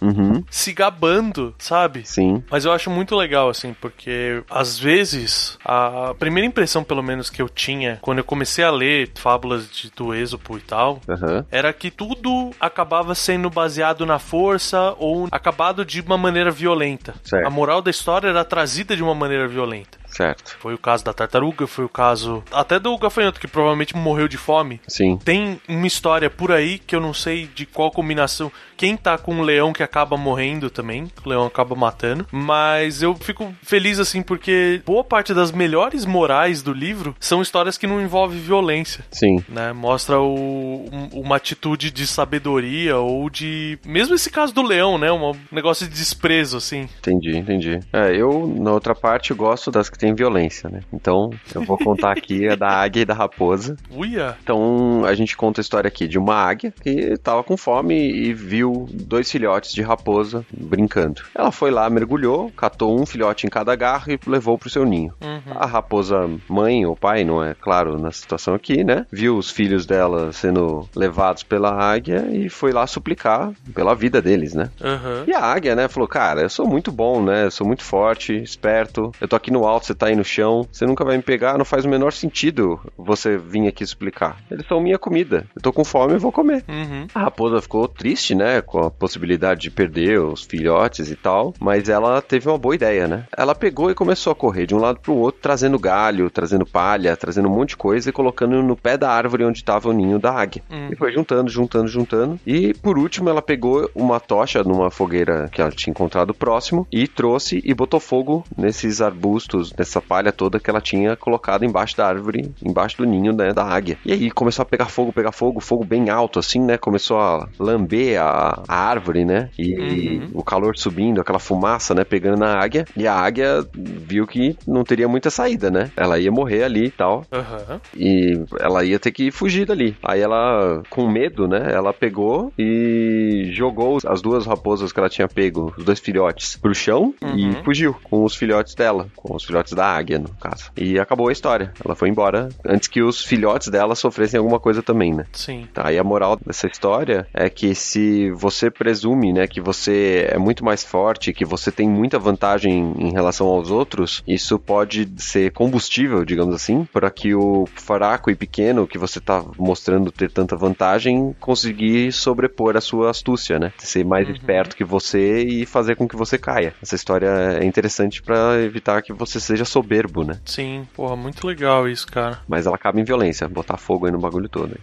Uhum. 0.00 0.44
se 0.50 0.72
gabando, 0.72 1.54
sabe? 1.58 2.02
Sim. 2.04 2.42
Mas 2.50 2.64
eu 2.64 2.72
acho 2.72 2.90
muito 2.90 3.14
legal, 3.16 3.48
assim, 3.48 3.74
porque 3.80 4.42
às 4.50 4.78
vezes 4.78 5.58
a 5.64 6.14
primeira 6.18 6.46
impressão, 6.46 6.84
pelo 6.84 7.02
menos, 7.02 7.30
que 7.30 7.40
eu 7.42 7.48
tinha 7.48 7.98
quando 8.00 8.18
eu 8.18 8.24
comecei 8.24 8.64
a 8.64 8.70
ler 8.70 9.10
fábulas 9.14 9.70
de, 9.70 9.90
do 9.90 10.14
Êxopo 10.14 10.56
e 10.56 10.60
tal, 10.60 11.00
Aham. 11.08 11.44
era 11.50 11.72
que 11.72 11.90
tudo 11.90 12.50
acabava 12.60 13.14
sendo 13.14 13.50
baseado 13.50 14.04
na 14.06 14.18
força 14.18 14.94
ou 14.98 15.28
acabado 15.30 15.84
de 15.84 16.00
uma 16.00 16.16
maneira 16.16 16.50
violenta. 16.50 17.14
Certo. 17.24 17.46
A 17.46 17.50
moral 17.50 17.82
da 17.82 17.90
história 17.90 18.28
era 18.28 18.44
trazida 18.44 18.96
de 18.96 19.02
uma 19.02 19.14
maneira 19.14 19.46
violenta. 19.48 19.99
Certo. 20.10 20.56
Foi 20.60 20.74
o 20.74 20.78
caso 20.78 21.04
da 21.04 21.12
tartaruga, 21.12 21.66
foi 21.66 21.84
o 21.84 21.88
caso 21.88 22.42
até 22.52 22.78
do 22.78 22.96
gafanhoto, 22.98 23.40
que 23.40 23.46
provavelmente 23.48 23.96
morreu 23.96 24.28
de 24.28 24.36
fome. 24.36 24.80
Sim. 24.88 25.18
Tem 25.24 25.60
uma 25.68 25.86
história 25.86 26.28
por 26.28 26.52
aí 26.52 26.78
que 26.78 26.94
eu 26.96 27.00
não 27.00 27.14
sei 27.14 27.46
de 27.54 27.64
qual 27.66 27.90
combinação. 27.90 28.50
Quem 28.76 28.96
tá 28.96 29.18
com 29.18 29.34
um 29.34 29.42
leão 29.42 29.72
que 29.72 29.82
acaba 29.82 30.16
morrendo 30.16 30.70
também, 30.70 31.10
o 31.24 31.28
leão 31.28 31.44
acaba 31.46 31.74
matando. 31.74 32.26
Mas 32.32 33.02
eu 33.02 33.14
fico 33.14 33.54
feliz 33.62 33.98
assim 33.98 34.22
porque 34.22 34.80
boa 34.86 35.04
parte 35.04 35.34
das 35.34 35.52
melhores 35.52 36.04
morais 36.06 36.62
do 36.62 36.72
livro 36.72 37.14
são 37.20 37.42
histórias 37.42 37.76
que 37.76 37.86
não 37.86 38.00
envolvem 38.00 38.40
violência. 38.40 39.04
Sim. 39.10 39.44
Né, 39.48 39.72
mostra 39.72 40.18
o- 40.20 40.88
um- 40.90 41.20
uma 41.20 41.36
atitude 41.36 41.90
de 41.90 42.06
sabedoria 42.06 42.96
ou 42.96 43.28
de. 43.28 43.78
Mesmo 43.84 44.14
esse 44.14 44.30
caso 44.30 44.54
do 44.54 44.62
leão, 44.62 44.96
né? 44.98 45.12
Um 45.12 45.34
negócio 45.52 45.86
de 45.86 45.94
desprezo, 45.94 46.56
assim. 46.56 46.88
Entendi, 46.98 47.36
entendi. 47.36 47.80
É, 47.92 48.14
eu, 48.16 48.46
na 48.58 48.72
outra 48.72 48.94
parte, 48.94 49.34
gosto 49.34 49.70
das 49.70 49.90
que 49.90 49.98
tem 50.00 50.14
violência, 50.14 50.68
né? 50.70 50.80
Então, 50.92 51.30
eu 51.54 51.62
vou 51.62 51.76
contar 51.76 52.12
aqui 52.12 52.48
a 52.48 52.56
da 52.56 52.68
águia 52.68 53.02
e 53.02 53.04
da 53.04 53.14
raposa. 53.14 53.76
Uia! 53.94 54.36
Então, 54.42 55.04
a 55.04 55.14
gente 55.14 55.36
conta 55.36 55.60
a 55.60 55.62
história 55.62 55.88
aqui 55.88 56.08
de 56.08 56.18
uma 56.18 56.34
águia 56.34 56.72
que 56.82 57.16
tava 57.18 57.44
com 57.44 57.56
fome 57.56 57.94
e 57.94 58.32
viu 58.32 58.88
dois 58.90 59.30
filhotes 59.30 59.72
de 59.72 59.82
raposa 59.82 60.44
brincando. 60.50 61.22
Ela 61.34 61.52
foi 61.52 61.70
lá, 61.70 61.88
mergulhou, 61.90 62.50
catou 62.56 62.98
um 62.98 63.04
filhote 63.04 63.46
em 63.46 63.50
cada 63.50 63.76
garro 63.76 64.10
e 64.10 64.18
levou 64.26 64.56
pro 64.56 64.70
seu 64.70 64.84
ninho. 64.84 65.12
Uhum. 65.20 65.52
A 65.54 65.66
raposa 65.66 66.28
mãe 66.48 66.86
ou 66.86 66.96
pai, 66.96 67.22
não 67.24 67.44
é 67.44 67.54
claro 67.54 67.98
na 67.98 68.10
situação 68.10 68.54
aqui, 68.54 68.82
né? 68.82 69.06
Viu 69.12 69.36
os 69.36 69.50
filhos 69.50 69.84
dela 69.84 70.32
sendo 70.32 70.88
levados 70.96 71.42
pela 71.42 71.70
águia 71.70 72.26
e 72.30 72.48
foi 72.48 72.72
lá 72.72 72.86
suplicar 72.86 73.52
pela 73.74 73.94
vida 73.94 74.22
deles, 74.22 74.54
né? 74.54 74.70
Aham. 74.82 75.24
E 75.26 75.34
a 75.34 75.40
águia, 75.40 75.76
né, 75.76 75.88
falou: 75.88 76.08
Cara, 76.08 76.42
eu 76.42 76.48
sou 76.48 76.66
muito 76.66 76.90
bom, 76.90 77.22
né? 77.22 77.44
Eu 77.44 77.50
sou 77.50 77.66
muito 77.66 77.82
forte, 77.82 78.34
esperto. 78.34 79.12
Eu 79.20 79.28
tô 79.28 79.36
aqui 79.36 79.50
no 79.50 79.66
alto, 79.66 79.86
você 79.90 79.94
tá 79.94 80.06
aí 80.06 80.16
no 80.16 80.24
chão. 80.24 80.66
Você 80.70 80.86
nunca 80.86 81.04
vai 81.04 81.16
me 81.16 81.22
pegar. 81.22 81.58
Não 81.58 81.64
faz 81.64 81.84
o 81.84 81.88
menor 81.88 82.12
sentido 82.12 82.80
você 82.96 83.36
vir 83.36 83.66
aqui 83.66 83.82
explicar. 83.82 84.38
Eles 84.50 84.66
são 84.66 84.80
minha 84.80 84.98
comida. 84.98 85.46
Eu 85.54 85.62
tô 85.62 85.72
com 85.72 85.84
fome, 85.84 86.14
eu 86.14 86.20
vou 86.20 86.32
comer. 86.32 86.64
Uhum. 86.68 87.06
A 87.14 87.20
raposa 87.20 87.60
ficou 87.60 87.88
triste, 87.88 88.34
né? 88.34 88.60
Com 88.60 88.78
a 88.78 88.90
possibilidade 88.90 89.62
de 89.62 89.70
perder 89.70 90.20
os 90.20 90.44
filhotes 90.44 91.10
e 91.10 91.16
tal. 91.16 91.52
Mas 91.58 91.88
ela 91.88 92.22
teve 92.22 92.48
uma 92.48 92.58
boa 92.58 92.74
ideia, 92.74 93.08
né? 93.08 93.26
Ela 93.36 93.54
pegou 93.54 93.90
e 93.90 93.94
começou 93.94 94.32
a 94.32 94.36
correr 94.36 94.66
de 94.66 94.74
um 94.74 94.78
lado 94.78 95.00
pro 95.00 95.14
outro, 95.14 95.40
trazendo 95.40 95.78
galho, 95.78 96.30
trazendo 96.30 96.64
palha, 96.64 97.16
trazendo 97.16 97.48
um 97.48 97.52
monte 97.52 97.70
de 97.70 97.76
coisa 97.76 98.08
e 98.10 98.12
colocando 98.12 98.62
no 98.62 98.76
pé 98.76 98.96
da 98.96 99.10
árvore 99.10 99.44
onde 99.44 99.58
estava 99.58 99.88
o 99.88 99.92
ninho 99.92 100.18
da 100.18 100.32
águia. 100.32 100.62
Hum. 100.70 100.88
E 100.90 100.96
foi 100.96 101.12
juntando, 101.12 101.50
juntando, 101.50 101.88
juntando. 101.88 102.38
E 102.46 102.74
por 102.74 102.98
último, 102.98 103.28
ela 103.28 103.42
pegou 103.42 103.90
uma 103.94 104.20
tocha 104.20 104.62
numa 104.62 104.90
fogueira 104.90 105.48
que 105.50 105.60
ela 105.60 105.70
tinha 105.70 105.90
encontrado 105.90 106.32
próximo 106.32 106.86
e 106.92 107.08
trouxe 107.08 107.60
e 107.64 107.74
botou 107.74 107.98
fogo 107.98 108.44
nesses 108.56 109.00
arbustos, 109.00 109.72
nessa 109.80 110.00
palha 110.00 110.30
toda 110.30 110.60
que 110.60 110.68
ela 110.70 110.80
tinha 110.80 111.16
colocado 111.16 111.64
embaixo 111.64 111.96
da 111.96 112.06
árvore, 112.06 112.52
embaixo 112.64 112.98
do 112.98 113.04
ninho 113.06 113.32
né, 113.32 113.52
da 113.52 113.64
águia. 113.64 113.98
E 114.04 114.12
aí 114.12 114.30
começou 114.30 114.62
a 114.62 114.66
pegar 114.66 114.86
fogo, 114.86 115.12
pegar 115.12 115.32
fogo, 115.32 115.58
fogo 115.60 115.84
bem 115.84 116.10
alto, 116.10 116.38
assim, 116.38 116.60
né? 116.60 116.76
Começou 116.76 117.18
a 117.18 117.48
lamber 117.58 118.20
a, 118.20 118.62
a 118.68 118.76
árvore, 118.76 119.24
né? 119.24 119.48
E 119.58 119.70
Uhum. 119.80 120.30
o 120.34 120.44
calor 120.44 120.76
subindo, 120.76 121.20
aquela 121.20 121.38
fumaça, 121.38 121.94
né? 121.94 122.04
Pegando 122.04 122.38
na 122.38 122.58
águia. 122.62 122.84
E 122.96 123.06
a 123.06 123.14
águia 123.14 123.64
viu 123.74 124.26
que 124.26 124.54
não 124.66 124.84
teria 124.84 125.08
muita 125.08 125.30
saída, 125.30 125.70
né? 125.70 125.90
Ela 125.96 126.18
ia 126.18 126.30
morrer 126.30 126.62
ali 126.64 126.86
e 126.86 126.90
tal. 126.90 127.24
Aham. 127.32 127.80
E 127.96 128.38
ela 128.60 128.84
ia 128.84 128.98
ter 128.98 129.10
que 129.12 129.30
fugir 129.30 129.66
dali. 129.66 129.96
Aí 130.04 130.20
ela, 130.20 130.82
com 130.90 131.08
medo, 131.08 131.48
né? 131.48 131.72
Ela 131.72 131.92
pegou 131.92 132.52
e 132.58 133.50
jogou 133.52 133.98
as 134.06 134.20
duas 134.20 134.46
raposas 134.46 134.92
que 134.92 134.98
ela 135.00 135.08
tinha 135.08 135.28
pego, 135.28 135.72
os 135.76 135.84
dois 135.84 135.98
filhotes, 136.00 136.56
pro 136.56 136.74
chão 136.74 137.14
e 137.22 137.48
Uhum. 137.50 137.62
fugiu 137.64 137.96
com 138.02 138.24
os 138.24 138.34
filhotes 138.34 138.74
dela, 138.74 139.06
com 139.16 139.34
os 139.34 139.44
filhotes 139.44 139.69
da 139.74 139.86
águia, 139.86 140.18
no 140.18 140.28
caso. 140.30 140.70
E 140.76 140.98
acabou 140.98 141.28
a 141.28 141.32
história. 141.32 141.72
Ela 141.84 141.94
foi 141.94 142.08
embora 142.08 142.48
antes 142.64 142.88
que 142.88 143.02
os 143.02 143.24
filhotes 143.24 143.68
dela 143.68 143.94
sofressem 143.94 144.38
alguma 144.38 144.60
coisa 144.60 144.82
também, 144.82 145.14
né? 145.14 145.26
Sim. 145.32 145.66
Tá, 145.72 145.92
e 145.92 145.98
a 145.98 146.04
moral 146.04 146.38
dessa 146.44 146.66
história 146.66 147.26
é 147.32 147.48
que 147.48 147.74
se 147.74 148.30
você 148.32 148.70
presume, 148.70 149.32
né, 149.32 149.46
que 149.46 149.60
você 149.60 150.28
é 150.30 150.38
muito 150.38 150.64
mais 150.64 150.84
forte, 150.84 151.32
que 151.32 151.44
você 151.44 151.70
tem 151.70 151.88
muita 151.88 152.18
vantagem 152.18 152.92
em 152.98 153.12
relação 153.12 153.46
aos 153.46 153.70
outros, 153.70 154.22
isso 154.26 154.58
pode 154.58 155.08
ser 155.16 155.52
combustível, 155.52 156.24
digamos 156.24 156.54
assim, 156.54 156.84
para 156.92 157.10
que 157.10 157.34
o 157.34 157.66
fraco 157.74 158.30
e 158.30 158.34
pequeno 158.34 158.86
que 158.86 158.98
você 158.98 159.20
tá 159.20 159.44
mostrando 159.58 160.10
ter 160.10 160.30
tanta 160.30 160.56
vantagem 160.56 161.34
conseguir 161.38 162.12
sobrepor 162.12 162.76
a 162.76 162.80
sua 162.80 163.10
astúcia, 163.10 163.58
né? 163.58 163.72
Ser 163.78 164.04
mais 164.04 164.28
esperto 164.28 164.76
que 164.76 164.84
você 164.84 165.42
e 165.42 165.66
fazer 165.66 165.96
com 165.96 166.08
que 166.08 166.16
você 166.16 166.38
caia. 166.38 166.74
Essa 166.82 166.94
história 166.94 167.28
é 167.60 167.64
interessante 167.64 168.22
para 168.22 168.60
evitar 168.62 169.02
que 169.02 169.12
você 169.12 169.40
seja 169.40 169.59
soberbo, 169.64 170.24
né? 170.24 170.38
Sim. 170.44 170.86
Porra, 170.94 171.16
muito 171.16 171.46
legal 171.46 171.88
isso, 171.88 172.06
cara. 172.06 172.38
Mas 172.48 172.66
ela 172.66 172.76
acaba 172.76 173.00
em 173.00 173.04
violência, 173.04 173.48
botar 173.48 173.76
fogo 173.76 174.06
aí 174.06 174.12
no 174.12 174.18
bagulho 174.18 174.48
todo, 174.48 174.76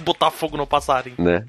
Botar 0.00 0.30
fogo 0.30 0.56
no 0.56 0.66
passarinho. 0.66 1.16
né? 1.18 1.44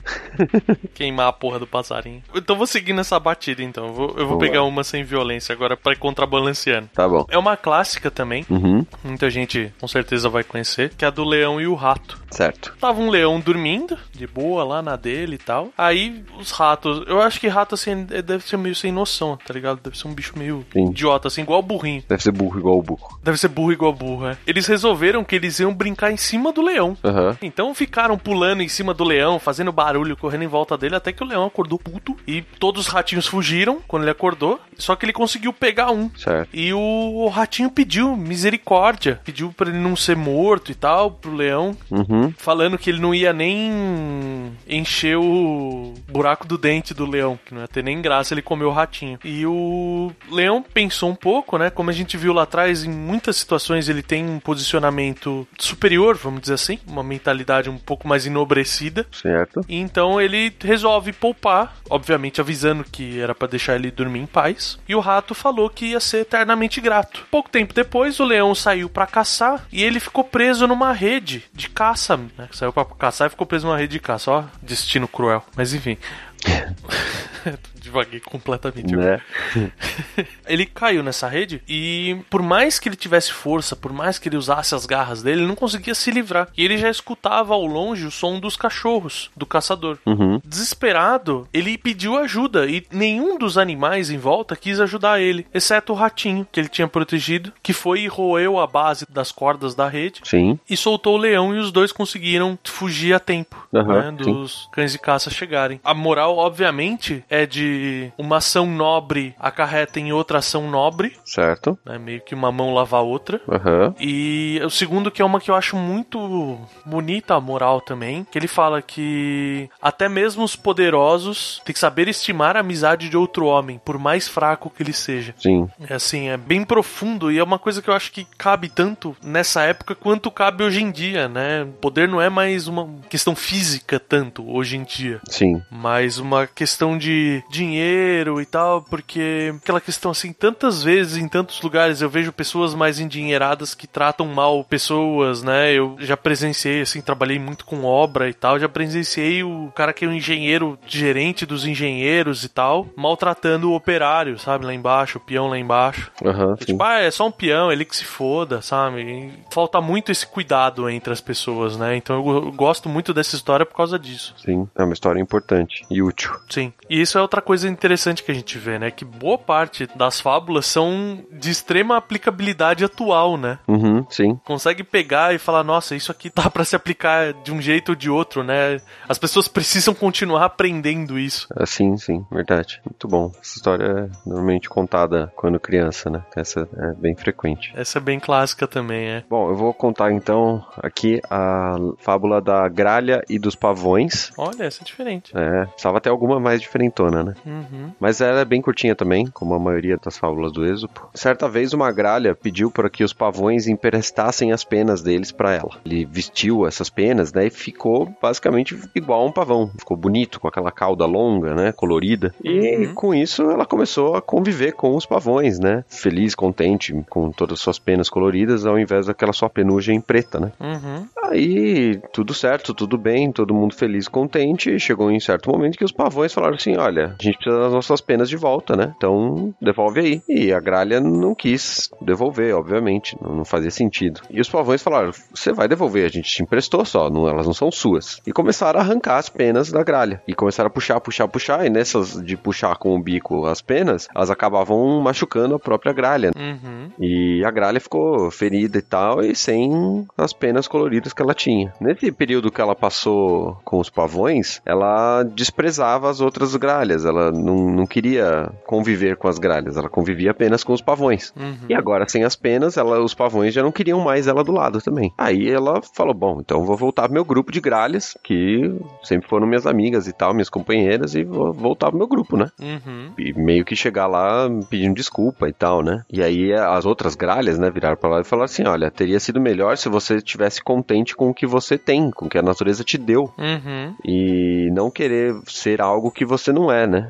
Queimar 0.94 1.28
a 1.28 1.34
porra 1.34 1.60
do 1.60 1.68
passarinho. 1.68 2.22
Então 2.36 2.56
vou 2.56 2.68
seguir 2.68 2.94
nessa 2.94 3.20
batida, 3.20 3.62
então. 3.64 3.88
Eu 3.88 3.94
vou, 3.94 4.16
eu 4.18 4.28
vou 4.28 4.38
pegar 4.38 4.64
uma 4.64 4.84
sem 4.84 5.04
violência 5.04 5.54
agora 5.54 5.76
pra 5.78 5.94
ir 5.94 5.98
contrabalanceando. 5.98 6.90
Tá 6.94 7.08
bom. 7.08 7.26
É 7.30 7.38
uma 7.38 7.56
clássica 7.58 8.10
também, 8.12 8.46
Uhum, 8.50 8.86
muita 9.04 9.30
gente 9.30 9.74
com 9.80 9.88
certeza 9.88 10.30
vai 10.30 10.44
conhecer, 10.44 10.92
que 10.98 11.04
é 11.06 11.08
a 11.08 11.12
do 11.12 11.24
leão 11.24 11.60
e 11.60 11.68
o 11.68 11.76
rato. 11.76 12.20
certo. 12.32 12.76
Tava 12.80 13.00
um 13.02 13.10
leão 13.10 13.40
dormindo, 13.40 13.98
de 14.12 14.28
boa, 14.28 14.64
lá 14.64 14.82
na 14.82 14.96
dele 14.96 15.36
e 15.36 15.38
tal. 15.38 15.70
Aí 15.78 16.24
os 16.40 16.52
ratos, 16.52 17.04
eu 17.08 17.22
acho 17.22 17.40
que 17.40 17.48
rato 17.48 17.76
assim 17.76 18.04
deve 18.06 18.48
ser 18.48 18.58
meio 18.58 18.76
sem 18.76 18.92
noção, 18.92 19.38
tá 19.38 19.54
ligado? 19.54 19.80
Deve 19.82 19.98
ser 19.98 20.08
um 20.08 20.14
bicho 20.14 20.34
meio 20.38 20.66
Sim. 20.74 20.90
idiota, 20.90 21.28
assim, 21.28 21.42
igual 21.42 21.60
o 21.60 21.64
burrinho. 21.64 22.04
Deve 22.08 22.22
ser 22.22 22.32
burro 22.32 22.43
igual 22.58 22.80
o 22.80 22.84
burro. 22.84 23.20
Deve 23.24 23.38
ser 23.38 23.48
burro 23.48 23.72
igual 23.72 23.94
burro, 23.94 24.28
é. 24.28 24.38
Eles 24.46 24.68
resolveram 24.68 25.24
que 25.24 25.36
eles 25.36 25.60
iam 25.60 25.74
brincar 25.74 26.12
em 26.12 26.18
cima 26.18 26.52
do 26.52 26.62
leão. 26.62 26.98
Aham. 27.04 27.38
Então 27.42 27.74
ficaram 27.74 28.18
pulando 28.18 28.62
em 28.62 28.68
cima 28.68 28.94
do 28.94 29.04
leão, 29.04 29.40
fazendo 29.40 29.72
barulho, 29.72 30.18
correndo 30.18 30.44
em 30.44 30.48
volta 30.48 30.78
dele, 30.78 30.96
até 30.96 31.12
que 31.12 31.24
o 31.24 31.28
leão 31.28 31.46
acordou 31.46 31.80
puto. 31.80 32.16
E 32.28 32.42
todos 32.42 32.88
os 32.88 32.88
ratinhos 32.88 33.28
fugiram 33.28 33.80
quando 33.88 34.04
ele 34.04 34.12
acordou. 34.12 34.60
Só 34.78 34.96
que 34.96 35.06
ele 35.06 35.14
conseguiu 35.14 35.54
pegar 35.54 35.92
um. 35.92 36.10
Certo. 36.16 36.50
E 36.54 36.74
o, 36.74 37.28
ratinho 37.28 37.70
pediu 37.70 38.16
misericórdia. 38.16 39.20
Pediu 39.24 39.54
pra 39.56 39.70
ele 39.70 39.80
não 39.80 39.96
ser 39.96 40.16
morto 40.16 40.72
e 40.72 40.76
tal, 40.76 41.12
pro 41.12 41.34
leão. 41.34 41.76
Uhum. 41.90 42.34
Falando 42.38 42.78
que 42.78 42.90
ele 42.90 43.00
não 43.00 43.14
ia 43.14 43.32
nem 43.34 44.54
encher 44.68 45.18
o 45.18 45.94
buraco 46.10 46.48
do 46.48 46.58
dente 46.58 46.94
do 46.94 47.06
leão. 47.06 47.40
Que 47.46 47.54
não 47.54 47.62
ia 47.62 47.68
ter 47.68 47.84
nem 47.84 48.02
graça 48.02 48.34
ele 48.34 48.42
comer 48.42 48.66
o 48.66 48.72
ratinho. 48.72 49.20
E 49.24 49.46
o 49.46 50.12
leão 50.32 50.64
pensou 50.64 51.10
um 51.10 51.16
pouco, 51.16 51.58
né? 51.58 51.70
Como 51.70 51.90
a 51.90 51.94
gente 51.94 52.18
viu 52.18 52.33
lá 52.34 52.44
atrás, 52.44 52.84
em 52.84 52.90
muitas 52.90 53.38
situações 53.38 53.88
ele 53.88 54.02
tem 54.02 54.26
um 54.26 54.40
posicionamento 54.40 55.48
superior, 55.58 56.16
vamos 56.16 56.42
dizer 56.42 56.56
assim. 56.56 56.80
Uma 56.88 57.04
mentalidade 57.04 57.70
um 57.70 57.78
pouco 57.78 58.08
mais 58.08 58.26
enobrecida. 58.26 59.06
Certo. 59.12 59.62
E 59.68 59.78
então 59.78 60.20
ele 60.20 60.54
resolve 60.62 61.14
poupar, 61.14 61.76
obviamente 61.90 62.42
avisando 62.42 62.84
que 62.84 63.20
era 63.20 63.34
pra 63.34 63.48
deixar 63.48 63.76
ele 63.76 63.92
dormir 63.92 64.20
em 64.20 64.26
paz. 64.26 64.78
E 64.88 64.96
o 64.96 65.00
rato 65.00 65.34
falou 65.34 65.70
que 65.70 65.88
ia 65.88 66.00
ser 66.00 66.20
eternamente 66.20 66.82
grato. 66.82 67.26
Pouco 67.30 67.50
tempo 67.50 67.74
depois, 67.74 68.20
o 68.20 68.26
leão 68.26 68.54
saiu 68.56 68.90
pra 68.90 69.08
caçar 69.08 69.66
e 69.72 69.84
ele 69.84 70.00
ficou 70.00 70.24
preso 70.24 70.68
numa 70.68 70.92
rede 70.92 71.44
de 71.54 71.70
caça. 71.70 72.18
Né? 72.18 72.48
Saiu 72.52 72.74
pra 72.74 72.86
caçar 72.86 73.28
e 73.28 73.30
ficou 73.30 73.48
preso 73.48 73.68
numa 73.68 73.78
rede 73.78 73.94
de 73.94 74.00
caça. 74.00 74.32
Ó, 74.32 74.44
destino 74.62 75.08
cruel. 75.08 75.44
Mas 75.56 75.74
enfim. 75.74 75.98
Divaguei 77.94 78.20
completamente. 78.20 78.96
Né? 78.96 79.22
Ele 80.48 80.66
caiu 80.66 81.04
nessa 81.04 81.28
rede 81.28 81.62
e, 81.68 82.18
por 82.30 82.42
mais 82.42 82.80
que 82.80 82.90
ele 82.90 82.96
tivesse 82.96 83.32
força, 83.32 83.76
por 83.76 83.94
mais 83.94 84.20
que 84.20 84.28
ele 84.28 84.36
usasse 84.36 84.76
as 84.76 84.86
garras 84.86 85.22
dele, 85.24 85.42
ele 85.42 85.48
não 85.48 85.56
conseguia 85.56 85.96
se 85.96 86.12
livrar. 86.12 86.50
E 86.58 86.66
ele 86.66 86.78
já 86.78 86.90
escutava 86.90 87.54
ao 87.54 87.66
longe 87.66 88.06
o 88.06 88.12
som 88.12 88.40
dos 88.40 88.58
cachorros 88.58 89.32
do 89.38 89.46
caçador. 89.46 89.98
Uhum. 90.06 90.42
Desesperado, 90.44 91.48
ele 91.54 91.78
pediu 91.78 92.18
ajuda 92.18 92.66
e 92.66 92.86
nenhum 92.92 93.38
dos 93.38 93.58
animais 93.58 94.10
em 94.10 94.18
volta 94.18 94.56
quis 94.56 94.80
ajudar 94.80 95.22
ele, 95.22 95.46
exceto 95.54 95.94
o 95.94 95.96
ratinho 95.96 96.48
que 96.52 96.60
ele 96.60 96.68
tinha 96.68 96.88
protegido, 96.88 97.54
que 97.62 97.74
foi 97.74 98.02
e 98.02 98.08
roeu 98.08 98.60
a 98.60 98.68
base 98.68 99.06
das 99.10 99.32
cordas 99.32 99.76
da 99.76 99.88
rede 99.88 100.22
Sim. 100.24 100.60
e 100.70 100.76
soltou 100.76 101.16
o 101.16 101.20
leão 101.20 101.56
e 101.56 101.60
os 101.60 101.72
dois 101.72 101.92
conseguiram 101.92 102.58
fugir 102.64 103.14
a 103.14 103.20
tempo 103.20 103.68
Aham, 103.74 104.12
né, 104.12 104.18
dos 104.24 104.68
cães 104.72 104.92
de 104.92 105.00
caça 105.00 105.30
chegarem. 105.30 105.80
A 105.84 105.94
moral, 105.94 106.38
obviamente, 106.38 107.24
é 107.30 107.46
de 107.46 107.83
uma 108.18 108.38
ação 108.38 108.66
nobre 108.66 109.36
acarreta 109.40 110.00
em 110.00 110.12
outra 110.12 110.40
ação 110.40 110.70
nobre, 110.70 111.16
Certo. 111.26 111.78
né, 111.86 111.98
meio 111.98 112.22
que 112.22 112.36
uma 112.36 112.52
mão 112.52 112.74
lava 112.74 112.98
a 112.98 113.02
outra. 113.02 113.42
Aham. 113.50 113.94
E 114.00 114.60
o 114.64 114.70
segundo, 114.70 115.12
que 115.12 115.22
é 115.22 115.26
uma 115.26 115.40
que 115.40 115.50
eu 115.52 115.56
acho 115.56 115.76
muito 115.76 116.60
bonita 116.86 117.36
a 117.36 117.42
moral 117.42 117.82
também, 117.82 118.26
que 118.30 118.38
ele 118.38 118.48
fala 118.48 118.82
que 118.82 119.70
até 119.82 120.08
mesmo 120.10 120.44
os 120.44 120.56
poderosos 120.56 121.62
têm 121.66 121.74
que 121.74 121.80
saber 121.80 122.08
estimar 122.08 122.56
a 122.56 122.60
amizade 122.60 123.10
de 123.10 123.18
outro 123.18 123.46
homem, 123.46 123.80
por 123.84 123.98
mais 123.98 124.28
fraco 124.28 124.70
que 124.70 124.84
ele 124.84 124.94
seja. 124.94 125.34
Sim. 125.38 125.68
É 125.90 125.96
assim, 125.96 126.30
é 126.30 126.38
bem 126.38 126.64
profundo 126.64 127.32
e 127.32 127.38
é 127.40 127.44
uma 127.44 127.60
coisa 127.60 127.82
que 127.82 127.90
eu 127.90 127.94
acho 127.94 128.12
que 128.12 128.26
cabe 128.38 128.70
tanto 128.70 129.16
nessa 129.24 129.64
época 129.64 129.96
quanto 129.96 130.32
cabe 130.32 130.64
hoje 130.64 130.82
em 130.82 130.92
dia, 130.92 131.28
né? 131.28 131.68
Poder 131.82 132.08
não 132.08 132.22
é 132.22 132.30
mais 132.30 132.68
uma 132.68 132.88
questão 133.10 133.36
física 133.36 134.00
tanto 134.00 134.50
hoje 134.50 134.78
em 134.78 134.84
dia, 134.84 135.20
Sim. 135.30 135.62
mas 135.72 136.18
uma 136.18 136.48
questão 136.48 136.98
de 136.98 137.44
dinheiro 137.50 137.73
e 137.78 138.46
tal, 138.46 138.82
porque 138.82 139.54
aquela 139.58 139.82
questão 139.82 140.12
assim, 140.12 140.34
tantas 140.34 140.84
vezes 140.84 141.18
em 141.18 141.28
tantos 141.28 141.62
lugares 141.62 142.02
eu 142.02 142.10
vejo 142.10 142.32
pessoas 142.32 142.74
mais 142.74 143.00
endinheiradas 143.00 143.74
que 143.74 143.88
tratam 143.88 144.28
mal 144.28 144.64
pessoas, 144.64 145.44
né? 145.44 145.72
Eu 145.72 145.96
já 146.00 146.18
presenciei 146.18 146.82
assim, 146.82 147.02
trabalhei 147.02 147.40
muito 147.40 147.66
com 147.66 147.84
obra 147.84 148.30
e 148.30 148.34
tal, 148.34 148.60
já 148.60 148.70
presenciei 148.70 149.44
o 149.44 149.72
cara 149.76 149.94
que 149.94 150.06
é 150.06 150.08
o 150.08 150.14
engenheiro, 150.14 150.78
gerente 150.86 151.46
dos 151.46 151.66
engenheiros 151.66 152.44
e 152.44 152.50
tal, 152.50 152.88
maltratando 152.96 153.72
o 153.72 153.76
operário, 153.76 154.38
sabe, 154.40 154.66
lá 154.66 154.74
embaixo, 154.74 155.18
o 155.18 155.22
peão 155.22 155.48
lá 155.48 155.58
embaixo. 155.58 156.12
É 156.24 156.34
Sim. 156.34 156.66
Tipo, 156.66 156.84
ah, 156.84 157.00
é 157.00 157.12
só 157.12 157.28
um 157.28 157.32
peão, 157.32 157.72
ele 157.72 157.86
que 157.86 157.96
se 157.96 158.06
foda, 158.06 158.62
sabe? 158.62 159.02
E 159.02 159.34
falta 159.52 159.80
muito 159.82 160.12
esse 160.12 160.26
cuidado 160.26 160.90
entre 160.90 161.14
as 161.14 161.22
pessoas, 161.22 161.78
né? 161.78 161.96
Então 161.96 162.16
eu 162.16 162.52
gosto 162.52 162.90
muito 162.90 163.14
dessa 163.14 163.36
história 163.36 163.66
por 163.66 163.76
causa 163.76 163.98
disso. 163.98 164.34
Sim. 164.38 164.68
É 164.76 164.84
uma 164.84 164.94
história 164.94 165.20
importante 165.20 165.86
e 165.90 166.02
útil. 166.02 166.34
Sim. 166.50 166.74
E 166.90 167.02
isso 167.02 167.18
é 167.18 167.22
outra 167.22 167.42
coisa 167.42 167.63
interessante 167.64 168.24
que 168.24 168.32
a 168.32 168.36
gente 168.36 168.58
vê, 168.58 168.78
né? 168.80 168.92
Que 168.92 169.06
boa 169.06 169.38
parte 169.38 169.88
das 169.96 170.20
fábulas 170.20 170.66
são 170.66 171.24
de 171.32 171.50
extrema 171.50 171.98
aplicabilidade 171.98 172.84
atual, 172.84 173.38
né? 173.38 173.60
Uhum. 173.68 174.06
Sim. 174.10 174.40
Consegue 174.46 174.84
pegar 174.84 175.34
e 175.34 175.38
falar, 175.38 175.64
nossa, 175.64 175.96
isso 175.96 176.12
aqui 176.12 176.32
dá 176.34 176.50
pra 176.52 176.66
se 176.66 176.76
aplicar 176.76 177.34
de 177.44 177.52
um 177.52 177.62
jeito 177.62 177.90
ou 177.90 177.96
de 177.96 178.10
outro, 178.10 178.44
né? 178.44 178.80
As 179.08 179.18
pessoas 179.18 179.48
precisam 179.48 179.94
continuar 179.94 180.46
aprendendo 180.46 181.18
isso. 181.20 181.48
É, 181.58 181.66
sim, 181.66 181.98
sim. 181.98 182.26
Verdade. 182.32 182.82
Muito 182.86 183.08
bom. 183.08 183.32
Essa 183.42 183.58
história 183.58 183.86
é 183.86 184.10
normalmente 184.28 184.70
contada 184.70 185.32
quando 185.36 185.60
criança, 185.60 186.10
né? 186.10 186.24
Essa 186.36 186.68
é 186.78 186.94
bem 186.94 187.16
frequente. 187.16 187.72
Essa 187.76 188.00
é 188.00 188.02
bem 188.02 188.20
clássica 188.20 188.68
também, 188.68 189.08
é. 189.08 189.24
Bom, 189.30 189.50
eu 189.50 189.56
vou 189.56 189.74
contar 189.74 190.12
então 190.12 190.64
aqui 190.78 191.22
a 191.30 191.76
fábula 192.00 192.42
da 192.42 192.68
gralha 192.68 193.24
e 193.30 193.38
dos 193.40 193.56
pavões. 193.56 194.32
Olha, 194.38 194.64
essa 194.64 194.82
é 194.82 194.86
diferente. 194.86 195.32
É, 195.36 195.66
precisava 195.66 196.02
ter 196.02 196.10
alguma 196.10 196.40
mais 196.40 196.62
diferentona. 196.62 197.24
né? 197.24 197.34
Uhum. 197.46 197.92
Mas 198.00 198.22
ela 198.22 198.42
é 198.42 198.46
bem 198.46 198.62
curtinha 198.62 198.96
também, 198.96 199.28
como 199.28 199.54
a 199.54 199.60
maioria 199.60 199.98
das 200.04 200.18
fábulas 200.18 200.52
do 200.52 200.66
Êxopo. 200.66 201.10
Certa 201.14 201.48
vez 201.50 201.74
uma 201.74 201.92
gralha 201.92 202.36
pediu 202.36 202.72
para 202.72 202.90
que 202.90 203.04
os 203.04 203.14
pavões 203.14 203.68
emprestassem 203.68 204.52
as 204.52 204.64
penas 204.64 205.02
deles 205.02 205.32
para 205.32 205.54
ela. 205.54 205.78
Ele 205.86 206.06
vestiu 206.06 206.66
essas 206.68 206.90
penas, 206.90 207.34
né, 207.34 207.48
e 207.48 207.50
ficou 207.50 208.12
basicamente 208.22 208.78
igual 208.96 209.22
a 209.22 209.26
um 209.26 209.32
pavão. 209.32 209.70
Ficou 209.78 209.96
bonito, 209.98 210.40
com 210.40 210.48
aquela 210.48 210.72
cauda 210.72 211.06
longa, 211.06 211.54
né, 211.54 211.72
colorida. 211.72 212.34
E 212.44 212.64
Uhum. 212.88 212.94
com 212.94 213.14
isso 213.14 213.44
ela 213.50 213.66
começou 213.66 214.16
a 214.16 214.22
conviver 214.22 214.74
com 214.74 214.96
os 214.96 215.06
pavões, 215.06 215.60
né? 215.60 215.84
Feliz, 215.88 216.34
contente, 216.36 216.94
com 217.10 217.32
todas 217.32 217.60
as 217.60 217.62
suas 217.62 217.80
penas 217.80 218.10
coloridas, 218.10 218.66
ao 218.66 218.80
invés 218.80 219.06
daquela 219.08 219.34
sua 219.34 219.50
penugem 219.50 220.00
preta, 220.02 220.40
né? 220.40 220.52
Uhum. 220.60 221.06
Aí, 221.24 222.00
tudo 222.12 222.34
certo, 222.34 222.74
tudo 222.74 222.98
bem, 222.98 223.32
todo 223.32 223.54
mundo 223.54 223.76
feliz, 223.76 224.08
contente. 224.08 224.78
Chegou 224.80 225.10
em 225.12 225.20
certo 225.20 225.50
momento 225.50 225.78
que 225.78 225.86
os 225.86 225.92
pavões 225.92 226.34
falaram 226.34 226.56
assim: 226.56 226.76
olha, 226.78 227.16
a 227.20 227.24
gente 227.24 227.33
precisa 227.38 227.60
das 227.60 227.74
nossas 227.74 228.02
penas 228.02 228.30
de 228.30 228.38
volta, 228.38 228.76
né? 228.76 228.94
Então, 228.98 229.54
devolve 229.62 230.00
aí. 230.00 230.22
E 230.28 230.54
a 230.54 230.60
gralha 230.60 231.00
não 231.00 231.36
quis 231.36 231.90
devolver, 232.02 232.56
obviamente, 232.56 233.18
não, 233.22 233.36
não 233.38 233.46
fazia 233.46 233.72
sentido. 233.72 234.22
E 234.30 234.40
os 234.40 234.50
pavões 234.50 234.82
falaram: 234.82 235.12
você 235.34 235.52
vai 235.52 235.68
devolver, 235.68 236.06
a 236.06 236.10
gente 236.10 236.30
te 236.30 236.44
emprestou 236.44 236.86
só, 236.86 237.10
não, 237.10 237.28
elas 237.28 237.46
não 237.46 237.54
são 237.54 237.72
suas. 237.72 238.22
E 238.26 238.32
começaram 238.32 238.80
a 238.80 238.84
arrancar 238.84 239.18
as 239.18 239.30
penas 239.30 239.72
da 239.72 239.84
gralha. 239.84 240.22
E 240.28 240.34
começaram 240.34 240.68
a 240.68 240.72
puxar, 240.72 241.00
puxar, 241.00 241.28
puxar. 241.28 241.66
E 241.66 241.70
nessas 241.70 242.22
de 242.24 242.38
puxar 242.38 242.76
com 242.78 242.96
o 242.96 243.02
bico 243.02 243.46
as 243.46 243.62
penas, 243.62 244.08
elas 244.16 244.30
acabavam 244.30 245.02
machucando 245.02 245.56
a 245.56 245.60
própria 245.60 245.94
gralha. 245.94 246.32
Uhum. 246.36 246.90
E 247.00 247.44
a 247.46 247.52
gralha 247.52 247.80
ficou 247.80 248.30
ferida 248.32 248.78
e 248.78 248.82
tal, 248.82 249.24
e 249.24 249.36
sem 249.36 250.06
as 250.18 250.34
penas 250.34 250.68
coloridas 250.68 251.14
que 251.14 251.22
ela 251.22 251.34
tinha. 251.34 251.74
Nesse 251.80 252.12
período 252.12 252.52
que 252.52 252.62
ela 252.62 252.76
passou 252.76 253.58
com 253.64 253.80
os 253.80 253.90
pavões, 253.90 254.62
ela 254.66 255.24
desprezava 255.24 256.10
as 256.10 256.22
outras 256.22 256.56
gralhas. 256.56 257.06
Ela 257.06 257.23
não, 257.32 257.70
não 257.70 257.86
queria 257.86 258.52
conviver 258.66 259.18
com 259.18 259.28
as 259.28 259.38
gralhas, 259.38 259.78
ela 259.78 259.90
convivia 259.90 260.32
apenas 260.32 260.64
com 260.64 260.74
os 260.74 260.82
pavões. 260.82 261.34
Uhum. 261.36 261.68
E 261.70 261.74
agora, 261.74 262.08
sem 262.08 262.24
as 262.24 262.36
penas, 262.36 262.78
ela, 262.78 263.04
os 263.04 263.14
pavões 263.14 263.54
já 263.54 263.62
não 263.62 263.72
queriam 263.72 264.00
mais 264.00 264.28
ela 264.28 264.44
do 264.44 264.52
lado 264.52 264.82
também. 264.82 265.14
Aí 265.18 265.50
ela 265.50 265.82
falou: 265.94 266.14
Bom, 266.14 266.40
então 266.40 266.66
vou 266.66 266.78
voltar 266.78 267.04
pro 267.04 267.14
meu 267.14 267.26
grupo 267.26 267.52
de 267.52 267.62
gralhas, 267.62 268.18
que 268.24 268.74
sempre 269.04 269.28
foram 269.28 269.48
minhas 269.48 269.66
amigas 269.66 270.08
e 270.08 270.14
tal, 270.14 270.34
minhas 270.34 270.50
companheiras, 270.50 271.16
e 271.16 271.24
vou 271.24 271.54
voltar 271.54 271.90
pro 271.90 271.98
meu 271.98 272.08
grupo, 272.08 272.38
né? 272.38 272.48
Uhum. 272.60 273.12
E 273.18 273.34
meio 273.34 273.66
que 273.66 273.76
chegar 273.76 274.08
lá 274.08 274.50
pedindo 274.70 274.96
desculpa 274.96 275.48
e 275.48 275.54
tal, 275.54 275.82
né? 275.82 276.04
E 276.12 276.22
aí 276.22 276.54
as 276.54 276.86
outras 276.86 277.16
gralhas, 277.16 277.58
né, 277.58 277.70
viraram 277.70 277.98
pra 277.98 278.10
lá 278.10 278.22
e 278.22 278.24
falaram 278.24 278.46
assim: 278.46 278.66
olha, 278.66 278.92
teria 278.92 279.20
sido 279.20 279.40
melhor 279.40 279.78
se 279.78 279.90
você 279.90 280.16
estivesse 280.16 280.64
contente 280.64 281.16
com 281.16 281.30
o 281.30 281.34
que 281.34 281.46
você 281.46 281.78
tem, 281.78 282.12
com 282.12 282.26
o 282.26 282.30
que 282.30 282.38
a 282.38 282.42
natureza 282.42 282.84
te 282.84 282.98
deu. 282.98 283.32
Uhum. 283.38 283.96
E 284.04 284.70
não 284.72 284.90
querer 284.90 285.36
ser 285.46 285.82
algo 285.82 286.12
que 286.12 286.26
você 286.26 286.52
não 286.52 286.72
é, 286.72 286.88
né? 286.88 287.10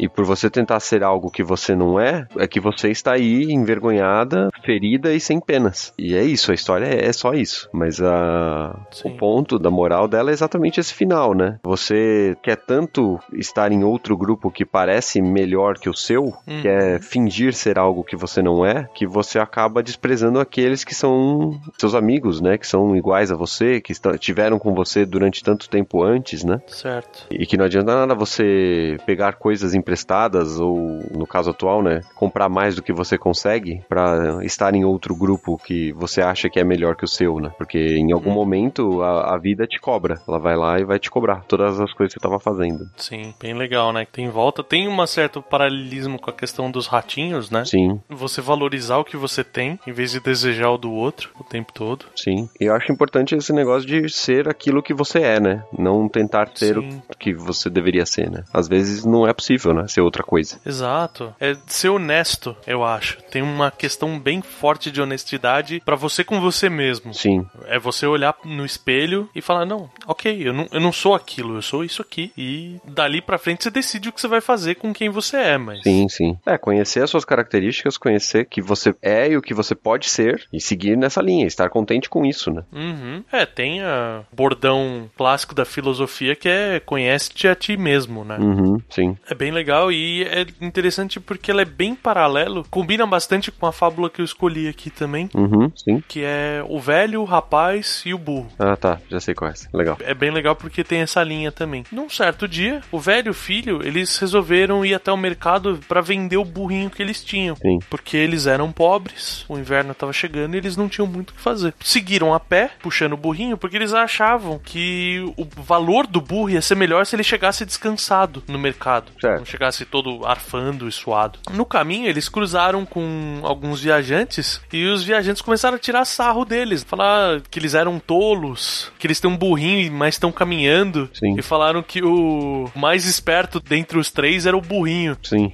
E 0.00 0.08
por 0.08 0.24
você 0.24 0.48
tentar 0.48 0.80
ser 0.80 1.02
algo 1.04 1.30
que 1.30 1.42
você 1.42 1.76
não 1.76 2.00
é, 2.00 2.26
é 2.38 2.46
que 2.48 2.58
você 2.58 2.88
está 2.88 3.12
aí 3.12 3.44
envergonhada, 3.52 4.48
ferida 4.64 5.12
e 5.12 5.20
sem 5.20 5.38
penas. 5.38 5.92
E 5.98 6.14
é 6.16 6.22
isso, 6.22 6.50
a 6.50 6.54
história 6.54 6.86
é, 6.86 7.06
é 7.06 7.12
só 7.12 7.32
isso. 7.34 7.68
Mas 7.72 8.00
a, 8.00 8.74
Sim. 8.90 9.10
o 9.10 9.16
ponto 9.16 9.58
da 9.58 9.70
moral 9.70 10.08
dela 10.08 10.30
é 10.30 10.32
exatamente 10.32 10.80
esse 10.80 10.94
final, 10.94 11.34
né? 11.34 11.58
Você 11.62 12.34
quer 12.42 12.56
tanto 12.56 13.18
estar 13.34 13.70
em 13.72 13.84
outro 13.84 14.16
grupo 14.16 14.50
que 14.50 14.64
parece 14.64 15.20
melhor 15.20 15.78
que 15.78 15.88
o 15.90 15.94
seu, 15.94 16.32
Uhum. 16.46 16.62
quer 16.62 17.00
fingir 17.00 17.52
ser 17.52 17.78
algo 17.78 18.02
que 18.04 18.16
você 18.16 18.40
não 18.42 18.64
é, 18.64 18.88
que 18.94 19.06
você 19.06 19.38
acaba 19.38 19.82
desprezando 19.82 20.40
aqueles 20.40 20.84
que 20.84 20.94
são 20.94 21.60
seus 21.78 21.94
amigos, 21.94 22.40
né? 22.40 22.56
Que 22.56 22.66
são 22.66 22.96
iguais 22.96 23.30
a 23.30 23.36
você, 23.36 23.80
que 23.80 23.92
tiveram 24.18 24.58
com 24.58 24.72
você 24.74 25.04
durante 25.04 25.42
tanto 25.44 25.68
tempo 25.68 26.02
antes, 26.02 26.42
né? 26.44 26.60
Certo. 26.66 27.26
E 27.30 27.44
que 27.46 27.56
não 27.56 27.64
adianta 27.66 27.94
nada 27.94 28.14
você 28.14 28.96
pegar 29.04 29.34
coisas 29.34 29.74
emprestadas 29.90 30.60
ou, 30.60 31.00
no 31.10 31.26
caso 31.26 31.50
atual, 31.50 31.82
né, 31.82 32.00
comprar 32.14 32.48
mais 32.48 32.76
do 32.76 32.82
que 32.82 32.92
você 32.92 33.18
consegue 33.18 33.82
pra 33.88 34.38
estar 34.44 34.72
em 34.74 34.84
outro 34.84 35.14
grupo 35.16 35.58
que 35.58 35.92
você 35.92 36.22
acha 36.22 36.48
que 36.48 36.60
é 36.60 36.64
melhor 36.64 36.94
que 36.94 37.04
o 37.04 37.08
seu, 37.08 37.40
né? 37.40 37.50
Porque 37.58 37.78
em 37.78 38.12
algum 38.12 38.30
momento 38.30 39.02
a, 39.02 39.34
a 39.34 39.38
vida 39.38 39.66
te 39.66 39.80
cobra. 39.80 40.20
Ela 40.28 40.38
vai 40.38 40.56
lá 40.56 40.78
e 40.78 40.84
vai 40.84 40.98
te 40.98 41.10
cobrar 41.10 41.42
todas 41.48 41.80
as 41.80 41.92
coisas 41.92 42.14
que 42.14 42.20
você 42.20 42.28
tava 42.28 42.38
fazendo. 42.38 42.88
Sim, 42.96 43.34
bem 43.40 43.54
legal, 43.54 43.92
né? 43.92 44.06
Tem 44.10 44.28
volta, 44.28 44.62
tem 44.62 44.86
um 44.88 45.06
certo 45.06 45.42
paralelismo 45.42 46.20
com 46.20 46.30
a 46.30 46.32
questão 46.32 46.70
dos 46.70 46.86
ratinhos, 46.86 47.50
né? 47.50 47.64
Sim, 47.64 48.00
Você 48.08 48.40
valorizar 48.40 48.98
o 48.98 49.04
que 49.04 49.16
você 49.16 49.42
tem, 49.42 49.78
em 49.86 49.92
vez 49.92 50.12
de 50.12 50.20
desejar 50.20 50.70
o 50.70 50.78
do 50.78 50.92
outro 50.92 51.30
o 51.40 51.42
tempo 51.42 51.72
todo. 51.72 52.04
sim. 52.14 52.48
Eu 52.60 52.74
acho 52.74 52.92
importante 52.92 53.34
esse 53.34 53.52
negócio 53.52 53.88
de 53.88 54.08
ser 54.08 54.48
aquilo 54.48 54.82
que 54.82 54.94
você 54.94 55.18
é, 55.20 55.40
né? 55.40 55.64
Não 55.76 56.08
tentar 56.08 56.48
ser 56.54 56.74
Sim. 56.76 57.02
o 57.08 57.16
que 57.16 57.32
você 57.34 57.68
deveria 57.70 58.04
ser, 58.04 58.30
né? 58.30 58.44
Às 58.52 58.68
vezes 58.68 59.04
não 59.04 59.26
é 59.26 59.32
possível, 59.32 59.72
né? 59.72 59.79
Ser 59.88 60.00
outra 60.00 60.22
coisa. 60.22 60.60
Exato. 60.64 61.34
É 61.40 61.56
ser 61.66 61.88
honesto, 61.88 62.56
eu 62.66 62.84
acho. 62.84 63.18
Tem 63.30 63.42
uma 63.42 63.70
questão 63.70 64.18
bem 64.18 64.42
forte 64.42 64.90
de 64.90 65.00
honestidade 65.00 65.80
pra 65.84 65.96
você 65.96 66.24
com 66.24 66.40
você 66.40 66.68
mesmo. 66.68 67.14
Sim, 67.14 67.46
É 67.66 67.78
você 67.78 68.06
olhar 68.06 68.34
no 68.44 68.64
espelho 68.64 69.28
e 69.34 69.40
falar: 69.40 69.64
não, 69.64 69.90
ok, 70.10 70.48
eu 70.48 70.52
não, 70.52 70.68
eu 70.72 70.80
não 70.80 70.92
sou 70.92 71.14
aquilo, 71.14 71.56
eu 71.56 71.62
sou 71.62 71.84
isso 71.84 72.02
aqui. 72.02 72.32
E 72.36 72.76
dali 72.84 73.20
pra 73.22 73.38
frente 73.38 73.62
você 73.64 73.70
decide 73.70 74.08
o 74.08 74.12
que 74.12 74.20
você 74.20 74.28
vai 74.28 74.40
fazer 74.40 74.74
com 74.74 74.92
quem 74.92 75.08
você 75.08 75.36
é, 75.36 75.58
mas. 75.58 75.82
Sim, 75.82 76.08
sim. 76.08 76.36
É, 76.44 76.58
conhecer 76.58 77.02
as 77.02 77.10
suas 77.10 77.24
características, 77.24 77.96
conhecer 77.96 78.46
que 78.46 78.60
você 78.60 78.94
é 79.02 79.28
e 79.30 79.36
o 79.36 79.42
que 79.42 79.54
você 79.54 79.74
pode 79.74 80.08
ser 80.08 80.44
e 80.52 80.60
seguir 80.60 80.96
nessa 80.96 81.20
linha, 81.22 81.46
estar 81.46 81.68
contente 81.70 82.08
com 82.08 82.24
isso, 82.24 82.50
né? 82.50 82.62
Uhum. 82.72 83.22
É, 83.32 83.46
tem 83.46 83.80
a 83.82 84.22
bordão 84.32 85.08
clássico 85.16 85.54
da 85.54 85.64
filosofia 85.64 86.34
que 86.34 86.48
é 86.48 86.80
conhece-te 86.80 87.46
a 87.48 87.54
ti 87.54 87.76
mesmo, 87.76 88.24
né? 88.24 88.36
Uhum, 88.38 88.78
sim. 88.90 89.16
É 89.28 89.34
bem 89.34 89.50
legal 89.50 89.92
e 89.92 90.24
é 90.24 90.46
interessante 90.60 91.20
porque 91.20 91.50
ela 91.50 91.62
é 91.62 91.64
bem 91.66 91.94
paralelo, 91.94 92.66
combina 92.70 93.06
bastante 93.06 93.50
com 93.52 93.66
a 93.66 93.72
fábula 93.72 94.10
que 94.10 94.20
eu 94.20 94.24
escolhi 94.24 94.68
aqui 94.68 94.90
também, 94.90 95.28
Uhum, 95.34 95.70
sim. 95.76 96.02
que 96.08 96.22
é 96.24 96.64
o 96.68 96.80
velho, 96.80 97.20
o 97.20 97.24
rapaz 97.24 98.02
e 98.04 98.12
o 98.12 98.18
burro. 98.18 98.48
Ah, 98.58 98.76
tá. 98.76 99.00
Já 99.08 99.20
sei 99.20 99.34
qual 99.34 99.50
é 99.50 99.52
essa. 99.52 99.68
Legal. 99.72 99.96
É 100.04 100.14
bem 100.14 100.30
legal 100.30 100.56
porque 100.56 100.84
tem 100.84 101.00
essa 101.00 101.22
linha 101.22 101.52
também. 101.52 101.84
Num 101.90 102.08
certo 102.08 102.46
dia, 102.46 102.80
o 102.90 102.98
velho 102.98 103.28
e 103.28 103.30
o 103.30 103.34
filho, 103.34 103.86
eles 103.86 104.18
resolveram 104.18 104.84
ir 104.84 104.94
até 104.94 105.12
o 105.12 105.16
mercado 105.16 105.80
pra 105.88 106.00
vender 106.00 106.36
o 106.36 106.44
burrinho 106.44 106.90
que 106.90 107.02
eles 107.02 107.22
tinham. 107.22 107.56
Sim. 107.56 107.78
Porque 107.88 108.16
eles 108.16 108.46
eram 108.46 108.72
pobres, 108.72 109.44
o 109.48 109.58
inverno 109.58 109.94
tava 109.94 110.12
chegando 110.12 110.54
e 110.54 110.58
eles 110.58 110.76
não 110.76 110.88
tinham 110.88 111.06
muito 111.06 111.30
o 111.30 111.34
que 111.34 111.40
fazer. 111.40 111.74
Seguiram 111.80 112.34
a 112.34 112.40
pé, 112.40 112.70
puxando 112.80 113.12
o 113.14 113.16
burrinho, 113.16 113.56
porque 113.56 113.76
eles 113.76 113.92
achavam 113.92 114.58
que 114.58 115.22
o 115.36 115.46
valor 115.62 116.06
do 116.06 116.20
burro 116.20 116.50
ia 116.50 116.62
ser 116.62 116.74
melhor 116.74 117.06
se 117.06 117.16
ele 117.16 117.22
chegasse 117.22 117.64
descansado 117.64 118.42
no 118.48 118.58
mercado. 118.58 119.12
Certo. 119.20 119.38
Não 119.38 119.44
chegasse 119.44 119.84
todo 119.84 120.24
arfando 120.26 120.88
e 120.88 120.92
suado. 120.92 121.38
No 121.52 121.64
caminho, 121.64 122.08
eles 122.08 122.28
cruzaram 122.28 122.84
com 122.84 123.40
alguns 123.42 123.80
viajantes 123.80 124.60
e 124.72 124.86
os 124.86 125.02
viajantes 125.02 125.42
começaram 125.42 125.76
a 125.76 125.80
tirar 125.80 126.04
sarro 126.04 126.44
deles. 126.44 126.82
Falar 126.82 127.40
que 127.50 127.58
eles 127.58 127.74
eram 127.74 127.98
tolos, 127.98 128.92
que 128.98 129.06
eles 129.06 129.20
têm 129.20 129.30
um 129.30 129.36
burrinho, 129.36 129.89
mas 129.90 130.14
estão 130.14 130.30
caminhando. 130.32 131.08
Sim. 131.12 131.36
E 131.38 131.42
falaram 131.42 131.82
que 131.82 132.02
o 132.02 132.70
mais 132.74 133.04
esperto 133.04 133.60
dentre 133.60 133.98
os 133.98 134.10
três 134.10 134.46
era 134.46 134.56
o 134.56 134.60
burrinho. 134.60 135.16
Sim. 135.22 135.52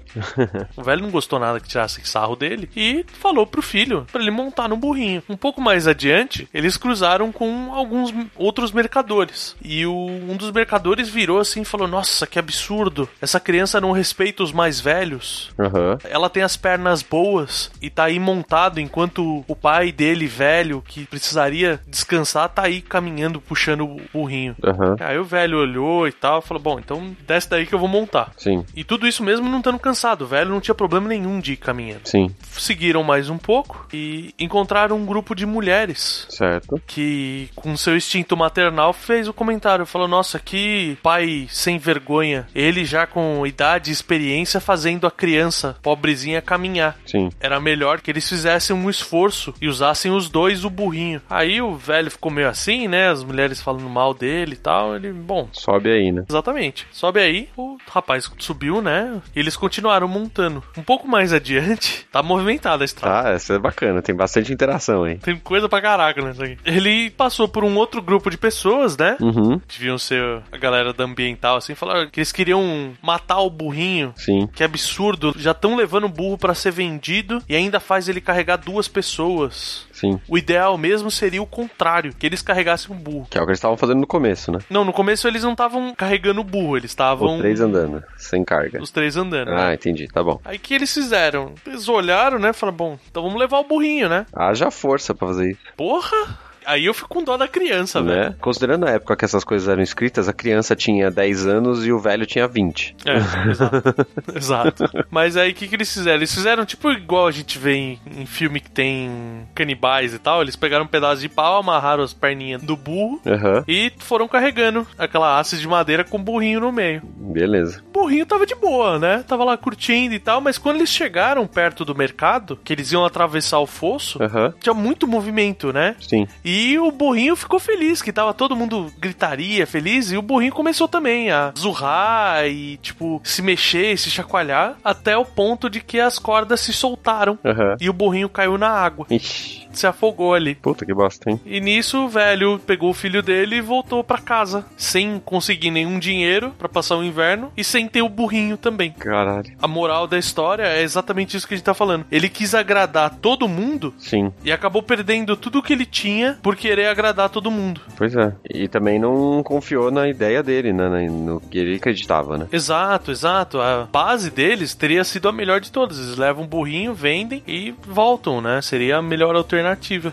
O 0.76 0.82
velho 0.82 1.02
não 1.02 1.10
gostou 1.10 1.38
nada 1.38 1.60
que 1.60 1.68
tirasse 1.68 2.00
sarro 2.04 2.36
dele 2.36 2.68
e 2.76 3.04
falou 3.20 3.46
pro 3.46 3.62
filho 3.62 4.06
pra 4.12 4.20
ele 4.20 4.30
montar 4.30 4.68
no 4.68 4.76
burrinho. 4.76 5.22
Um 5.28 5.36
pouco 5.36 5.60
mais 5.60 5.86
adiante, 5.88 6.48
eles 6.52 6.76
cruzaram 6.76 7.32
com 7.32 7.72
alguns 7.72 8.12
outros 8.36 8.70
mercadores. 8.72 9.56
E 9.62 9.84
o- 9.86 9.92
um 10.28 10.36
dos 10.36 10.50
mercadores 10.52 11.08
virou 11.08 11.38
assim 11.38 11.62
e 11.62 11.64
falou: 11.64 11.88
Nossa, 11.88 12.26
que 12.26 12.38
absurdo! 12.38 13.08
Essa 13.20 13.40
criança 13.40 13.80
não 13.80 13.92
respeita 13.92 14.42
os 14.42 14.52
mais 14.52 14.80
velhos. 14.80 15.50
Aham. 15.58 15.98
Ela 16.04 16.28
tem 16.30 16.42
as 16.42 16.56
pernas 16.56 17.02
boas 17.02 17.70
e 17.80 17.88
tá 17.90 18.04
aí 18.04 18.18
montado 18.18 18.78
enquanto 18.80 19.44
o 19.48 19.56
pai 19.56 19.90
dele, 19.92 20.26
velho, 20.26 20.82
que 20.86 21.04
precisaria 21.06 21.80
descansar, 21.86 22.48
tá 22.48 22.62
aí 22.62 22.80
caminhando, 22.80 23.40
puxando 23.40 23.96
o 24.12 24.15
burrinho. 24.16 24.56
Aham. 24.64 24.96
Aí 25.00 25.18
o 25.18 25.24
velho 25.24 25.58
olhou 25.58 26.08
e 26.08 26.12
tal, 26.12 26.40
falou: 26.40 26.62
Bom, 26.62 26.78
então 26.78 27.14
desce 27.26 27.48
daí 27.50 27.66
que 27.66 27.74
eu 27.74 27.78
vou 27.78 27.88
montar. 27.88 28.32
Sim. 28.36 28.64
E 28.74 28.82
tudo 28.84 29.06
isso 29.06 29.22
mesmo 29.22 29.48
não 29.48 29.58
estando 29.58 29.78
cansado. 29.78 30.22
O 30.22 30.26
velho 30.26 30.50
não 30.50 30.60
tinha 30.60 30.74
problema 30.74 31.08
nenhum 31.08 31.40
de 31.40 31.52
ir 31.52 31.56
caminhando. 31.56 32.02
Sim. 32.08 32.34
Seguiram 32.52 33.02
mais 33.02 33.28
um 33.28 33.38
pouco 33.38 33.86
e 33.92 34.34
encontraram 34.38 34.96
um 34.96 35.04
grupo 35.06 35.34
de 35.34 35.44
mulheres 35.44 36.26
Certo. 36.30 36.80
que, 36.86 37.48
com 37.54 37.76
seu 37.76 37.96
instinto 37.96 38.36
maternal, 38.36 38.92
fez 38.92 39.28
o 39.28 39.32
comentário. 39.32 39.84
Falou: 39.86 40.08
Nossa, 40.08 40.38
que 40.38 40.96
pai 41.02 41.46
sem 41.50 41.78
vergonha. 41.78 42.46
Ele 42.54 42.84
já 42.84 43.06
com 43.06 43.46
idade 43.46 43.90
e 43.90 43.92
experiência 43.92 44.60
fazendo 44.60 45.06
a 45.06 45.10
criança 45.10 45.76
pobrezinha 45.82 46.40
caminhar. 46.40 46.96
Sim. 47.06 47.30
Era 47.40 47.60
melhor 47.60 48.00
que 48.00 48.10
eles 48.10 48.28
fizessem 48.28 48.74
um 48.74 48.88
esforço 48.88 49.52
e 49.60 49.68
usassem 49.68 50.10
os 50.12 50.28
dois 50.28 50.64
o 50.64 50.70
burrinho. 50.70 51.20
Aí 51.28 51.60
o 51.60 51.74
velho 51.76 52.10
ficou 52.10 52.30
meio 52.30 52.48
assim, 52.48 52.88
né? 52.88 53.08
As 53.08 53.22
mulheres 53.24 53.60
falando 53.60 53.88
mal 53.88 54.05
dele 54.14 54.54
e 54.54 54.56
tal. 54.56 54.96
Ele, 54.96 55.12
bom, 55.12 55.48
Sobe 55.52 55.90
aí, 55.90 56.12
né? 56.12 56.24
Exatamente. 56.28 56.86
Sobe 56.90 57.20
aí, 57.20 57.48
o 57.56 57.76
rapaz 57.88 58.30
subiu, 58.38 58.82
né? 58.82 59.20
E 59.34 59.40
eles 59.40 59.56
continuaram 59.56 60.08
montando. 60.08 60.62
Um 60.76 60.82
pouco 60.82 61.08
mais 61.08 61.32
adiante, 61.32 62.06
tá 62.12 62.22
movimentada 62.22 62.84
a 62.84 62.86
estrada. 62.86 63.22
Tá, 63.22 63.30
essa 63.30 63.54
é 63.54 63.58
bacana. 63.58 64.02
Tem 64.02 64.14
bastante 64.14 64.52
interação 64.52 65.04
aí. 65.04 65.18
Tem 65.18 65.36
coisa 65.36 65.68
pra 65.68 65.80
caraca 65.80 66.22
nessa 66.22 66.44
aqui. 66.44 66.58
Ele 66.64 67.10
passou 67.10 67.48
por 67.48 67.64
um 67.64 67.76
outro 67.76 68.02
grupo 68.02 68.30
de 68.30 68.38
pessoas, 68.38 68.96
né? 68.96 69.16
Uhum. 69.20 69.60
Deviam 69.68 69.98
ser 69.98 70.42
a 70.50 70.56
galera 70.56 70.92
da 70.92 71.04
ambiental, 71.04 71.56
assim, 71.56 71.74
falaram 71.74 72.08
que 72.08 72.20
eles 72.20 72.32
queriam 72.32 72.92
matar 73.02 73.40
o 73.40 73.50
burrinho. 73.50 74.12
Sim. 74.16 74.46
Que 74.54 74.64
absurdo. 74.64 75.34
Já 75.36 75.52
estão 75.52 75.76
levando 75.76 76.04
o 76.04 76.08
burro 76.08 76.38
pra 76.38 76.54
ser 76.54 76.70
vendido 76.70 77.42
e 77.48 77.54
ainda 77.54 77.80
faz 77.80 78.08
ele 78.08 78.20
carregar 78.20 78.56
duas 78.56 78.88
pessoas. 78.88 79.85
Sim. 79.96 80.20
O 80.28 80.36
ideal 80.36 80.76
mesmo 80.76 81.10
seria 81.10 81.42
o 81.42 81.46
contrário, 81.46 82.12
que 82.12 82.26
eles 82.26 82.42
carregassem 82.42 82.94
um 82.94 82.98
burro. 82.98 83.26
Que 83.30 83.38
é 83.38 83.40
o 83.40 83.44
que 83.44 83.50
eles 83.50 83.58
estavam 83.58 83.78
fazendo 83.78 84.00
no 84.00 84.06
começo, 84.06 84.52
né? 84.52 84.58
Não, 84.68 84.84
no 84.84 84.92
começo 84.92 85.26
eles 85.26 85.42
não 85.42 85.52
estavam 85.52 85.94
carregando 85.94 86.42
o 86.42 86.44
burro, 86.44 86.76
eles 86.76 86.90
estavam. 86.90 87.34
Os 87.34 87.38
três 87.38 87.60
andando, 87.60 88.04
sem 88.18 88.44
carga. 88.44 88.82
Os 88.82 88.90
três 88.90 89.16
andando. 89.16 89.48
Ah, 89.52 89.68
né? 89.68 89.74
entendi. 89.74 90.06
Tá 90.06 90.22
bom. 90.22 90.38
Aí 90.44 90.58
o 90.58 90.60
que 90.60 90.74
eles 90.74 90.92
fizeram? 90.92 91.54
Eles 91.66 91.88
olharam, 91.88 92.38
né? 92.38 92.52
Falaram, 92.52 92.76
bom, 92.76 92.98
então 93.10 93.22
vamos 93.22 93.40
levar 93.40 93.58
o 93.58 93.64
burrinho, 93.64 94.08
né? 94.08 94.26
Haja 94.34 94.70
força 94.70 95.14
pra 95.14 95.28
fazer 95.28 95.52
isso, 95.52 95.60
Porra! 95.76 96.45
Aí 96.66 96.84
eu 96.86 96.94
fico 96.94 97.08
com 97.08 97.22
dó 97.22 97.36
da 97.36 97.46
criança, 97.48 98.02
velho. 98.02 98.30
né? 98.30 98.34
Considerando 98.40 98.86
a 98.86 98.90
época 98.90 99.16
que 99.16 99.24
essas 99.24 99.44
coisas 99.44 99.68
eram 99.68 99.82
escritas, 99.82 100.28
a 100.28 100.32
criança 100.32 100.74
tinha 100.74 101.10
10 101.10 101.46
anos 101.46 101.86
e 101.86 101.92
o 101.92 101.98
velho 101.98 102.26
tinha 102.26 102.46
20. 102.48 102.96
É, 103.04 103.16
exato. 103.50 104.06
exato. 104.34 104.84
Mas 105.10 105.36
aí 105.36 105.52
o 105.52 105.54
que, 105.54 105.68
que 105.68 105.74
eles 105.76 105.92
fizeram? 105.92 106.16
Eles 106.16 106.34
fizeram 106.34 106.64
tipo 106.64 106.90
igual 106.90 107.26
a 107.26 107.30
gente 107.30 107.58
vê 107.58 107.74
em, 107.74 108.00
em 108.16 108.26
filme 108.26 108.60
que 108.60 108.70
tem 108.70 109.46
canibais 109.54 110.12
e 110.12 110.18
tal. 110.18 110.42
Eles 110.42 110.56
pegaram 110.56 110.84
um 110.84 110.88
pedaço 110.88 111.20
de 111.20 111.28
pau, 111.28 111.58
amarraram 111.60 112.02
as 112.02 112.12
perninhas 112.12 112.62
do 112.62 112.76
burro 112.76 113.20
Aham. 113.26 113.64
e 113.68 113.92
foram 113.98 114.26
carregando 114.26 114.86
aquela 114.98 115.38
haste 115.38 115.58
de 115.58 115.68
madeira 115.68 116.04
com 116.04 116.16
o 116.18 116.22
burrinho 116.22 116.60
no 116.60 116.72
meio. 116.72 117.02
Beleza. 117.04 117.82
O 117.94 118.00
burrinho 118.02 118.26
tava 118.26 118.44
de 118.46 118.54
boa, 118.54 118.98
né? 118.98 119.24
Tava 119.26 119.44
lá 119.44 119.56
curtindo 119.56 120.14
e 120.14 120.18
tal, 120.18 120.40
mas 120.40 120.58
quando 120.58 120.76
eles 120.76 120.90
chegaram 120.90 121.46
perto 121.46 121.84
do 121.84 121.94
mercado, 121.94 122.58
que 122.64 122.72
eles 122.72 122.90
iam 122.92 123.04
atravessar 123.04 123.58
o 123.60 123.66
fosso, 123.66 124.22
Aham. 124.22 124.52
tinha 124.60 124.74
muito 124.74 125.06
movimento, 125.06 125.72
né? 125.72 125.94
Sim. 126.00 126.26
E 126.44 126.55
o 126.78 126.90
burrinho 126.90 127.36
ficou 127.36 127.58
feliz, 127.58 128.00
que 128.02 128.12
tava 128.12 128.32
todo 128.32 128.56
mundo 128.56 128.92
gritaria, 128.98 129.66
feliz, 129.66 130.10
e 130.10 130.16
o 130.16 130.22
burrinho 130.22 130.52
começou 130.52 130.88
também 130.88 131.30
a 131.30 131.52
zurrar 131.58 132.46
e, 132.46 132.76
tipo, 132.78 133.20
se 133.24 133.42
mexer, 133.42 133.98
se 133.98 134.10
chacoalhar, 134.10 134.76
até 134.84 135.16
o 135.16 135.24
ponto 135.24 135.68
de 135.68 135.80
que 135.80 136.00
as 136.00 136.18
cordas 136.18 136.60
se 136.60 136.72
soltaram 136.72 137.38
Aham. 137.44 137.76
e 137.80 137.90
o 137.90 137.92
burrinho 137.92 138.28
caiu 138.28 138.56
na 138.56 138.68
água, 138.68 139.06
Ixi. 139.10 139.65
Se 139.78 139.86
afogou 139.86 140.34
ali. 140.34 140.54
Puta 140.54 140.84
que 140.84 140.94
bosta, 140.94 141.30
hein? 141.30 141.40
E 141.44 141.60
nisso 141.60 142.04
o 142.04 142.08
velho 142.08 142.58
pegou 142.58 142.90
o 142.90 142.94
filho 142.94 143.22
dele 143.22 143.56
e 143.56 143.60
voltou 143.60 144.02
pra 144.02 144.18
casa, 144.18 144.64
sem 144.76 145.20
conseguir 145.24 145.70
nenhum 145.70 145.98
dinheiro 145.98 146.52
pra 146.58 146.68
passar 146.68 146.96
o 146.96 147.04
inverno 147.04 147.52
e 147.56 147.64
sem 147.64 147.88
ter 147.88 148.02
o 148.02 148.08
burrinho 148.08 148.56
também. 148.56 148.92
Caralho. 148.92 149.52
A 149.60 149.68
moral 149.68 150.06
da 150.06 150.18
história 150.18 150.64
é 150.64 150.82
exatamente 150.82 151.36
isso 151.36 151.46
que 151.46 151.54
a 151.54 151.56
gente 151.56 151.64
tá 151.64 151.74
falando. 151.74 152.06
Ele 152.10 152.28
quis 152.28 152.54
agradar 152.54 153.16
todo 153.16 153.48
mundo 153.48 153.94
Sim. 153.98 154.32
e 154.44 154.52
acabou 154.52 154.82
perdendo 154.82 155.36
tudo 155.36 155.62
que 155.62 155.72
ele 155.72 155.86
tinha 155.86 156.38
por 156.42 156.56
querer 156.56 156.86
agradar 156.86 157.28
todo 157.28 157.50
mundo. 157.50 157.80
Pois 157.96 158.14
é. 158.14 158.32
E 158.48 158.68
também 158.68 158.98
não 158.98 159.42
confiou 159.42 159.90
na 159.90 160.08
ideia 160.08 160.42
dele, 160.42 160.72
né? 160.72 161.08
No 161.08 161.40
que 161.40 161.58
ele 161.58 161.76
acreditava, 161.76 162.38
né? 162.38 162.46
Exato, 162.52 163.10
exato. 163.10 163.60
A 163.60 163.88
base 163.90 164.30
deles 164.30 164.74
teria 164.74 165.04
sido 165.04 165.28
a 165.28 165.32
melhor 165.32 165.60
de 165.60 165.70
todas. 165.70 165.98
Eles 165.98 166.16
levam 166.16 166.44
um 166.44 166.46
burrinho, 166.46 166.94
vendem 166.94 167.42
e 167.46 167.74
voltam, 167.86 168.40
né? 168.40 168.60
Seria 168.62 168.98
a 168.98 169.02
melhor 169.02 169.34
alternativa. 169.34 169.65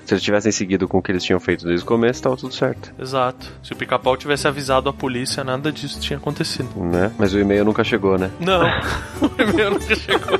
Se 0.05 0.13
eles 0.13 0.23
tivessem 0.23 0.51
seguido 0.51 0.87
com 0.87 0.97
o 0.97 1.01
que 1.01 1.11
eles 1.11 1.23
tinham 1.23 1.39
feito 1.39 1.65
desde 1.65 1.83
o 1.83 1.87
começo, 1.87 2.21
tava 2.21 2.37
tudo 2.37 2.53
certo, 2.53 2.93
Exato. 2.99 3.51
Se 3.61 3.73
o 3.73 3.75
pica-pau 3.75 4.15
tivesse 4.17 4.47
avisado 4.47 4.89
a 4.89 4.93
polícia, 4.93 5.43
nada 5.43 5.71
disso 5.71 5.99
tinha 5.99 6.17
acontecido. 6.17 6.69
né? 6.75 7.11
Mas 7.17 7.33
o 7.33 7.39
e-mail 7.39 7.65
nunca 7.65 7.83
chegou, 7.83 8.17
né? 8.17 8.31
Não, 8.39 8.63
o 9.21 9.29
primeiro 9.29 9.71
nunca 9.71 9.95
chegou. 9.95 10.39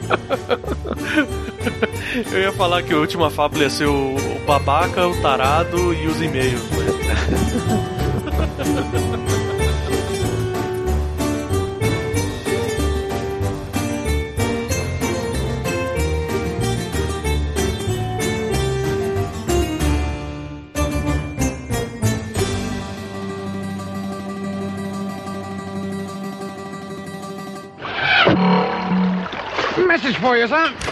Eu 2.31 2.39
ia 2.41 2.51
falar 2.53 2.83
que 2.83 2.93
a 2.93 2.97
última 2.97 3.29
fábula 3.29 3.63
ia 3.63 3.69
ser 3.69 3.87
o, 3.87 4.15
babaca, 4.45 5.07
o 5.07 5.21
tarado 5.21 5.93
e 5.93 6.07
os 6.07 6.21
e-mails. 6.21 6.61
Message 6.71 7.42
for 30.47 30.82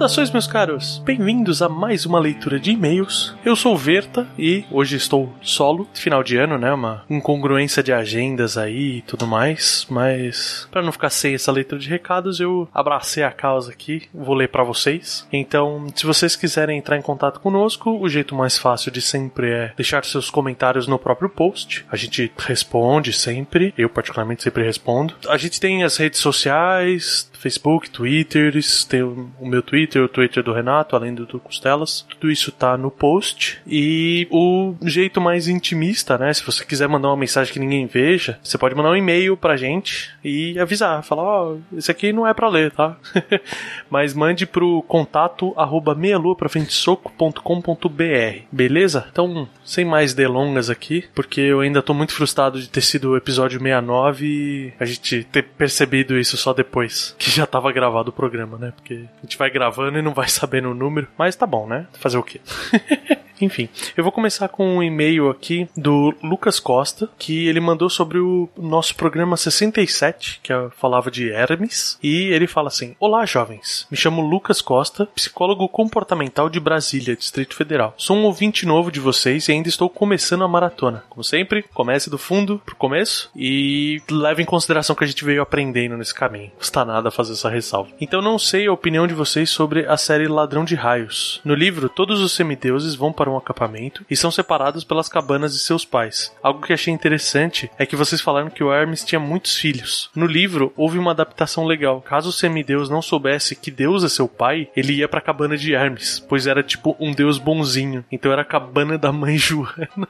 Saudações, 0.00 0.30
meus 0.30 0.46
caros! 0.46 1.02
Bem-vindos 1.04 1.60
a 1.60 1.68
mais 1.68 2.06
uma 2.06 2.18
leitura 2.18 2.58
de 2.58 2.70
e-mails. 2.70 3.36
Eu 3.44 3.54
sou 3.54 3.76
Verta 3.76 4.26
e 4.38 4.64
hoje 4.70 4.96
estou 4.96 5.30
solo. 5.42 5.86
Final 5.92 6.22
de 6.22 6.38
ano, 6.38 6.56
né? 6.56 6.72
Uma 6.72 7.04
incongruência 7.10 7.82
de 7.82 7.92
agendas 7.92 8.56
aí 8.56 8.96
e 8.96 9.02
tudo 9.02 9.26
mais. 9.26 9.86
Mas, 9.90 10.66
para 10.70 10.80
não 10.80 10.90
ficar 10.90 11.10
sem 11.10 11.34
essa 11.34 11.52
leitura 11.52 11.78
de 11.78 11.86
recados, 11.86 12.40
eu 12.40 12.66
abracei 12.72 13.22
a 13.22 13.30
causa 13.30 13.72
aqui. 13.72 14.04
Vou 14.14 14.34
ler 14.34 14.48
para 14.48 14.64
vocês. 14.64 15.28
Então, 15.30 15.86
se 15.94 16.06
vocês 16.06 16.34
quiserem 16.34 16.78
entrar 16.78 16.96
em 16.96 17.02
contato 17.02 17.38
conosco, 17.38 17.90
o 17.90 18.08
jeito 18.08 18.34
mais 18.34 18.56
fácil 18.56 18.90
de 18.90 19.02
sempre 19.02 19.50
é 19.50 19.72
deixar 19.76 20.02
seus 20.06 20.30
comentários 20.30 20.86
no 20.86 20.98
próprio 20.98 21.28
post. 21.28 21.84
A 21.92 21.96
gente 21.96 22.32
responde 22.38 23.12
sempre. 23.12 23.74
Eu, 23.76 23.90
particularmente, 23.90 24.44
sempre 24.44 24.64
respondo. 24.64 25.12
A 25.28 25.36
gente 25.36 25.60
tem 25.60 25.84
as 25.84 25.98
redes 25.98 26.20
sociais: 26.20 27.29
Facebook, 27.40 27.88
Twitter, 27.88 28.52
tem 28.86 29.02
o 29.02 29.30
meu 29.40 29.62
Twitter, 29.62 30.02
o 30.02 30.08
Twitter 30.08 30.42
do 30.42 30.52
Renato, 30.52 30.94
além 30.94 31.14
do, 31.14 31.24
do 31.24 31.40
Costelas. 31.40 32.04
Tudo 32.10 32.30
isso 32.30 32.52
tá 32.52 32.76
no 32.76 32.90
post. 32.90 33.62
E 33.66 34.28
o 34.30 34.74
jeito 34.82 35.22
mais 35.22 35.48
intimista, 35.48 36.18
né? 36.18 36.34
Se 36.34 36.44
você 36.44 36.62
quiser 36.64 36.86
mandar 36.86 37.08
uma 37.08 37.16
mensagem 37.16 37.50
que 37.50 37.58
ninguém 37.58 37.86
veja, 37.86 38.38
você 38.42 38.58
pode 38.58 38.74
mandar 38.74 38.90
um 38.90 38.96
e-mail 38.96 39.38
pra 39.38 39.56
gente 39.56 40.10
e 40.22 40.58
avisar. 40.58 41.02
Falar, 41.02 41.22
ó, 41.22 41.56
esse 41.74 41.90
aqui 41.90 42.12
não 42.12 42.26
é 42.26 42.34
pra 42.34 42.50
ler, 42.50 42.72
tá? 42.72 42.98
Mas 43.88 44.12
mande 44.12 44.44
pro 44.44 44.82
contato 44.82 45.54
arroba 45.56 45.94
meialuafrafrentesoco.com.br, 45.94 48.42
beleza? 48.52 49.06
Então, 49.10 49.48
sem 49.64 49.86
mais 49.86 50.12
delongas 50.12 50.68
aqui, 50.68 51.06
porque 51.14 51.40
eu 51.40 51.60
ainda 51.60 51.80
tô 51.80 51.94
muito 51.94 52.12
frustrado 52.12 52.60
de 52.60 52.68
ter 52.68 52.82
sido 52.82 53.12
o 53.12 53.16
episódio 53.16 53.58
69 53.58 54.26
e 54.26 54.74
a 54.78 54.84
gente 54.84 55.24
ter 55.24 55.44
percebido 55.44 56.18
isso 56.18 56.36
só 56.36 56.52
depois 56.52 57.16
que 57.18 57.29
já 57.30 57.46
tava 57.46 57.72
gravado 57.72 58.10
o 58.10 58.12
programa, 58.12 58.58
né? 58.58 58.72
Porque 58.74 59.06
a 59.18 59.22
gente 59.22 59.38
vai 59.38 59.50
gravando 59.50 59.98
e 59.98 60.02
não 60.02 60.12
vai 60.14 60.28
sabendo 60.30 60.70
o 60.70 60.74
número, 60.74 61.08
mas 61.16 61.36
tá 61.36 61.46
bom, 61.46 61.66
né? 61.66 61.86
Fazer 61.94 62.18
o 62.18 62.22
quê? 62.22 62.40
Enfim, 63.40 63.68
eu 63.96 64.04
vou 64.04 64.12
começar 64.12 64.48
com 64.48 64.76
um 64.76 64.82
e-mail 64.82 65.30
aqui 65.30 65.68
do 65.76 66.14
Lucas 66.22 66.60
Costa, 66.60 67.08
que 67.18 67.46
ele 67.46 67.60
mandou 67.60 67.88
sobre 67.88 68.18
o 68.18 68.48
nosso 68.56 68.94
programa 68.94 69.36
67, 69.36 70.40
que 70.42 70.52
falava 70.76 71.10
de 71.10 71.30
Hermes, 71.30 71.98
e 72.02 72.24
ele 72.32 72.46
fala 72.46 72.68
assim: 72.68 72.94
Olá, 72.98 73.24
jovens. 73.24 73.86
Me 73.90 73.96
chamo 73.96 74.20
Lucas 74.20 74.60
Costa, 74.60 75.06
psicólogo 75.06 75.68
comportamental 75.68 76.48
de 76.48 76.60
Brasília, 76.60 77.16
Distrito 77.16 77.54
Federal. 77.54 77.94
Sou 77.96 78.16
um 78.16 78.24
ouvinte 78.24 78.66
novo 78.66 78.90
de 78.90 79.00
vocês 79.00 79.48
e 79.48 79.52
ainda 79.52 79.68
estou 79.68 79.88
começando 79.88 80.44
a 80.44 80.48
maratona. 80.48 81.04
Como 81.08 81.24
sempre, 81.24 81.64
comece 81.74 82.10
do 82.10 82.18
fundo 82.18 82.60
pro 82.64 82.76
começo 82.76 83.30
e 83.34 84.02
leve 84.10 84.42
em 84.42 84.46
consideração 84.46 84.94
que 84.94 85.04
a 85.04 85.06
gente 85.06 85.24
veio 85.24 85.42
aprendendo 85.42 85.96
nesse 85.96 86.14
caminho. 86.14 86.52
Custa 86.58 86.84
nada 86.84 87.10
fazer 87.10 87.32
essa 87.32 87.48
ressalva. 87.48 87.90
Então 88.00 88.20
não 88.20 88.38
sei 88.38 88.66
a 88.66 88.72
opinião 88.72 89.06
de 89.06 89.14
vocês 89.14 89.50
sobre 89.50 89.86
a 89.86 89.96
série 89.96 90.28
Ladrão 90.28 90.64
de 90.64 90.74
Raios. 90.74 91.40
No 91.44 91.54
livro, 91.54 91.88
todos 91.88 92.20
os 92.20 92.32
semideuses 92.32 92.94
vão 92.94 93.12
para 93.12 93.29
um 93.30 93.36
acampamento 93.36 94.04
e 94.10 94.16
são 94.16 94.30
separados 94.30 94.84
pelas 94.84 95.08
cabanas 95.08 95.52
de 95.52 95.60
seus 95.60 95.84
pais. 95.84 96.34
Algo 96.42 96.62
que 96.62 96.72
achei 96.72 96.92
interessante 96.92 97.70
é 97.78 97.86
que 97.86 97.96
vocês 97.96 98.20
falaram 98.20 98.50
que 98.50 98.62
o 98.62 98.72
Hermes 98.72 99.04
tinha 99.04 99.20
muitos 99.20 99.56
filhos. 99.56 100.10
No 100.14 100.26
livro, 100.26 100.72
houve 100.76 100.98
uma 100.98 101.12
adaptação 101.12 101.64
legal. 101.64 102.00
Caso 102.00 102.30
o 102.30 102.32
semideus 102.32 102.88
não 102.88 103.02
soubesse 103.02 103.56
que 103.56 103.70
Deus 103.70 104.04
é 104.04 104.08
seu 104.08 104.28
pai, 104.28 104.68
ele 104.76 104.94
ia 104.94 105.08
pra 105.08 105.20
cabana 105.20 105.56
de 105.56 105.74
Hermes, 105.74 106.18
pois 106.28 106.46
era 106.46 106.62
tipo 106.62 106.96
um 106.98 107.12
deus 107.12 107.38
bonzinho. 107.38 108.04
Então 108.10 108.32
era 108.32 108.42
a 108.42 108.44
cabana 108.44 108.98
da 108.98 109.12
mãe 109.12 109.36
Joana. 109.38 110.08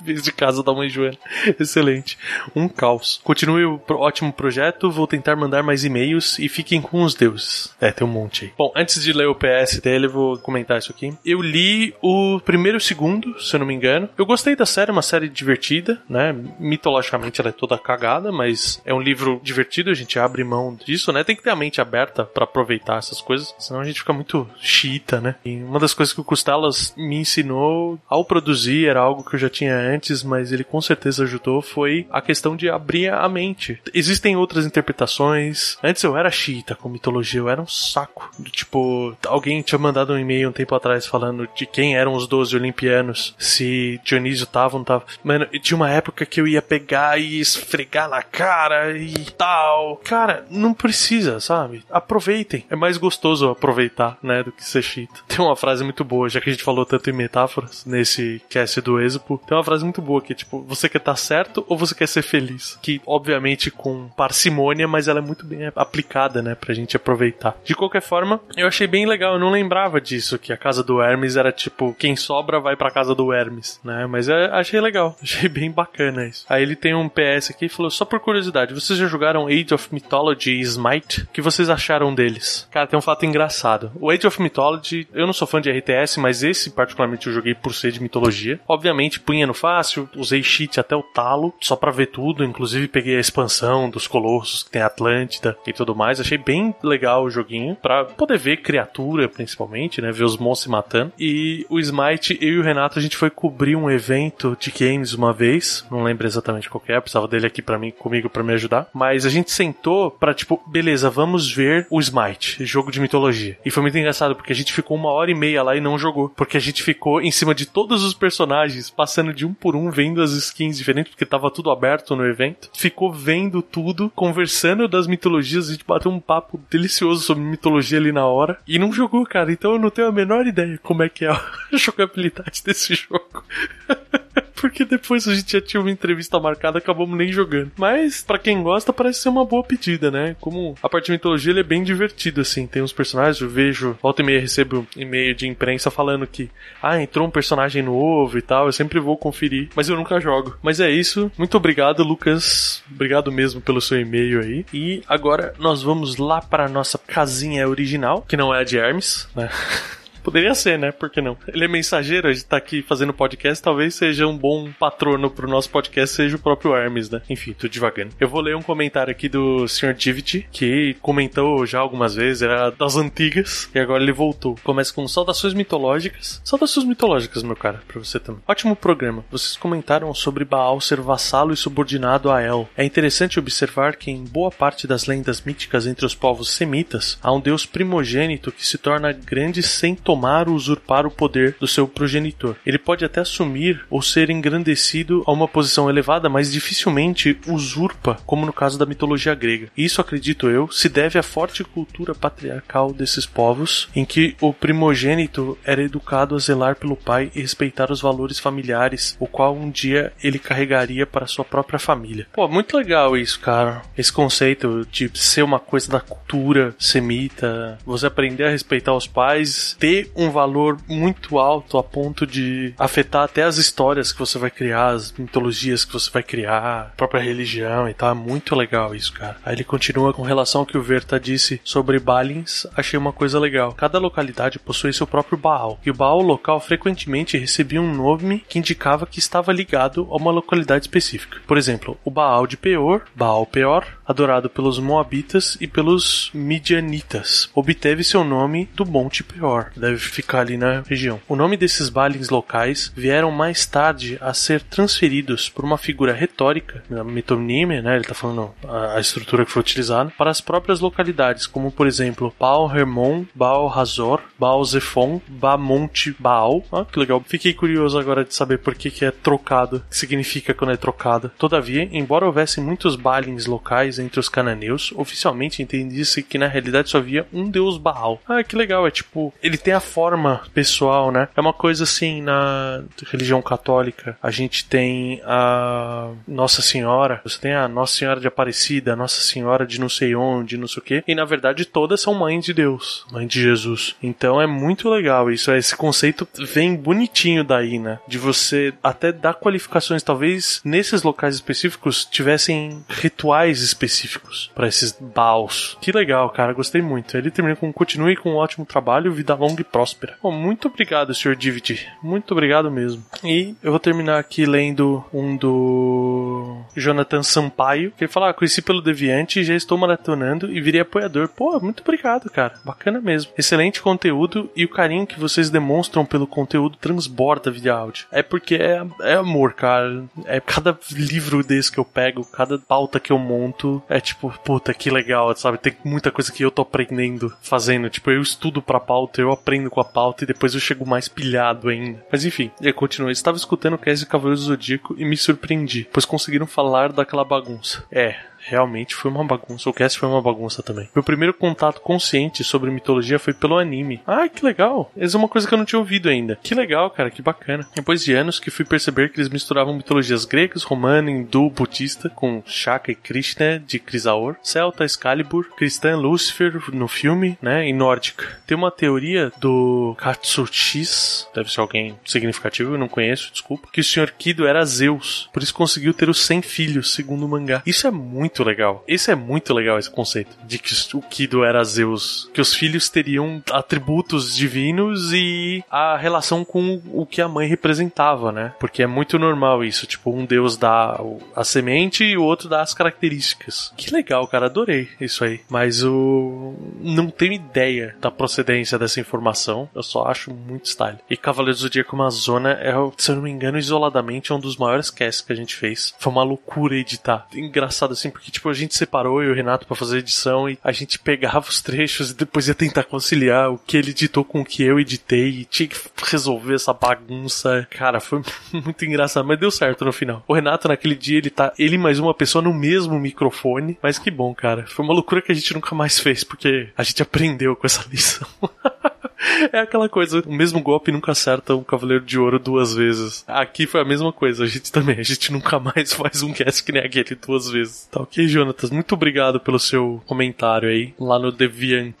Vez 0.00 0.22
de 0.22 0.32
casa 0.32 0.62
da 0.62 0.72
mãe 0.72 0.88
Joana. 0.88 1.16
Excelente. 1.58 2.18
Um 2.54 2.68
caos. 2.68 3.20
Continue 3.22 3.64
o 3.64 3.80
ótimo 3.90 4.32
projeto, 4.32 4.90
vou 4.90 5.06
tentar 5.06 5.36
mandar 5.36 5.62
mais 5.62 5.84
e-mails 5.84 6.38
e 6.38 6.48
fiquem 6.48 6.80
com 6.80 7.02
os 7.02 7.14
deuses. 7.14 7.74
É, 7.80 7.90
tem 7.90 8.06
um 8.06 8.10
monte 8.10 8.46
aí. 8.46 8.52
Bom, 8.56 8.72
antes 8.74 9.02
de 9.02 9.12
ler 9.12 9.28
o 9.28 9.34
PS 9.34 9.80
dele, 9.80 10.06
eu 10.06 10.10
vou 10.10 10.38
comentar 10.38 10.78
isso 10.78 10.92
aqui. 10.92 11.12
Eu 11.24 11.40
li 11.40 11.94
o 12.02 12.40
primeiro 12.40 12.76
e 12.76 12.78
o 12.78 12.80
segundo, 12.80 13.38
se 13.40 13.54
eu 13.54 13.60
não 13.60 13.66
me 13.66 13.74
engano. 13.74 14.08
Eu 14.16 14.26
gostei 14.26 14.56
da 14.56 14.66
série, 14.66 14.90
uma 14.90 15.02
série 15.02 15.28
divertida, 15.28 16.00
né? 16.08 16.34
Mitologicamente 16.58 17.40
ela 17.40 17.50
é 17.50 17.52
toda 17.52 17.78
cagada, 17.78 18.32
mas 18.32 18.80
é 18.84 18.92
um 18.92 19.00
livro 19.00 19.40
divertido, 19.42 19.90
a 19.90 19.94
gente 19.94 20.18
abre 20.18 20.44
mão 20.44 20.76
disso, 20.84 21.12
né? 21.12 21.24
Tem 21.24 21.36
que 21.36 21.42
ter 21.42 21.50
a 21.50 21.56
mente 21.56 21.80
aberta 21.80 22.24
pra 22.24 22.44
aproveitar 22.44 22.98
essas 22.98 23.20
coisas, 23.20 23.54
senão 23.58 23.80
a 23.80 23.84
gente 23.84 24.00
fica 24.00 24.12
muito 24.12 24.48
chita, 24.60 25.20
né? 25.20 25.36
E 25.44 25.56
uma 25.56 25.78
das 25.78 25.94
coisas 25.94 26.12
que 26.12 26.20
o 26.20 26.24
Costelas 26.24 26.94
me 26.96 27.16
ensinou 27.16 27.98
ao 28.08 28.24
produzir, 28.24 28.86
era 28.86 29.00
algo 29.00 29.24
que 29.24 29.34
eu 29.34 29.40
já 29.40 29.48
tinha 29.48 29.74
antes, 29.86 30.22
mas 30.22 30.52
ele 30.52 30.64
com 30.64 30.80
certeza 30.80 31.24
ajudou, 31.24 31.62
foi 31.62 32.06
a 32.10 32.20
questão 32.20 32.56
de 32.56 32.68
abrir 32.68 33.12
a 33.12 33.28
mente. 33.28 33.80
Existem 33.94 34.36
outras 34.36 34.66
interpretações. 34.66 35.76
Antes 35.82 36.02
eu 36.02 36.16
era 36.16 36.30
chita 36.30 36.74
com 36.74 36.88
mitologia, 36.88 37.40
eu 37.40 37.48
era 37.48 37.60
um 37.60 37.66
saco. 37.66 38.30
Tipo, 38.50 39.16
alguém 39.26 39.62
tinha 39.62 39.78
mandado 39.78 40.12
um 40.12 40.18
e-mail 40.18 40.48
um 40.48 40.52
tempo 40.52 40.74
atrás 40.74 41.06
falando 41.06 41.48
de 41.54 41.66
quem 41.66 41.96
eram 41.96 42.14
os 42.14 42.26
12 42.26 42.56
olimpianos, 42.56 43.34
se 43.38 44.00
Dionísio 44.04 44.46
tava 44.46 44.74
ou 44.74 44.80
não 44.80 44.84
tava. 44.84 45.04
Mano, 45.22 45.46
tinha 45.60 45.76
uma 45.76 45.90
época 45.90 46.26
que 46.26 46.40
eu 46.40 46.46
ia 46.46 46.62
pegar 46.62 47.18
e 47.20 47.40
esfregar 47.40 48.08
na 48.08 48.22
cara 48.22 48.96
e 48.96 49.12
tal. 49.36 49.96
Cara, 50.04 50.44
não 50.50 50.74
precisa, 50.74 51.40
sabe? 51.40 51.84
Aproveitem. 51.90 52.64
É 52.70 52.76
mais 52.76 52.96
gostoso 52.96 53.48
aproveitar, 53.48 54.18
né, 54.22 54.42
do 54.42 54.52
que 54.52 54.64
ser 54.64 54.82
chita. 54.82 55.20
Tem 55.28 55.44
uma 55.44 55.56
frase 55.56 55.84
muito 55.84 56.04
boa, 56.04 56.28
já 56.28 56.40
que 56.40 56.48
a 56.48 56.52
gente 56.52 56.64
falou 56.64 56.84
tanto 56.84 57.10
em 57.10 57.12
metáforas 57.12 57.84
nesse 57.84 58.40
cast 58.48 58.80
do 58.80 59.00
Êxopo, 59.00 59.40
tem 59.46 59.56
uma 59.56 59.64
frase 59.64 59.75
muito 59.82 60.02
boa 60.02 60.20
que, 60.20 60.34
tipo, 60.34 60.62
você 60.62 60.88
quer 60.88 60.98
estar 60.98 61.16
certo 61.16 61.64
ou 61.68 61.76
você 61.76 61.94
quer 61.94 62.08
ser 62.08 62.22
feliz? 62.22 62.78
Que, 62.82 63.00
obviamente, 63.06 63.70
com 63.70 64.08
parcimônia, 64.16 64.88
mas 64.88 65.08
ela 65.08 65.18
é 65.18 65.22
muito 65.22 65.44
bem 65.44 65.70
aplicada, 65.74 66.42
né, 66.42 66.54
pra 66.54 66.74
gente 66.74 66.96
aproveitar. 66.96 67.56
De 67.64 67.74
qualquer 67.74 68.02
forma, 68.02 68.40
eu 68.56 68.66
achei 68.66 68.86
bem 68.86 69.06
legal, 69.06 69.34
eu 69.34 69.40
não 69.40 69.50
lembrava 69.50 70.00
disso, 70.00 70.38
que 70.38 70.52
a 70.52 70.56
casa 70.56 70.82
do 70.82 71.00
Hermes 71.00 71.36
era 71.36 71.52
tipo, 71.52 71.94
quem 71.98 72.16
sobra 72.16 72.60
vai 72.60 72.76
pra 72.76 72.90
casa 72.90 73.14
do 73.14 73.32
Hermes, 73.32 73.80
né, 73.84 74.06
mas 74.06 74.28
eu 74.28 74.36
achei 74.54 74.80
legal, 74.80 75.16
achei 75.22 75.48
bem 75.48 75.70
bacana 75.70 76.26
isso. 76.26 76.44
Aí 76.48 76.62
ele 76.62 76.76
tem 76.76 76.94
um 76.94 77.08
PS 77.08 77.50
aqui 77.50 77.66
e 77.66 77.68
falou, 77.68 77.90
só 77.90 78.04
por 78.04 78.20
curiosidade, 78.20 78.74
vocês 78.74 78.98
já 78.98 79.06
jogaram 79.06 79.46
Age 79.46 79.74
of 79.74 79.88
Mythology 79.92 80.52
e 80.52 80.60
Smite? 80.60 81.22
O 81.22 81.26
que 81.28 81.42
vocês 81.42 81.70
acharam 81.70 82.14
deles? 82.14 82.66
Cara, 82.70 82.86
tem 82.86 82.98
um 82.98 83.02
fato 83.02 83.24
engraçado. 83.24 83.92
O 83.96 84.10
Age 84.10 84.26
of 84.26 84.40
Mythology, 84.40 85.08
eu 85.12 85.26
não 85.26 85.32
sou 85.32 85.46
fã 85.46 85.60
de 85.60 85.70
RTS, 85.70 86.18
mas 86.18 86.42
esse 86.42 86.70
particularmente 86.70 87.26
eu 87.26 87.32
joguei 87.32 87.54
por 87.54 87.74
ser 87.74 87.92
de 87.92 88.02
mitologia. 88.02 88.60
Obviamente, 88.66 89.20
punha 89.20 89.46
no 89.46 89.54
fácil, 89.66 90.08
usei 90.16 90.42
cheat 90.44 90.78
até 90.78 90.94
o 90.94 91.02
talo, 91.02 91.52
só 91.60 91.74
pra 91.74 91.90
ver 91.90 92.06
tudo, 92.06 92.44
inclusive 92.44 92.86
peguei 92.86 93.16
a 93.16 93.20
expansão 93.20 93.90
dos 93.90 94.06
Colossos, 94.06 94.62
que 94.62 94.70
tem 94.70 94.80
Atlântida 94.80 95.56
e 95.66 95.72
tudo 95.72 95.94
mais. 95.94 96.20
Achei 96.20 96.38
bem 96.38 96.74
legal 96.82 97.24
o 97.24 97.30
joguinho, 97.30 97.76
pra 97.76 98.04
poder 98.04 98.38
ver 98.38 98.58
criatura, 98.58 99.28
principalmente, 99.28 100.00
né, 100.00 100.12
ver 100.12 100.24
os 100.24 100.36
monstros 100.36 100.56
se 100.66 100.70
matando. 100.70 101.12
E 101.18 101.66
o 101.68 101.80
Smite, 101.80 102.38
eu 102.40 102.54
e 102.54 102.58
o 102.58 102.62
Renato, 102.62 102.98
a 102.98 103.02
gente 103.02 103.16
foi 103.16 103.28
cobrir 103.28 103.74
um 103.76 103.90
evento 103.90 104.56
de 104.58 104.70
games 104.70 105.12
uma 105.12 105.32
vez, 105.32 105.84
não 105.90 106.02
lembro 106.02 106.26
exatamente 106.26 106.70
qual 106.70 106.80
que 106.80 106.92
é, 106.92 107.00
precisava 107.00 107.26
dele 107.26 107.46
aqui 107.46 107.60
para 107.60 107.78
mim, 107.78 107.90
comigo 107.90 108.30
para 108.30 108.44
me 108.44 108.52
ajudar, 108.52 108.88
mas 108.94 109.26
a 109.26 109.30
gente 109.30 109.50
sentou 109.50 110.10
pra, 110.10 110.32
tipo, 110.32 110.62
beleza, 110.66 111.10
vamos 111.10 111.52
ver 111.52 111.86
o 111.90 112.00
Smite, 112.00 112.64
jogo 112.64 112.92
de 112.92 113.00
mitologia. 113.00 113.58
E 113.64 113.70
foi 113.70 113.82
muito 113.82 113.98
engraçado, 113.98 114.36
porque 114.36 114.52
a 114.52 114.56
gente 114.56 114.72
ficou 114.72 114.96
uma 114.96 115.10
hora 115.10 115.30
e 115.30 115.34
meia 115.34 115.62
lá 115.62 115.76
e 115.76 115.80
não 115.80 115.98
jogou, 115.98 116.28
porque 116.28 116.56
a 116.56 116.60
gente 116.60 116.82
ficou 116.82 117.20
em 117.20 117.30
cima 117.30 117.54
de 117.54 117.66
todos 117.66 118.04
os 118.04 118.14
personagens, 118.14 118.90
passando 118.90 119.32
de 119.32 119.44
um 119.46 119.55
por 119.58 119.74
um, 119.74 119.90
vendo 119.90 120.22
as 120.22 120.32
skins 120.32 120.76
diferentes, 120.76 121.12
porque 121.12 121.26
tava 121.26 121.50
tudo 121.50 121.70
aberto 121.70 122.14
no 122.14 122.24
evento. 122.24 122.70
Ficou 122.74 123.12
vendo 123.12 123.62
tudo, 123.62 124.10
conversando 124.14 124.88
das 124.88 125.06
mitologias, 125.06 125.68
a 125.68 125.72
gente 125.72 125.84
bateu 125.86 126.10
um 126.10 126.20
papo 126.20 126.60
delicioso 126.70 127.22
sobre 127.22 127.42
mitologia 127.42 127.98
ali 127.98 128.12
na 128.12 128.26
hora, 128.26 128.58
e 128.66 128.78
não 128.78 128.92
jogou, 128.92 129.24
cara, 129.26 129.52
então 129.52 129.72
eu 129.72 129.78
não 129.78 129.90
tenho 129.90 130.08
a 130.08 130.12
menor 130.12 130.46
ideia 130.46 130.78
como 130.82 131.02
é 131.02 131.08
que 131.08 131.24
é 131.24 131.30
a 131.30 131.40
jogabilidade 131.72 132.62
desse 132.64 132.94
jogo. 132.94 133.44
Porque 134.56 134.84
depois 134.84 135.28
a 135.28 135.34
gente 135.34 135.52
já 135.52 135.60
tinha 135.60 135.80
uma 135.80 135.90
entrevista 135.90 136.40
marcada, 136.40 136.78
acabamos 136.78 137.16
nem 137.16 137.30
jogando. 137.30 137.70
Mas, 137.76 138.22
pra 138.22 138.38
quem 138.38 138.62
gosta, 138.62 138.92
parece 138.92 139.20
ser 139.20 139.28
uma 139.28 139.44
boa 139.44 139.62
pedida, 139.62 140.10
né? 140.10 140.34
Como 140.40 140.74
a 140.82 140.88
parte 140.88 141.06
de 141.06 141.12
mitologia 141.12 141.52
ele 141.52 141.60
é 141.60 141.64
bem 141.64 141.82
divertido, 141.82 142.40
assim. 142.40 142.66
Tem 142.66 142.82
uns 142.82 142.92
personagens, 142.92 143.40
eu 143.40 143.48
vejo, 143.48 143.96
volta 144.02 144.22
e 144.22 144.24
meia 144.24 144.40
recebo 144.40 144.86
e-mail 144.96 145.34
de 145.34 145.46
imprensa 145.46 145.90
falando 145.90 146.26
que, 146.26 146.50
ah, 146.82 147.00
entrou 147.00 147.26
um 147.26 147.30
personagem 147.30 147.82
novo 147.82 148.38
e 148.38 148.42
tal. 148.42 148.66
Eu 148.66 148.72
sempre 148.72 148.98
vou 148.98 149.16
conferir, 149.16 149.68
mas 149.74 149.88
eu 149.88 149.96
nunca 149.96 150.20
jogo. 150.20 150.56
Mas 150.62 150.80
é 150.80 150.90
isso. 150.90 151.30
Muito 151.36 151.56
obrigado, 151.56 152.02
Lucas. 152.02 152.82
Obrigado 152.90 153.30
mesmo 153.30 153.60
pelo 153.60 153.80
seu 153.80 154.00
e-mail 154.00 154.40
aí. 154.40 154.64
E 154.72 155.02
agora 155.06 155.54
nós 155.58 155.82
vamos 155.82 156.16
lá 156.16 156.40
para 156.40 156.68
nossa 156.68 156.98
casinha 156.98 157.68
original, 157.68 158.24
que 158.26 158.36
não 158.36 158.54
é 158.54 158.60
a 158.60 158.64
de 158.64 158.78
Hermes, 158.78 159.28
né? 159.34 159.48
Poderia 160.26 160.56
ser, 160.56 160.76
né? 160.76 160.90
Por 160.90 161.08
que 161.08 161.22
não? 161.22 161.38
Ele 161.46 161.66
é 161.66 161.68
mensageiro, 161.68 162.26
a 162.26 162.32
gente 162.32 162.46
tá 162.46 162.56
aqui 162.56 162.82
fazendo 162.82 163.14
podcast, 163.14 163.62
talvez 163.62 163.94
seja 163.94 164.26
um 164.26 164.36
bom 164.36 164.72
patrono 164.72 165.30
pro 165.30 165.48
nosso 165.48 165.70
podcast, 165.70 166.16
seja 166.16 166.34
o 166.34 166.40
próprio 166.40 166.74
Hermes, 166.74 167.08
né? 167.08 167.22
Enfim, 167.30 167.52
tô 167.52 167.68
devagando. 167.68 168.10
Eu 168.18 168.28
vou 168.28 168.40
ler 168.40 168.56
um 168.56 168.60
comentário 168.60 169.12
aqui 169.12 169.28
do 169.28 169.68
Sr. 169.68 169.94
Divity, 169.94 170.48
que 170.50 170.96
comentou 171.00 171.64
já 171.64 171.78
algumas 171.78 172.16
vezes, 172.16 172.42
era 172.42 172.70
das 172.70 172.96
antigas, 172.96 173.70
e 173.72 173.78
agora 173.78 174.02
ele 174.02 174.10
voltou. 174.10 174.56
Começa 174.64 174.92
com 174.92 175.06
saudações 175.06 175.54
mitológicas. 175.54 176.40
Saudações 176.44 176.84
mitológicas, 176.84 177.44
meu 177.44 177.54
cara, 177.54 177.80
pra 177.86 178.00
você 178.00 178.18
também. 178.18 178.42
Ótimo 178.48 178.74
programa. 178.74 179.24
Vocês 179.30 179.56
comentaram 179.56 180.12
sobre 180.12 180.44
Baal 180.44 180.80
ser 180.80 181.00
vassalo 181.00 181.52
e 181.52 181.56
subordinado 181.56 182.32
a 182.32 182.42
El. 182.42 182.68
É 182.76 182.84
interessante 182.84 183.38
observar 183.38 183.94
que 183.94 184.10
em 184.10 184.24
boa 184.24 184.50
parte 184.50 184.88
das 184.88 185.06
lendas 185.06 185.40
míticas 185.40 185.86
entre 185.86 186.04
os 186.04 186.16
povos 186.16 186.50
semitas, 186.50 187.16
há 187.22 187.32
um 187.32 187.40
deus 187.40 187.64
primogênito 187.64 188.50
que 188.50 188.66
se 188.66 188.76
torna 188.76 189.12
grande 189.12 189.62
sem 189.62 189.94
tomar 189.94 190.15
ou 190.48 190.54
usurpar 190.54 191.06
o 191.06 191.10
poder 191.10 191.56
do 191.60 191.66
seu 191.66 191.86
progenitor. 191.86 192.56
Ele 192.64 192.78
pode 192.78 193.04
até 193.04 193.20
assumir 193.20 193.84
ou 193.90 194.02
ser 194.02 194.30
engrandecido 194.30 195.22
a 195.26 195.32
uma 195.32 195.48
posição 195.48 195.88
elevada, 195.88 196.28
mas 196.28 196.50
dificilmente 196.50 197.38
usurpa, 197.46 198.18
como 198.26 198.46
no 198.46 198.52
caso 198.52 198.78
da 198.78 198.86
mitologia 198.86 199.34
grega. 199.34 199.68
Isso, 199.76 200.00
acredito 200.00 200.48
eu, 200.48 200.70
se 200.70 200.88
deve 200.88 201.18
à 201.18 201.22
forte 201.22 201.62
cultura 201.64 202.14
patriarcal 202.14 202.92
desses 202.92 203.26
povos, 203.26 203.88
em 203.94 204.04
que 204.04 204.36
o 204.40 204.52
primogênito 204.52 205.58
era 205.64 205.82
educado 205.82 206.34
a 206.34 206.38
zelar 206.38 206.76
pelo 206.76 206.96
pai 206.96 207.30
e 207.34 207.40
respeitar 207.40 207.90
os 207.90 208.00
valores 208.00 208.38
familiares, 208.38 209.16
o 209.20 209.26
qual 209.26 209.54
um 209.54 209.70
dia 209.70 210.12
ele 210.22 210.38
carregaria 210.38 211.06
para 211.06 211.26
sua 211.26 211.44
própria 211.44 211.78
família. 211.78 212.26
Pô, 212.32 212.48
muito 212.48 212.76
legal 212.76 213.16
isso, 213.16 213.38
cara. 213.40 213.82
Esse 213.96 214.12
conceito 214.12 214.86
de 214.90 215.10
ser 215.14 215.42
uma 215.42 215.58
coisa 215.58 215.90
da 215.90 216.00
cultura 216.00 216.74
semita, 216.78 217.78
você 217.84 218.06
aprender 218.06 218.44
a 218.44 218.50
respeitar 218.50 218.94
os 218.94 219.06
pais, 219.06 219.76
ter 219.78 220.05
um 220.14 220.30
valor 220.30 220.78
muito 220.88 221.38
alto 221.38 221.78
a 221.78 221.82
ponto 221.82 222.26
de 222.26 222.74
afetar 222.78 223.24
até 223.24 223.42
as 223.42 223.56
histórias 223.56 224.12
que 224.12 224.18
você 224.18 224.38
vai 224.38 224.50
criar, 224.50 224.88
as 224.88 225.12
mitologias 225.12 225.84
que 225.84 225.92
você 225.92 226.10
vai 226.10 226.22
criar, 226.22 226.80
a 226.92 226.96
própria 226.96 227.20
religião 227.20 227.88
e 227.88 227.94
tal. 227.94 228.10
É 228.10 228.14
muito 228.14 228.54
legal 228.54 228.94
isso, 228.94 229.12
cara. 229.12 229.36
Aí 229.44 229.54
ele 229.54 229.64
continua 229.64 230.12
com 230.12 230.22
relação 230.22 230.62
ao 230.62 230.66
que 230.66 230.78
o 230.78 230.82
Verta 230.82 231.18
disse 231.18 231.60
sobre 231.64 231.98
Balins, 231.98 232.66
achei 232.76 232.98
uma 232.98 233.12
coisa 233.12 233.38
legal. 233.38 233.72
Cada 233.72 233.98
localidade 233.98 234.58
possui 234.58 234.92
seu 234.92 235.06
próprio 235.06 235.38
Baal, 235.38 235.78
e 235.84 235.90
o 235.90 235.94
Baal 235.94 236.20
local 236.20 236.60
frequentemente 236.60 237.38
recebia 237.38 237.80
um 237.80 237.94
nome 237.94 238.44
que 238.48 238.58
indicava 238.58 239.06
que 239.06 239.18
estava 239.18 239.52
ligado 239.52 240.06
a 240.10 240.16
uma 240.16 240.30
localidade 240.30 240.84
específica. 240.84 241.38
Por 241.46 241.58
exemplo, 241.58 241.98
o 242.04 242.10
Baal 242.10 242.46
de 242.46 242.56
Peor, 242.56 243.02
Baal 243.14 243.46
Peor, 243.46 243.86
adorado 244.06 244.48
pelos 244.48 244.78
Moabitas 244.78 245.56
e 245.60 245.66
pelos 245.66 246.30
Midianitas, 246.32 247.50
obteve 247.54 248.04
seu 248.04 248.24
nome 248.24 248.68
do 248.74 248.86
Monte 248.86 249.22
Peor, 249.22 249.70
deve 249.86 249.98
ficar 249.98 250.40
ali 250.40 250.56
na 250.56 250.82
região. 250.86 251.20
O 251.28 251.36
nome 251.36 251.56
desses 251.56 251.88
Balins 251.88 252.28
locais 252.28 252.92
vieram 252.94 253.30
mais 253.30 253.66
tarde 253.66 254.18
a 254.20 254.32
ser 254.34 254.62
transferidos 254.62 255.48
por 255.48 255.64
uma 255.64 255.78
figura 255.78 256.12
retórica, 256.12 256.82
a 256.90 257.04
metonímia, 257.04 257.82
né, 257.82 257.94
ele 257.94 258.02
está 258.02 258.14
falando 258.14 258.54
a, 258.66 258.96
a 258.96 259.00
estrutura 259.00 259.44
que 259.44 259.50
foi 259.50 259.60
utilizada, 259.60 260.12
para 260.16 260.30
as 260.30 260.40
próprias 260.40 260.80
localidades, 260.80 261.46
como 261.46 261.70
por 261.70 261.86
exemplo 261.86 262.34
Baal 262.38 262.74
Hermon, 262.74 263.24
Baal 263.34 263.72
Hazor, 263.78 264.20
Baal 264.38 264.64
Zephon, 264.64 265.20
Bamonte 265.28 266.14
Baal. 266.18 266.64
Ah, 266.72 266.84
que 266.84 266.98
legal. 266.98 267.22
Fiquei 267.26 267.52
curioso 267.52 267.98
agora 267.98 268.24
de 268.24 268.34
saber 268.34 268.58
por 268.58 268.74
que, 268.74 268.90
que 268.90 269.04
é 269.04 269.10
trocado, 269.10 269.84
que 269.88 269.96
significa 269.96 270.54
quando 270.54 270.72
é 270.72 270.76
trocado. 270.76 271.30
Todavia, 271.38 271.88
embora 271.92 272.26
houvesse 272.26 272.60
muitos 272.60 272.96
Balins 272.96 273.46
locais 273.46 273.98
entre 273.98 274.20
os 274.20 274.28
cananeus, 274.28 274.92
oficialmente 274.96 275.62
entendia-se 275.62 276.22
que 276.22 276.38
na 276.38 276.46
realidade 276.46 276.90
só 276.90 276.98
havia 276.98 277.26
um 277.32 277.48
deus 277.48 277.78
Baal. 277.78 278.20
Ah, 278.28 278.42
que 278.42 278.56
legal, 278.56 278.86
é 278.86 278.90
tipo, 278.90 279.32
ele 279.42 279.56
tem 279.56 279.74
a 279.76 279.80
forma 279.80 280.42
pessoal, 280.52 281.10
né? 281.10 281.28
É 281.36 281.40
uma 281.40 281.52
coisa 281.52 281.84
assim, 281.84 282.22
na 282.22 282.82
religião 283.10 283.40
católica, 283.40 284.16
a 284.22 284.30
gente 284.30 284.64
tem 284.64 285.20
a 285.24 286.10
Nossa 286.26 286.62
Senhora, 286.62 287.20
você 287.24 287.38
tem 287.38 287.54
a 287.54 287.68
Nossa 287.68 287.94
Senhora 287.94 288.20
de 288.20 288.26
Aparecida, 288.26 288.92
a 288.92 288.96
Nossa 288.96 289.20
Senhora 289.20 289.66
de 289.66 289.80
não 289.80 289.88
sei 289.88 290.14
onde, 290.14 290.56
não 290.56 290.68
sei 290.68 290.80
o 290.80 290.84
quê, 290.84 291.04
e 291.06 291.14
na 291.14 291.24
verdade 291.24 291.64
todas 291.64 292.00
são 292.00 292.14
mães 292.14 292.44
de 292.44 292.52
Deus, 292.52 293.06
mãe 293.10 293.26
de 293.26 293.42
Jesus. 293.42 293.96
Então 294.02 294.40
é 294.40 294.46
muito 294.46 294.88
legal 294.88 295.30
isso, 295.30 295.52
esse 295.52 295.76
conceito 295.76 296.26
vem 296.38 296.74
bonitinho 296.74 297.44
daí, 297.44 297.78
né? 297.78 297.98
De 298.08 298.18
você 298.18 298.72
até 298.82 299.12
dar 299.12 299.34
qualificações, 299.34 300.02
talvez 300.02 300.60
nesses 300.64 301.02
locais 301.02 301.34
específicos 301.34 302.04
tivessem 302.04 302.84
rituais 302.88 303.62
específicos 303.62 304.50
para 304.54 304.68
esses 304.68 304.96
baus. 304.98 305.76
Que 305.80 305.92
legal, 305.92 306.30
cara, 306.30 306.52
gostei 306.52 306.82
muito. 306.82 307.16
Ele 307.16 307.30
termina 307.30 307.56
com 307.56 307.72
continue 307.72 308.16
com 308.16 308.32
um 308.32 308.36
ótimo 308.36 308.64
trabalho, 308.64 309.12
vida 309.12 309.34
longa 309.34 309.60
e 309.60 309.64
próspera. 309.66 310.16
Bom, 310.22 310.32
muito 310.32 310.68
obrigado, 310.68 311.14
Sr. 311.14 311.36
Divid. 311.36 311.86
Muito 312.02 312.32
obrigado 312.32 312.70
mesmo. 312.70 313.04
E 313.24 313.54
eu 313.62 313.70
vou 313.70 313.80
terminar 313.80 314.18
aqui 314.18 314.46
lendo 314.46 315.04
um 315.12 315.36
do 315.36 316.60
Jonathan 316.76 317.22
Sampaio, 317.22 317.92
que 317.92 318.04
ele 318.04 318.12
fala: 318.12 318.30
ah, 318.30 318.34
conheci 318.34 318.62
pelo 318.62 318.82
Deviante, 318.82 319.44
já 319.44 319.54
estou 319.54 319.76
maratonando 319.78 320.50
e 320.50 320.60
virei 320.60 320.80
apoiador. 320.80 321.28
Pô, 321.28 321.58
muito 321.60 321.82
obrigado, 321.82 322.30
cara. 322.30 322.54
Bacana 322.64 323.00
mesmo. 323.00 323.32
Excelente 323.36 323.82
conteúdo 323.82 324.50
e 324.54 324.64
o 324.64 324.68
carinho 324.68 325.06
que 325.06 325.18
vocês 325.18 325.50
demonstram 325.50 326.04
pelo 326.04 326.26
conteúdo 326.26 326.76
transborda 326.76 327.50
via 327.50 327.74
áudio. 327.74 328.06
É 328.10 328.22
porque 328.22 328.56
é, 328.56 328.84
é 329.02 329.14
amor, 329.14 329.52
cara. 329.54 330.04
É 330.26 330.40
cada 330.40 330.78
livro 330.92 331.42
desse 331.42 331.70
que 331.70 331.78
eu 331.78 331.84
pego, 331.84 332.24
cada 332.24 332.58
pauta 332.58 333.00
que 333.00 333.12
eu 333.12 333.18
monto, 333.18 333.82
é 333.88 334.00
tipo, 334.00 334.32
puta, 334.44 334.72
que 334.74 334.90
legal, 334.90 335.34
sabe? 335.36 335.58
Tem 335.58 335.76
muita 335.84 336.10
coisa 336.10 336.32
que 336.32 336.44
eu 336.44 336.50
tô 336.50 336.62
aprendendo 336.62 337.34
fazendo. 337.42 337.90
Tipo, 337.90 338.10
eu 338.10 338.22
estudo 338.22 338.62
pra 338.62 338.80
pauta, 338.80 339.20
eu 339.20 339.32
aprendo 339.32 339.55
com 339.70 339.80
a 339.80 339.84
pauta 339.84 340.24
e 340.24 340.26
depois 340.26 340.54
eu 340.54 340.60
chego 340.60 340.86
mais 340.86 341.08
pilhado 341.08 341.68
ainda. 341.68 342.04
Mas 342.10 342.24
enfim, 342.24 342.50
eu 342.60 342.74
continuo. 342.74 343.08
Eu 343.08 343.12
estava 343.12 343.36
escutando 343.36 343.74
o 343.74 343.78
cast 343.78 344.04
de 344.04 344.10
Cavaleiro 344.10 344.40
do 344.40 344.46
Zodíaco 344.46 344.94
e 344.98 345.04
me 345.04 345.16
surpreendi, 345.16 345.88
pois 345.92 346.04
conseguiram 346.04 346.46
falar 346.46 346.92
daquela 346.92 347.24
bagunça. 347.24 347.84
É, 347.90 348.16
realmente 348.46 348.94
foi 348.94 349.10
uma 349.10 349.24
bagunça. 349.24 349.68
O 349.68 349.72
cast 349.72 349.98
foi 349.98 350.08
uma 350.08 350.22
bagunça 350.22 350.62
também. 350.62 350.88
Meu 350.94 351.02
primeiro 351.02 351.34
contato 351.34 351.80
consciente 351.80 352.44
sobre 352.44 352.70
mitologia 352.70 353.18
foi 353.18 353.34
pelo 353.34 353.58
anime. 353.58 354.00
Ah, 354.06 354.28
que 354.28 354.44
legal! 354.44 354.90
Essa 354.96 355.16
é 355.16 355.18
uma 355.18 355.28
coisa 355.28 355.46
que 355.46 355.54
eu 355.54 355.58
não 355.58 355.64
tinha 355.64 355.78
ouvido 355.78 356.08
ainda. 356.08 356.38
Que 356.42 356.54
legal, 356.54 356.90
cara, 356.90 357.10
que 357.10 357.22
bacana. 357.22 357.66
Depois 357.74 358.02
de 358.04 358.14
anos 358.14 358.38
que 358.38 358.50
fui 358.50 358.64
perceber 358.64 359.10
que 359.10 359.18
eles 359.18 359.28
misturavam 359.28 359.74
mitologias 359.74 360.24
gregas, 360.24 360.62
romana, 360.62 361.10
hindu, 361.10 361.50
budista, 361.50 362.08
com 362.08 362.42
Shaka 362.46 362.92
e 362.92 362.94
Krishna 362.94 363.58
de 363.58 363.78
Crisaor, 363.78 364.36
celta, 364.42 364.84
Excalibur, 364.84 365.48
cristã, 365.56 365.96
Lúcifer 365.96 366.60
no 366.72 366.88
filme, 366.88 367.38
né, 367.40 367.68
e 367.68 367.72
nórdica. 367.72 368.38
Tem 368.46 368.56
uma 368.56 368.70
teoria 368.70 369.32
do 369.38 369.94
Katsuchis, 369.98 371.28
deve 371.34 371.50
ser 371.50 371.60
alguém 371.60 371.98
significativo, 372.04 372.74
eu 372.74 372.78
não 372.78 372.88
conheço, 372.88 373.30
desculpa, 373.32 373.68
que 373.72 373.80
o 373.80 373.84
Sr. 373.84 374.12
Kido 374.16 374.46
era 374.46 374.64
Zeus, 374.64 375.28
por 375.32 375.42
isso 375.42 375.54
conseguiu 375.54 375.92
ter 375.92 376.08
os 376.08 376.20
100 376.24 376.42
filhos, 376.42 376.94
segundo 376.94 377.24
o 377.24 377.28
mangá. 377.28 377.62
Isso 377.66 377.86
é 377.86 377.90
muito 377.90 378.35
legal. 378.42 378.84
Esse 378.86 379.10
é 379.10 379.14
muito 379.14 379.52
legal 379.54 379.78
esse 379.78 379.90
conceito 379.90 380.36
de 380.44 380.58
que 380.58 380.74
o 380.94 381.02
Kido 381.02 381.44
era 381.44 381.64
Zeus, 381.64 382.30
que 382.32 382.40
os 382.40 382.54
filhos 382.54 382.88
teriam 382.88 383.42
atributos 383.50 384.34
divinos 384.34 385.12
e 385.12 385.64
a 385.70 385.96
relação 385.96 386.44
com 386.44 386.80
o 386.92 387.06
que 387.06 387.20
a 387.20 387.28
mãe 387.28 387.48
representava, 387.48 388.32
né? 388.32 388.52
Porque 388.58 388.82
é 388.82 388.86
muito 388.86 389.18
normal 389.18 389.64
isso, 389.64 389.86
tipo, 389.86 390.10
um 390.10 390.24
deus 390.24 390.56
dá 390.56 391.00
a 391.34 391.44
semente 391.44 392.04
e 392.04 392.16
o 392.16 392.22
outro 392.22 392.48
dá 392.48 392.62
as 392.62 392.74
características. 392.74 393.72
Que 393.76 393.92
legal, 393.92 394.26
cara, 394.26 394.46
adorei 394.46 394.88
isso 395.00 395.24
aí. 395.24 395.40
Mas 395.48 395.82
o 395.84 396.54
não 396.80 397.10
tenho 397.10 397.32
ideia 397.32 397.96
da 398.00 398.10
procedência 398.10 398.78
dessa 398.78 399.00
informação, 399.00 399.68
eu 399.74 399.82
só 399.82 400.06
acho 400.06 400.32
muito 400.32 400.68
style. 400.68 400.98
E 401.08 401.16
Cavaleiros 401.16 401.60
do 401.60 401.62
Zodíaco 401.62 401.96
Amazona 401.96 402.52
é, 402.52 402.72
se 402.96 403.10
eu 403.10 403.16
não 403.16 403.22
me 403.22 403.30
engano, 403.30 403.58
isoladamente 403.58 404.32
é 404.32 404.34
um 404.34 404.40
dos 404.40 404.56
maiores 404.56 404.90
casts 404.90 405.24
que 405.24 405.32
a 405.32 405.36
gente 405.36 405.54
fez. 405.54 405.94
Foi 405.98 406.12
uma 406.12 406.22
loucura 406.22 406.76
editar. 406.76 407.26
Engraçado 407.34 407.92
assim, 407.92 408.10
porque 408.16 408.30
tipo, 408.30 408.48
a 408.48 408.54
gente 408.54 408.74
separou 408.74 409.22
eu 409.22 409.28
e 409.28 409.32
o 409.32 409.34
Renato 409.34 409.66
para 409.66 409.76
fazer 409.76 409.98
edição 409.98 410.48
e 410.48 410.58
a 410.64 410.72
gente 410.72 410.98
pegava 410.98 411.40
os 411.40 411.60
trechos 411.60 412.10
e 412.10 412.14
depois 412.14 412.48
ia 412.48 412.54
tentar 412.54 412.84
conciliar 412.84 413.50
o 413.50 413.58
que 413.58 413.76
ele 413.76 413.90
editou 413.90 414.24
com 414.24 414.40
o 414.40 414.44
que 414.44 414.62
eu 414.62 414.80
editei 414.80 415.28
e 415.28 415.44
tinha 415.44 415.68
que 415.68 415.76
resolver 416.02 416.54
essa 416.54 416.72
bagunça. 416.72 417.68
Cara, 417.68 418.00
foi 418.00 418.22
muito 418.52 418.84
engraçado, 418.86 419.26
mas 419.26 419.38
deu 419.38 419.50
certo 419.50 419.84
no 419.84 419.92
final. 419.92 420.24
O 420.26 420.32
Renato 420.32 420.66
naquele 420.66 420.94
dia 420.94 421.18
ele 421.18 421.28
tá 421.28 421.52
ele 421.58 421.76
mais 421.76 421.98
uma 421.98 422.14
pessoa 422.14 422.40
no 422.40 422.54
mesmo 422.54 422.98
microfone, 422.98 423.78
mas 423.82 423.98
que 423.98 424.10
bom, 424.10 424.34
cara. 424.34 424.64
Foi 424.66 424.82
uma 424.82 424.94
loucura 424.94 425.20
que 425.20 425.30
a 425.30 425.34
gente 425.34 425.52
nunca 425.52 425.74
mais 425.74 425.98
fez 425.98 426.24
porque 426.24 426.70
a 426.74 426.82
gente 426.82 427.02
aprendeu 427.02 427.54
com 427.54 427.66
essa 427.66 427.84
lição. 427.90 428.26
É 429.52 429.60
aquela 429.60 429.88
coisa, 429.88 430.22
o 430.26 430.32
mesmo 430.32 430.60
golpe 430.60 430.90
nunca 430.90 431.12
acerta 431.12 431.54
um 431.54 431.62
Cavaleiro 431.62 432.04
de 432.04 432.18
Ouro 432.18 432.38
duas 432.38 432.74
vezes. 432.74 433.24
Aqui 433.26 433.66
foi 433.66 433.80
a 433.80 433.84
mesma 433.84 434.12
coisa, 434.12 434.44
a 434.44 434.46
gente 434.46 434.72
também, 434.72 434.98
a 434.98 435.02
gente 435.02 435.32
nunca 435.32 435.58
mais 435.58 435.92
faz 435.94 436.22
um 436.22 436.32
cast 436.32 436.62
que 436.64 436.72
nem 436.72 436.82
aquele 436.82 437.14
duas 437.14 437.48
vezes. 437.48 437.88
Tá 437.90 438.00
ok, 438.00 438.26
Jonatas? 438.26 438.70
Muito 438.70 438.92
obrigado 438.94 439.38
pelo 439.40 439.58
seu 439.58 440.02
comentário 440.06 440.68
aí, 440.68 440.94
lá 440.98 441.18
no 441.18 441.30
Deviant. 441.30 441.94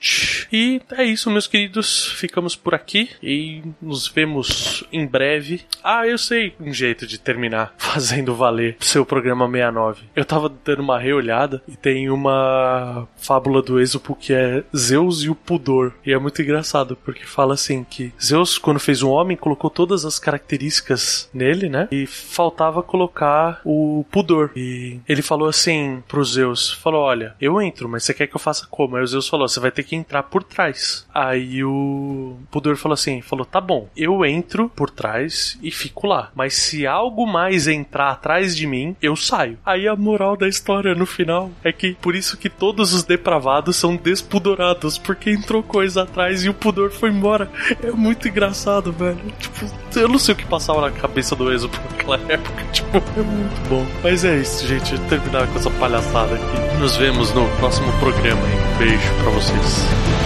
E 0.52 0.80
é 0.92 1.04
isso, 1.04 1.30
meus 1.30 1.46
queridos, 1.46 2.06
ficamos 2.12 2.56
por 2.56 2.74
aqui 2.74 3.10
e 3.22 3.62
nos 3.80 4.08
vemos 4.08 4.84
em 4.92 5.06
breve. 5.06 5.62
Ah, 5.82 6.06
eu 6.06 6.18
sei 6.18 6.54
um 6.60 6.72
jeito 6.72 7.06
de 7.06 7.18
terminar 7.18 7.74
fazendo 7.78 8.34
valer 8.34 8.76
seu 8.80 9.04
programa 9.04 9.46
69. 9.46 10.02
Eu 10.14 10.24
tava 10.24 10.52
dando 10.64 10.80
uma 10.80 10.98
reolhada 10.98 11.62
e 11.68 11.76
tem 11.76 12.10
uma 12.10 13.08
fábula 13.16 13.62
do 13.62 13.80
Esopo 13.80 14.14
que 14.14 14.32
é 14.32 14.64
Zeus 14.76 15.22
e 15.22 15.30
o 15.30 15.34
Pudor. 15.34 15.92
E 16.04 16.12
é 16.12 16.18
muito 16.18 16.40
engraçado, 16.40 16.96
porque 17.06 17.24
fala 17.24 17.54
assim 17.54 17.84
que 17.84 18.12
Zeus, 18.20 18.58
quando 18.58 18.80
fez 18.80 19.00
um 19.00 19.10
homem, 19.10 19.36
colocou 19.36 19.70
todas 19.70 20.04
as 20.04 20.18
características 20.18 21.30
nele, 21.32 21.68
né? 21.68 21.86
E 21.92 22.04
faltava 22.04 22.82
colocar 22.82 23.60
o 23.64 24.04
pudor. 24.10 24.50
E 24.56 24.98
ele 25.08 25.22
falou 25.22 25.48
assim 25.48 26.02
pro 26.08 26.24
Zeus, 26.24 26.72
falou, 26.72 27.02
olha, 27.02 27.36
eu 27.40 27.62
entro, 27.62 27.88
mas 27.88 28.02
você 28.02 28.12
quer 28.12 28.26
que 28.26 28.34
eu 28.34 28.40
faça 28.40 28.66
como? 28.68 28.96
Aí 28.96 29.04
o 29.04 29.06
Zeus 29.06 29.28
falou, 29.28 29.48
você 29.48 29.60
vai 29.60 29.70
ter 29.70 29.84
que 29.84 29.94
entrar 29.94 30.24
por 30.24 30.42
trás. 30.42 31.06
Aí 31.14 31.62
o 31.62 32.36
pudor 32.50 32.76
falou 32.76 32.94
assim, 32.94 33.22
falou, 33.22 33.46
tá 33.46 33.60
bom, 33.60 33.88
eu 33.96 34.24
entro 34.24 34.68
por 34.68 34.90
trás 34.90 35.56
e 35.62 35.70
fico 35.70 36.08
lá, 36.08 36.32
mas 36.34 36.54
se 36.54 36.88
algo 36.88 37.24
mais 37.24 37.68
entrar 37.68 38.10
atrás 38.10 38.56
de 38.56 38.66
mim, 38.66 38.96
eu 39.00 39.14
saio. 39.14 39.58
Aí 39.64 39.86
a 39.86 39.94
moral 39.94 40.36
da 40.36 40.48
história 40.48 40.92
no 40.92 41.06
final 41.06 41.52
é 41.62 41.70
que 41.70 41.94
por 41.94 42.16
isso 42.16 42.36
que 42.36 42.50
todos 42.50 42.92
os 42.92 43.04
depravados 43.04 43.76
são 43.76 43.94
despudorados, 43.94 44.98
porque 44.98 45.30
entrou 45.30 45.62
coisa 45.62 46.02
atrás 46.02 46.44
e 46.44 46.48
o 46.48 46.54
pudor 46.54 46.90
foi 46.96 47.10
embora. 47.10 47.50
É 47.82 47.90
muito 47.90 48.26
engraçado, 48.28 48.92
velho. 48.92 49.18
Tipo, 49.38 49.66
eu 49.98 50.08
não 50.08 50.18
sei 50.18 50.34
o 50.34 50.36
que 50.36 50.46
passava 50.46 50.80
na 50.80 50.90
cabeça 50.90 51.34
do 51.36 51.52
Enzo 51.52 51.70
naquela 51.90 52.16
época. 52.32 52.64
Tipo, 52.72 52.98
é 52.98 53.22
muito 53.22 53.68
bom. 53.68 53.86
Mas 54.02 54.24
é 54.24 54.36
isso, 54.36 54.66
gente. 54.66 54.98
Terminar 55.08 55.46
com 55.48 55.58
essa 55.58 55.70
palhaçada 55.70 56.34
aqui. 56.34 56.76
Nos 56.80 56.96
vemos 56.96 57.32
no 57.32 57.46
próximo 57.56 57.92
programa, 57.98 58.40
hein? 58.40 58.58
Beijo 58.78 59.14
pra 59.22 59.30
vocês. 59.30 60.25